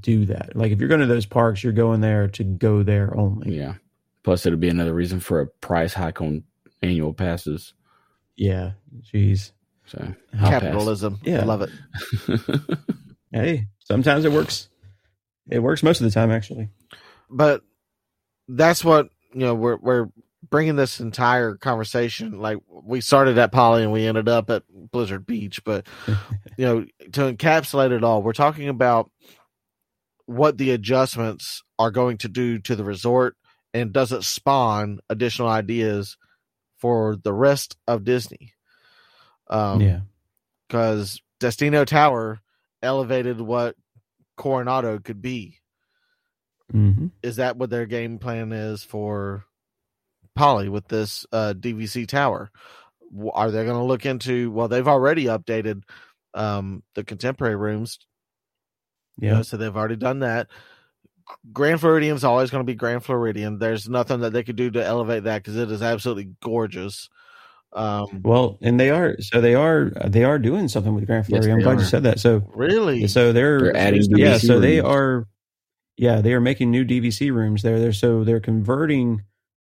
do 0.00 0.26
that. 0.26 0.54
Like 0.54 0.70
if 0.72 0.78
you're 0.80 0.88
going 0.88 1.00
to 1.00 1.06
those 1.06 1.24
parks, 1.26 1.64
you're 1.64 1.72
going 1.72 2.00
there 2.02 2.28
to 2.28 2.44
go 2.44 2.82
there 2.82 3.16
only. 3.16 3.56
yeah. 3.56 3.74
Plus, 4.22 4.44
it'd 4.44 4.60
be 4.60 4.68
another 4.68 4.92
reason 4.94 5.18
for 5.18 5.40
a 5.40 5.46
price 5.46 5.94
hike 5.94 6.20
on 6.20 6.44
annual 6.82 7.12
passes. 7.14 7.74
Yeah, 8.36 8.72
jeez. 9.12 9.52
So 9.86 9.98
I'll 10.34 10.50
pass. 10.50 10.62
Capitalism. 10.62 11.20
Yeah. 11.22 11.40
I 11.40 11.44
love 11.44 11.62
it. 11.62 11.70
Hey, 13.34 13.68
sometimes 13.78 14.26
it 14.26 14.32
works. 14.32 14.68
It 15.50 15.60
works 15.60 15.82
most 15.82 16.02
of 16.02 16.04
the 16.04 16.10
time, 16.10 16.30
actually. 16.30 16.68
but 17.30 17.62
that's 18.46 18.84
what 18.84 19.08
you 19.32 19.40
know 19.40 19.54
we're 19.54 19.76
we're 19.78 20.08
bringing 20.50 20.76
this 20.76 21.00
entire 21.00 21.54
conversation 21.54 22.38
like 22.40 22.58
we 22.68 23.00
started 23.00 23.38
at 23.38 23.50
Poly 23.50 23.84
and 23.84 23.90
we 23.92 24.06
ended 24.06 24.28
up 24.28 24.50
at 24.50 24.64
Blizzard 24.68 25.24
Beach 25.24 25.64
but 25.64 25.86
you 26.58 26.66
know 26.66 26.84
to 27.12 27.32
encapsulate 27.32 27.92
it 27.92 28.04
all 28.04 28.22
we're 28.22 28.34
talking 28.34 28.68
about 28.68 29.10
what 30.26 30.58
the 30.58 30.72
adjustments 30.72 31.62
are 31.78 31.90
going 31.90 32.18
to 32.18 32.28
do 32.28 32.58
to 32.58 32.76
the 32.76 32.84
resort 32.84 33.34
and 33.72 33.94
does 33.94 34.12
it 34.12 34.24
spawn 34.24 34.98
additional 35.08 35.48
ideas 35.48 36.18
for 36.82 37.16
the 37.16 37.32
rest 37.32 37.76
of 37.86 38.04
Disney 38.04 38.52
um 39.48 39.80
yeah, 39.80 40.00
because 40.66 41.22
Destino 41.40 41.84
Tower 41.84 42.40
elevated 42.82 43.40
what 43.40 43.76
Coronado 44.36 44.98
could 44.98 45.22
be 45.22 45.60
hmm 46.72 47.06
is 47.22 47.36
that 47.36 47.56
what 47.56 47.70
their 47.70 47.86
game 47.86 48.18
plan 48.18 48.52
is 48.52 48.82
for 48.82 49.44
Poly 50.34 50.68
with 50.68 50.88
this 50.88 51.26
uh, 51.32 51.54
DVC 51.56 52.08
tower? 52.08 52.50
Are 53.32 53.50
they 53.50 53.64
going 53.64 53.76
to 53.76 53.84
look 53.84 54.06
into? 54.06 54.50
Well, 54.50 54.68
they've 54.68 54.88
already 54.88 55.26
updated 55.26 55.82
um, 56.34 56.82
the 56.94 57.04
contemporary 57.04 57.56
rooms, 57.56 57.98
you 59.20 59.28
yeah, 59.28 59.34
know, 59.34 59.42
so 59.42 59.56
they've 59.56 59.76
already 59.76 59.96
done 59.96 60.20
that. 60.20 60.48
Grand 61.52 61.80
Floridian 61.80 62.16
is 62.16 62.24
always 62.24 62.50
going 62.50 62.60
to 62.60 62.70
be 62.70 62.74
Grand 62.74 63.04
Floridian. 63.04 63.58
There's 63.58 63.88
nothing 63.88 64.20
that 64.20 64.32
they 64.32 64.42
could 64.42 64.56
do 64.56 64.70
to 64.70 64.84
elevate 64.84 65.24
that 65.24 65.42
because 65.42 65.56
it 65.56 65.70
is 65.70 65.82
absolutely 65.82 66.30
gorgeous. 66.42 67.08
Um, 67.72 68.20
Well, 68.22 68.58
and 68.60 68.78
they 68.78 68.90
are 68.90 69.16
so 69.20 69.40
they 69.40 69.54
are 69.54 69.92
they 70.06 70.24
are 70.24 70.38
doing 70.38 70.68
something 70.68 70.94
with 70.94 71.06
Grand 71.06 71.26
Yes, 71.28 71.46
I'm 71.46 71.58
they 71.58 71.62
glad 71.64 71.78
you 71.78 71.86
said 71.86 72.02
that. 72.02 72.20
So 72.20 72.42
really, 72.54 73.06
so 73.06 73.32
they're, 73.32 73.60
They're 73.60 73.76
adding 73.76 74.02
yeah. 74.10 74.34
DVC 74.34 74.46
So 74.46 74.60
they 74.60 74.80
are 74.80 75.26
yeah 75.96 76.20
they 76.20 76.34
are 76.34 76.40
making 76.40 76.70
new 76.70 76.84
DVC 76.84 77.32
rooms 77.32 77.62
there. 77.62 77.80
They're 77.80 77.92
so 77.92 78.24
they're 78.24 78.40
converting 78.40 79.22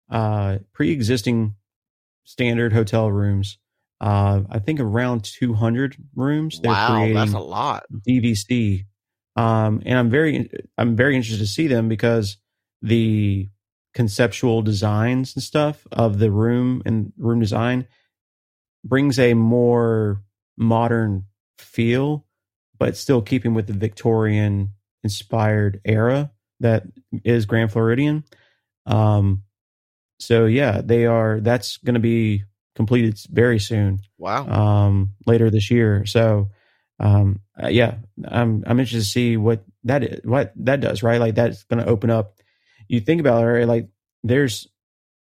uh 0.09 0.59
pre-existing 0.73 1.55
standard 2.23 2.73
hotel 2.73 3.11
rooms. 3.11 3.59
Uh, 4.01 4.43
I 4.49 4.59
think 4.59 4.79
around 4.79 5.25
200 5.25 5.97
rooms. 6.15 6.59
They're 6.61 6.71
wow, 6.71 6.95
creating 6.95 7.15
that's 7.15 7.33
a 7.33 7.39
lot. 7.39 7.83
DVC. 8.07 8.85
Um, 9.35 9.81
and 9.85 9.97
I'm 9.97 10.09
very, 10.09 10.49
I'm 10.77 10.95
very 10.95 11.15
interested 11.15 11.39
to 11.39 11.47
see 11.47 11.67
them 11.67 11.87
because 11.87 12.37
the 12.81 13.49
conceptual 13.93 14.61
designs 14.61 15.35
and 15.35 15.43
stuff 15.43 15.85
of 15.91 16.19
the 16.19 16.31
room 16.31 16.81
and 16.85 17.13
room 17.17 17.39
design 17.39 17.87
brings 18.83 19.19
a 19.19 19.33
more 19.33 20.21
modern 20.57 21.25
feel, 21.57 22.25
but 22.77 22.97
still 22.97 23.21
keeping 23.21 23.53
with 23.53 23.67
the 23.67 23.73
Victorian 23.73 24.73
inspired 25.03 25.79
era 25.85 26.31
that 26.59 26.83
is 27.23 27.45
Grand 27.45 27.71
Floridian. 27.71 28.23
Um, 28.85 29.43
so 30.19 30.45
yeah, 30.45 30.81
they 30.83 31.05
are. 31.05 31.39
That's 31.39 31.77
going 31.77 31.93
to 31.93 31.99
be 31.99 32.43
completed 32.75 33.19
very 33.29 33.59
soon 33.59 33.99
Wow, 34.17 34.47
um, 34.47 35.13
later 35.25 35.49
this 35.49 35.71
year. 35.71 36.05
So 36.05 36.49
um, 36.99 37.39
uh, 37.61 37.67
yeah, 37.67 37.95
I'm 38.25 38.63
I'm 38.67 38.79
interested 38.79 38.99
to 38.99 39.05
see 39.05 39.37
what 39.37 39.63
that 39.85 40.03
is, 40.03 40.21
what 40.23 40.53
that 40.57 40.81
does, 40.81 41.03
right? 41.03 41.19
Like 41.19 41.35
that's 41.35 41.63
going 41.63 41.83
to 41.83 41.89
open 41.89 42.09
up. 42.09 42.35
You 42.87 42.99
think 42.99 43.21
about 43.21 43.43
it, 43.43 43.47
right? 43.47 43.67
Like 43.67 43.89
there's 44.23 44.67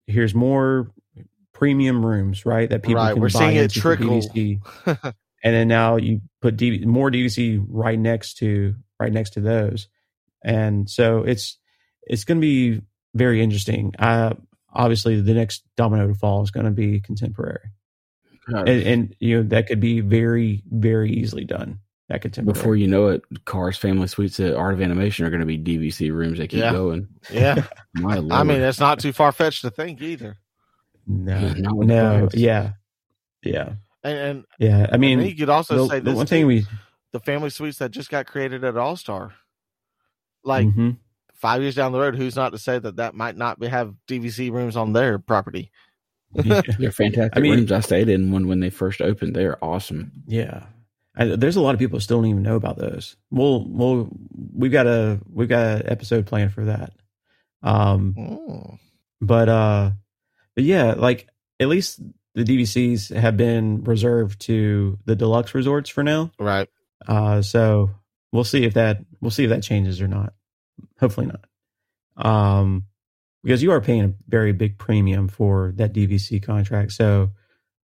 here's 0.06 0.34
more 0.34 0.90
premium 1.52 2.04
rooms, 2.04 2.44
right? 2.44 2.68
That 2.68 2.82
people 2.82 3.02
Right, 3.02 3.12
can 3.12 3.22
we're 3.22 3.30
buy 3.30 3.38
seeing 3.38 3.56
it 3.56 3.72
trickle. 3.72 4.20
DVC. 4.22 4.60
and 5.44 5.54
then 5.54 5.68
now 5.68 5.96
you 5.96 6.20
put 6.40 6.56
DV, 6.56 6.84
more 6.86 7.10
DVC 7.10 7.64
right 7.68 7.98
next 7.98 8.38
to 8.38 8.74
right 9.00 9.12
next 9.12 9.30
to 9.30 9.40
those, 9.40 9.88
and 10.44 10.88
so 10.90 11.22
it's 11.24 11.58
it's 12.06 12.24
going 12.24 12.40
to 12.40 12.46
be 12.46 12.82
very 13.14 13.42
interesting. 13.42 13.92
Uh, 13.98 14.34
obviously, 14.72 15.20
the 15.20 15.34
next 15.34 15.64
domino 15.76 16.08
to 16.08 16.14
fall 16.14 16.42
is 16.42 16.50
going 16.50 16.66
to 16.66 16.72
be 16.72 17.00
contemporary, 17.00 17.70
and, 18.48 18.68
and 18.68 19.16
you 19.20 19.36
know 19.36 19.42
that 19.48 19.66
could 19.66 19.80
be 19.80 20.00
very 20.00 20.62
very 20.70 21.10
easily 21.12 21.44
done. 21.44 21.78
That 22.08 22.20
could 22.20 22.32
contemporary. 22.32 22.54
before 22.54 22.76
you 22.76 22.88
know 22.88 23.08
it, 23.08 23.22
Cars 23.46 23.78
Family 23.78 24.06
Suites 24.06 24.38
at 24.40 24.54
Art 24.54 24.74
of 24.74 24.82
Animation 24.82 25.24
are 25.24 25.30
going 25.30 25.40
to 25.40 25.46
be 25.46 25.56
DVC 25.58 26.12
rooms 26.12 26.38
that 26.38 26.48
keep 26.48 26.60
Yeah. 26.60 26.72
going. 26.72 27.08
yeah. 27.30 27.64
My 27.94 28.16
lord. 28.16 28.32
I 28.32 28.42
mean, 28.42 28.60
that's 28.60 28.80
not 28.80 28.98
too 28.98 29.12
far 29.12 29.32
fetched 29.32 29.62
to 29.62 29.70
think 29.70 30.02
either. 30.02 30.36
no, 31.06 31.52
No, 31.54 31.70
no, 31.80 32.28
yeah, 32.34 32.72
yeah, 33.42 33.74
And, 34.04 34.18
and 34.18 34.44
yeah. 34.58 34.88
I 34.90 34.94
I 34.94 34.98
mean, 34.98 35.20
mean, 35.20 35.28
you 35.28 35.36
could 35.36 35.48
also 35.48 35.76
the, 35.76 35.88
say 35.88 35.98
the 36.00 36.10
this 36.10 36.16
one 36.16 36.26
thing 36.26 36.42
too, 36.42 36.46
we 36.48 36.66
the 37.12 37.20
family 37.20 37.50
suites 37.50 37.78
that 37.78 37.90
just 37.92 38.10
got 38.10 38.26
created 38.26 38.62
at 38.64 38.76
All 38.76 38.96
Star. 38.96 39.32
Like 40.44 40.66
Mhm. 40.66 40.96
five 41.34 41.62
years 41.62 41.74
down 41.76 41.92
the 41.92 42.00
road, 42.00 42.16
who's 42.16 42.36
not 42.36 42.50
to 42.50 42.58
say 42.58 42.78
that 42.78 42.96
that 42.96 43.14
might 43.14 43.36
not 43.36 43.58
be, 43.58 43.68
have 43.68 43.94
DVC 44.08 44.50
rooms 44.52 44.76
on 44.76 44.92
their 44.92 45.18
property? 45.18 45.70
Yeah. 46.34 46.62
They're 46.78 46.90
fantastic 46.92 47.36
I 47.36 47.40
mean- 47.40 47.52
rooms. 47.52 47.72
I 47.72 47.80
stayed 47.80 48.08
in 48.08 48.30
one 48.32 48.46
when 48.48 48.60
they 48.60 48.70
first 48.70 49.00
opened. 49.00 49.34
They're 49.36 49.62
awesome. 49.64 50.12
Yeah. 50.26 50.64
I, 51.14 51.24
there's 51.36 51.56
a 51.56 51.60
lot 51.60 51.74
of 51.74 51.78
people 51.78 51.96
who 51.96 52.00
still 52.00 52.18
don't 52.22 52.30
even 52.30 52.42
know 52.42 52.56
about 52.56 52.78
those. 52.78 53.16
We'll, 53.30 53.66
we'll, 53.68 54.08
we've 54.54 54.72
got 54.72 54.86
a, 54.86 55.20
we've 55.30 55.48
got 55.48 55.80
an 55.82 55.90
episode 55.90 56.26
planned 56.26 56.54
for 56.54 56.64
that. 56.64 56.92
Um, 57.62 58.14
Oh. 58.18 58.78
but, 59.20 59.48
uh, 59.48 59.90
but 60.54 60.64
yeah, 60.64 60.94
like 60.96 61.28
at 61.60 61.68
least 61.68 62.00
the 62.34 62.44
DVCs 62.44 63.14
have 63.14 63.36
been 63.36 63.84
reserved 63.84 64.40
to 64.42 64.98
the 65.04 65.14
deluxe 65.14 65.54
resorts 65.54 65.90
for 65.90 66.02
now. 66.02 66.30
Right. 66.38 66.68
Uh, 67.06 67.42
so 67.42 67.90
we'll 68.32 68.44
see 68.44 68.64
if 68.64 68.74
that, 68.74 69.04
we'll 69.20 69.30
see 69.30 69.44
if 69.44 69.50
that 69.50 69.62
changes 69.62 70.00
or 70.00 70.08
not. 70.08 70.32
Hopefully 70.98 71.26
not. 71.26 71.44
Um, 72.16 72.84
because 73.42 73.62
you 73.62 73.72
are 73.72 73.80
paying 73.80 74.02
a 74.04 74.14
very 74.28 74.52
big 74.52 74.78
premium 74.78 75.28
for 75.28 75.72
that 75.76 75.92
DVC 75.92 76.42
contract. 76.42 76.92
So 76.92 77.30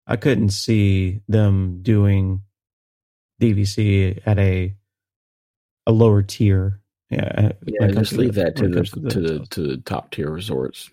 I 0.07 0.17
couldn't 0.17 0.51
see 0.51 1.21
them 1.29 1.81
doing 1.83 2.43
DVC 3.41 4.21
at 4.27 4.39
a 4.39 4.75
a 5.87 5.93
lower 5.93 6.23
tier. 6.23 6.81
Yeah, 7.11 7.53
Yeah, 7.65 7.85
it 7.87 7.95
comes 7.95 8.09
just 8.11 8.19
leave 8.19 8.35
the- 8.35 8.45
that 8.45 8.57
to 8.57 8.69
the 8.69 8.83
to 8.85 9.01
the 9.01 9.09
the 9.39 9.47
to 9.51 9.61
the 9.63 9.77
top 9.79 10.11
tier 10.11 10.31
resorts. 10.31 10.91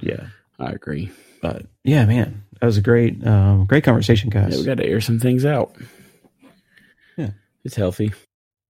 yeah. 0.00 0.28
I 0.58 0.72
agree. 0.72 1.10
But 1.40 1.64
yeah, 1.84 2.04
man, 2.04 2.44
that 2.60 2.66
was 2.66 2.76
a 2.76 2.82
great 2.82 3.26
um, 3.26 3.64
great 3.64 3.82
conversation, 3.84 4.28
guys. 4.28 4.52
Yeah, 4.52 4.58
we 4.60 4.64
got 4.66 4.76
to 4.76 4.84
air 4.86 5.00
some 5.00 5.18
things 5.18 5.44
out. 5.46 5.74
Yeah. 7.16 7.30
it's 7.64 7.76
healthy. 7.76 8.12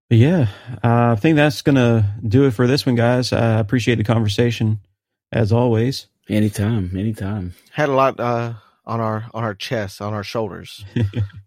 But 0.09 0.19
yeah, 0.19 0.47
uh, 0.85 1.13
I 1.13 1.17
think 1.17 1.35
that's 1.37 1.63
gonna 1.63 2.15
do 2.27 2.45
it 2.47 2.53
for 2.53 2.67
this 2.69 2.87
one, 2.87 2.95
guys. 2.95 3.33
I 3.33 3.59
appreciate 3.59 3.97
the 3.97 4.05
conversation 4.05 4.79
as 5.33 5.53
always. 5.53 6.07
Anytime, 6.29 6.97
anytime. 6.97 7.55
Had 7.73 7.89
a 7.89 7.93
lot 7.95 8.21
uh, 8.21 8.55
on 8.87 9.01
our 9.01 9.27
on 9.35 9.43
our 9.45 9.55
chests, 9.55 10.01
on 10.01 10.15
our 10.15 10.25
shoulders. 10.25 10.85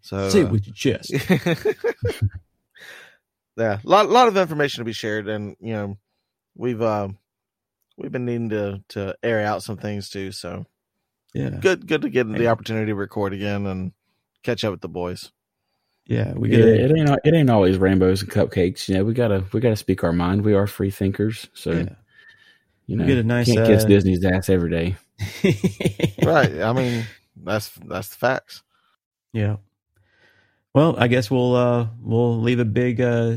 So 0.02 0.16
Say 0.18 0.40
uh, 0.40 0.48
it 0.48 0.50
with 0.50 0.66
your 0.66 0.74
chest. 0.74 1.10
yeah, 3.56 3.78
a 3.84 3.88
lot, 3.88 4.10
lot 4.10 4.28
of 4.28 4.36
information 4.36 4.80
to 4.80 4.84
be 4.84 4.92
shared, 4.92 5.28
and 5.28 5.56
you 5.60 5.72
know, 5.72 5.98
we've 6.54 6.82
uh, 6.82 7.08
we've 7.96 8.12
been 8.12 8.26
needing 8.26 8.50
to 8.50 8.84
to 8.90 9.16
air 9.22 9.40
out 9.40 9.62
some 9.62 9.78
things 9.78 10.10
too. 10.10 10.32
So 10.32 10.66
Yeah, 11.32 11.60
good, 11.60 11.86
good 11.86 12.02
to 12.02 12.10
get 12.10 12.28
the 12.28 12.48
opportunity 12.48 12.86
to 12.86 12.94
record 12.94 13.32
again 13.32 13.66
and 13.66 13.92
catch 14.42 14.64
up 14.64 14.72
with 14.72 14.82
the 14.82 14.88
boys. 14.88 15.32
yeah, 16.06 16.32
we 16.34 16.50
Yeah, 16.50 16.58
get 16.58 16.68
it 16.84 16.92
ain't 16.98 17.18
it 17.24 17.34
ain't 17.34 17.50
always 17.50 17.78
rainbows 17.78 18.22
and 18.22 18.30
cupcakes. 18.30 18.88
You 18.88 18.96
know, 18.96 19.04
we 19.04 19.14
gotta 19.14 19.44
we 19.52 19.60
gotta 19.60 19.76
speak 19.76 20.04
our 20.04 20.12
mind. 20.12 20.44
We 20.44 20.54
are 20.54 20.66
free 20.66 20.90
thinkers, 20.90 21.48
so 21.54 21.72
Yeah. 21.72 21.94
You 22.86 22.96
know, 22.96 23.06
get 23.06 23.18
a 23.18 23.22
nice, 23.22 23.46
can't 23.46 23.66
kiss 23.66 23.84
uh, 23.84 23.88
Disney's 23.88 24.24
ass 24.24 24.48
every 24.48 24.70
day. 24.70 24.96
Right. 26.24 26.60
I 26.60 26.72
mean, 26.72 27.04
that's 27.36 27.70
that's 27.86 28.08
the 28.08 28.16
facts. 28.16 28.62
Yeah. 29.32 29.56
Well, 30.74 30.96
I 30.98 31.08
guess 31.08 31.30
we'll 31.30 31.54
uh 31.54 31.88
we'll 32.00 32.40
leave 32.40 32.60
a 32.60 32.64
big 32.64 33.00
uh 33.00 33.36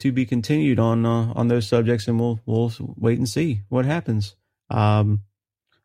to 0.00 0.12
be 0.12 0.26
continued 0.26 0.78
on 0.78 1.06
uh, 1.06 1.32
on 1.36 1.48
those 1.48 1.68
subjects 1.68 2.08
and 2.08 2.18
we'll 2.18 2.40
we'll 2.46 2.72
wait 2.96 3.18
and 3.18 3.28
see 3.28 3.60
what 3.68 3.84
happens. 3.84 4.34
Um 4.70 5.22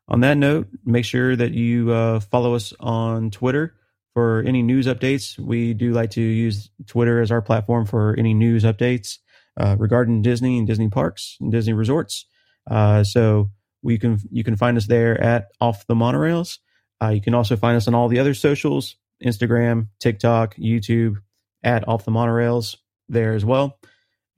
on 0.08 0.20
that 0.20 0.36
note, 0.36 0.68
make 0.84 1.04
sure 1.04 1.34
that 1.36 1.52
you 1.52 1.92
uh 1.92 2.20
follow 2.20 2.54
us 2.54 2.72
on 2.80 3.30
Twitter 3.30 3.74
for 4.14 4.42
any 4.46 4.62
news 4.62 4.86
updates. 4.86 5.38
We 5.38 5.74
do 5.74 5.92
like 5.92 6.10
to 6.12 6.22
use 6.22 6.70
Twitter 6.86 7.20
as 7.20 7.30
our 7.30 7.42
platform 7.42 7.86
for 7.86 8.14
any 8.18 8.34
news 8.34 8.64
updates 8.64 9.18
uh 9.56 9.76
regarding 9.78 10.22
Disney 10.22 10.58
and 10.58 10.66
Disney 10.66 10.88
parks 10.88 11.36
and 11.40 11.52
Disney 11.52 11.72
resorts. 11.72 12.26
Uh 12.70 13.04
so 13.04 13.50
we 13.82 13.98
can 13.98 14.18
you 14.30 14.44
can 14.44 14.56
find 14.56 14.76
us 14.76 14.86
there 14.86 15.20
at 15.20 15.48
off 15.60 15.86
the 15.86 15.94
monorails. 15.94 16.58
Uh, 17.02 17.08
you 17.08 17.20
can 17.20 17.34
also 17.34 17.56
find 17.56 17.76
us 17.76 17.86
on 17.88 17.94
all 17.94 18.08
the 18.08 18.18
other 18.18 18.34
socials 18.34 18.96
Instagram, 19.24 19.88
TikTok, 20.00 20.56
YouTube 20.56 21.16
at 21.62 21.86
Off 21.88 22.04
the 22.04 22.10
Monorails 22.10 22.76
there 23.08 23.34
as 23.34 23.44
well. 23.44 23.78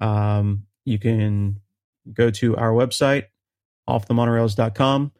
Um, 0.01 0.65
you 0.85 0.99
can 0.99 1.61
go 2.13 2.31
to 2.31 2.57
our 2.57 2.71
website, 2.71 3.25
offthemonorails.com. 3.89 5.13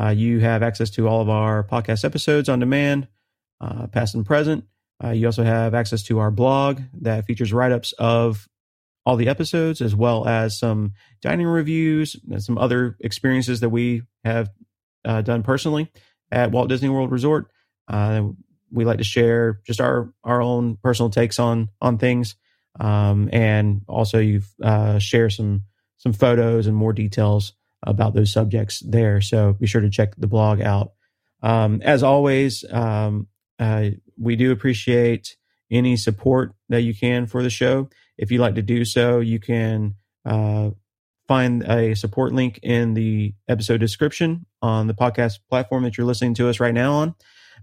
Uh, 0.00 0.08
you 0.08 0.40
have 0.40 0.62
access 0.62 0.90
to 0.90 1.06
all 1.06 1.20
of 1.20 1.28
our 1.28 1.64
podcast 1.64 2.04
episodes 2.04 2.48
on 2.48 2.58
demand, 2.58 3.08
uh, 3.60 3.86
past 3.88 4.14
and 4.14 4.24
present. 4.24 4.64
Uh, 5.02 5.10
you 5.10 5.26
also 5.26 5.44
have 5.44 5.74
access 5.74 6.02
to 6.04 6.18
our 6.18 6.30
blog 6.30 6.80
that 7.00 7.26
features 7.26 7.52
write 7.52 7.72
ups 7.72 7.92
of 7.98 8.48
all 9.04 9.16
the 9.16 9.28
episodes, 9.28 9.80
as 9.80 9.94
well 9.94 10.26
as 10.26 10.58
some 10.58 10.92
dining 11.20 11.46
reviews 11.46 12.16
and 12.30 12.42
some 12.42 12.58
other 12.58 12.96
experiences 13.00 13.60
that 13.60 13.70
we 13.70 14.02
have 14.24 14.50
uh, 15.04 15.22
done 15.22 15.42
personally 15.42 15.90
at 16.30 16.50
Walt 16.50 16.68
Disney 16.68 16.88
World 16.88 17.10
Resort. 17.10 17.50
Uh, 17.88 18.28
we 18.70 18.84
like 18.84 18.98
to 18.98 19.04
share 19.04 19.60
just 19.66 19.80
our 19.80 20.12
our 20.24 20.40
own 20.40 20.76
personal 20.76 21.10
takes 21.10 21.38
on 21.38 21.68
on 21.80 21.98
things, 21.98 22.36
um, 22.78 23.28
and 23.32 23.82
also 23.88 24.18
you 24.18 24.42
uh, 24.62 24.98
share 24.98 25.30
some 25.30 25.64
some 25.98 26.12
photos 26.12 26.66
and 26.66 26.76
more 26.76 26.92
details 26.92 27.52
about 27.84 28.14
those 28.14 28.32
subjects 28.32 28.80
there. 28.80 29.20
So 29.20 29.52
be 29.52 29.66
sure 29.66 29.80
to 29.80 29.90
check 29.90 30.14
the 30.16 30.28
blog 30.28 30.60
out. 30.60 30.92
Um, 31.42 31.82
as 31.82 32.04
always, 32.04 32.64
um, 32.70 33.26
we 34.16 34.36
do 34.36 34.52
appreciate 34.52 35.36
any 35.72 35.96
support 35.96 36.54
that 36.68 36.82
you 36.82 36.94
can 36.94 37.26
for 37.26 37.42
the 37.42 37.50
show. 37.50 37.88
If 38.18 38.30
you'd 38.30 38.40
like 38.40 38.54
to 38.56 38.62
do 38.62 38.84
so, 38.84 39.20
you 39.20 39.40
can 39.40 39.94
uh, 40.24 40.70
find 41.26 41.62
a 41.62 41.94
support 41.96 42.32
link 42.32 42.60
in 42.62 42.94
the 42.94 43.34
episode 43.48 43.80
description 43.80 44.46
on 44.60 44.86
the 44.86 44.94
podcast 44.94 45.38
platform 45.48 45.82
that 45.84 45.96
you're 45.96 46.06
listening 46.06 46.34
to 46.34 46.48
us 46.48 46.60
right 46.60 46.74
now 46.74 46.92
on. 46.92 47.14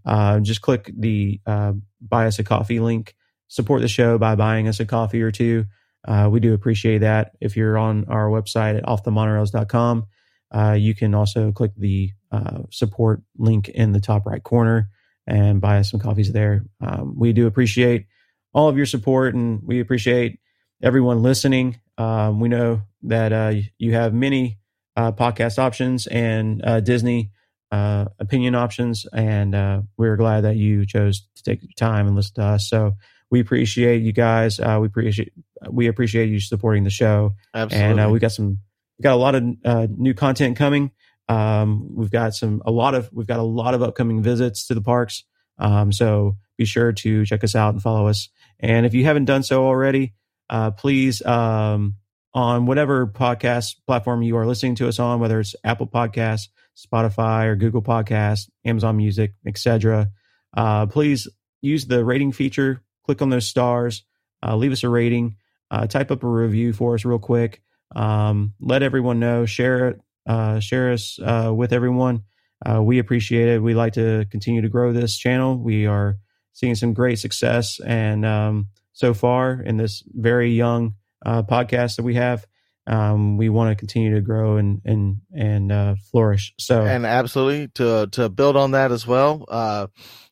Uh, 0.05 0.39
just 0.39 0.61
click 0.61 0.91
the 0.97 1.39
uh, 1.45 1.73
buy 2.01 2.25
us 2.25 2.39
a 2.39 2.43
coffee 2.43 2.79
link. 2.79 3.15
Support 3.47 3.81
the 3.81 3.87
show 3.87 4.17
by 4.17 4.35
buying 4.35 4.67
us 4.67 4.79
a 4.79 4.85
coffee 4.85 5.21
or 5.21 5.31
two. 5.31 5.65
Uh, 6.07 6.29
we 6.31 6.39
do 6.39 6.53
appreciate 6.53 6.99
that. 6.99 7.31
If 7.41 7.57
you're 7.57 7.77
on 7.77 8.05
our 8.07 8.29
website 8.29 8.77
at 8.77 8.85
offthemonorails.com, 8.85 10.05
uh, 10.51 10.75
you 10.79 10.95
can 10.95 11.13
also 11.13 11.51
click 11.51 11.71
the 11.75 12.11
uh, 12.31 12.59
support 12.71 13.21
link 13.37 13.69
in 13.69 13.91
the 13.91 13.99
top 13.99 14.25
right 14.25 14.43
corner 14.43 14.89
and 15.29 15.61
buy 15.61 15.77
us 15.77 15.91
some 15.91 15.99
coffees 15.99 16.31
there. 16.31 16.65
Um, 16.81 17.13
we 17.17 17.33
do 17.33 17.47
appreciate 17.47 18.07
all 18.53 18.67
of 18.67 18.77
your 18.77 18.85
support 18.85 19.35
and 19.35 19.61
we 19.63 19.79
appreciate 19.79 20.39
everyone 20.81 21.21
listening. 21.21 21.79
Um, 21.97 22.39
we 22.39 22.49
know 22.49 22.81
that 23.03 23.31
uh, 23.31 23.53
you 23.77 23.93
have 23.93 24.13
many 24.13 24.57
uh, 24.95 25.11
podcast 25.11 25.59
options 25.59 26.07
and 26.07 26.61
uh, 26.65 26.79
Disney 26.79 27.31
uh, 27.71 28.05
opinion 28.17 28.55
options, 28.55 29.05
and 29.13 29.53
uh, 29.53 29.81
we're 29.97 30.17
glad 30.17 30.41
that 30.41 30.55
you 30.55 30.85
chose 30.85 31.27
to 31.35 31.43
take 31.43 31.61
your 31.61 31.71
time 31.77 32.07
and 32.07 32.15
listen 32.15 32.35
to 32.35 32.43
us. 32.43 32.67
So 32.67 32.93
we 33.29 33.39
appreciate 33.39 34.01
you 34.01 34.11
guys. 34.11 34.59
Uh, 34.59 34.79
we 34.81 34.87
appreciate 34.87 35.33
we 35.69 35.87
appreciate 35.87 36.29
you 36.29 36.39
supporting 36.39 36.83
the 36.83 36.89
show, 36.89 37.33
Absolutely. 37.53 37.91
and 37.91 37.99
uh, 37.99 38.09
we 38.09 38.19
got 38.19 38.31
some 38.31 38.59
we 38.97 39.03
got 39.03 39.13
a 39.13 39.17
lot 39.17 39.35
of 39.35 39.43
uh, 39.63 39.87
new 39.95 40.13
content 40.13 40.57
coming. 40.57 40.91
Um, 41.29 41.95
we've 41.95 42.11
got 42.11 42.33
some 42.33 42.61
a 42.65 42.71
lot 42.71 42.95
of 42.95 43.09
we've 43.13 43.27
got 43.27 43.39
a 43.39 43.43
lot 43.43 43.73
of 43.73 43.81
upcoming 43.83 44.21
visits 44.21 44.67
to 44.67 44.73
the 44.73 44.81
parks. 44.81 45.23
Um, 45.59 45.91
so 45.91 46.37
be 46.57 46.65
sure 46.65 46.91
to 46.91 47.25
check 47.25 47.43
us 47.43 47.55
out 47.55 47.73
and 47.73 47.81
follow 47.81 48.07
us. 48.07 48.29
And 48.59 48.85
if 48.85 48.93
you 48.93 49.05
haven't 49.05 49.25
done 49.25 49.43
so 49.43 49.65
already, 49.65 50.13
uh, 50.49 50.71
please 50.71 51.21
um, 51.25 51.95
on 52.33 52.65
whatever 52.65 53.07
podcast 53.07 53.75
platform 53.87 54.21
you 54.23 54.35
are 54.37 54.45
listening 54.47 54.75
to 54.75 54.87
us 54.87 54.99
on, 54.99 55.19
whether 55.19 55.39
it's 55.39 55.55
Apple 55.63 55.87
Podcasts, 55.87 56.47
Spotify, 56.75 57.45
or 57.45 57.55
Google 57.55 57.81
Podcasts, 57.83 58.49
Amazon 58.65 58.97
Music, 58.97 59.33
etc. 59.45 60.09
Uh, 60.55 60.87
please 60.87 61.27
use 61.61 61.85
the 61.87 62.03
rating 62.03 62.31
feature. 62.31 62.81
Click 63.05 63.21
on 63.21 63.29
those 63.29 63.47
stars. 63.47 64.03
uh, 64.43 64.55
leave 64.55 64.71
us 64.71 64.83
a 64.83 64.89
rating, 64.89 65.35
uh, 65.71 65.87
type 65.87 66.11
up 66.11 66.23
a 66.23 66.27
review 66.27 66.73
for 66.73 66.95
us 66.95 67.05
real 67.05 67.19
quick. 67.19 67.61
Um, 67.95 68.53
let 68.59 68.83
everyone 68.83 69.19
know, 69.19 69.45
share 69.45 69.89
it, 69.89 70.01
uh, 70.27 70.59
share 70.59 70.91
us 70.91 71.19
uh, 71.23 71.51
with 71.55 71.73
everyone. 71.73 72.23
Uh, 72.65 72.81
we 72.81 72.99
appreciate 72.99 73.47
it. 73.47 73.61
We 73.61 73.73
like 73.73 73.93
to 73.93 74.25
continue 74.29 74.61
to 74.61 74.69
grow 74.69 74.91
this 74.91 75.17
channel. 75.17 75.57
We 75.57 75.85
are 75.85 76.17
seeing 76.53 76.75
some 76.75 76.93
great 76.93 77.19
success, 77.19 77.79
and 77.85 78.25
um, 78.25 78.67
so 78.91 79.13
far 79.13 79.61
in 79.61 79.77
this 79.77 80.03
very 80.07 80.51
young 80.51 80.95
uh, 81.25 81.43
podcast 81.43 81.95
that 81.95 82.03
we 82.03 82.15
have, 82.15 82.45
um, 82.85 83.37
we 83.37 83.49
want 83.49 83.71
to 83.71 83.75
continue 83.75 84.13
to 84.15 84.21
grow 84.21 84.57
and 84.57 84.81
and 84.83 85.21
and 85.33 85.71
uh, 85.71 85.95
flourish. 86.11 86.53
So, 86.59 86.83
and 86.85 87.05
absolutely 87.05 87.69
to 87.75 88.07
to 88.11 88.29
build 88.29 88.57
on 88.57 88.71
that 88.71 88.91
as 88.91 89.07
well. 89.07 89.45
Uh, 89.47 89.87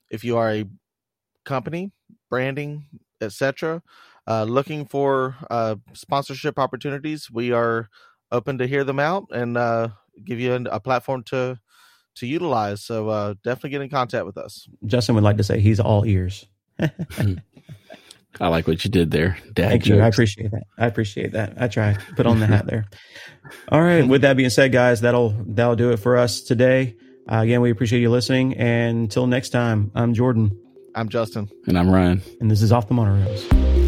if 0.10 0.24
you 0.24 0.38
are 0.38 0.52
a 0.52 0.66
company 1.46 1.92
branding, 2.30 2.86
etc., 3.22 3.82
uh, 4.28 4.44
looking 4.44 4.86
for 4.86 5.36
uh, 5.50 5.76
sponsorship 5.94 6.60
opportunities, 6.60 7.32
we 7.32 7.52
are 7.52 7.90
open 8.32 8.58
to 8.60 8.68
hear 8.68 8.84
them 8.84 9.00
out 9.00 9.26
and 9.32 9.58
uh, 9.58 9.90
give 10.24 10.40
you 10.40 10.54
a 10.54 10.80
platform 10.80 11.24
to 11.24 11.60
to 12.16 12.28
utilize. 12.28 12.84
So 12.84 13.10
uh, 13.10 13.36
definitely 13.44 13.72
get 13.72 13.82
in 13.82 13.90
contact 13.90 14.26
with 14.26 14.38
us. 14.38 14.68
Justin 14.86 15.16
would 15.16 15.24
like 15.24 15.38
to 15.38 15.44
say 15.44 15.60
he's 15.60 15.80
all 15.80 16.06
ears. 16.06 16.46
I 18.40 18.50
like 18.50 18.68
what 18.68 18.84
you 18.84 18.92
did 18.92 19.12
there. 19.12 19.38
Dad 19.54 19.70
Thank 19.70 19.84
jokes. 19.84 19.98
you. 19.98 20.04
I 20.04 20.08
appreciate 20.08 20.52
that. 20.52 20.64
I 20.78 20.86
appreciate 20.86 21.32
that. 21.34 21.54
I 21.58 21.68
try 21.68 21.98
put 22.16 22.26
on 22.26 22.40
the 22.40 22.46
hat 22.46 22.68
there. 22.68 22.86
All 23.72 23.82
right. 23.82 24.08
With 24.08 24.22
that 24.22 24.38
being 24.38 24.52
said, 24.52 24.72
guys, 24.72 25.02
that'll 25.02 25.30
that'll 25.48 25.76
do 25.76 25.92
it 25.92 25.98
for 25.98 26.18
us 26.18 26.42
today. 26.42 26.96
Uh, 27.30 27.38
again, 27.38 27.62
we 27.62 27.72
appreciate 27.72 28.02
you 28.02 28.10
listening. 28.10 28.56
And 28.58 28.98
until 29.00 29.28
next 29.28 29.50
time, 29.50 29.92
I'm 29.96 30.14
Jordan. 30.14 30.58
I'm 30.94 31.10
Justin. 31.10 31.50
And 31.66 31.78
I'm 31.78 31.90
Ryan. 31.90 32.22
And 32.40 32.50
this 32.50 32.62
is 32.62 32.72
Off 32.72 32.88
the 32.88 32.94
Monorails. 32.94 33.87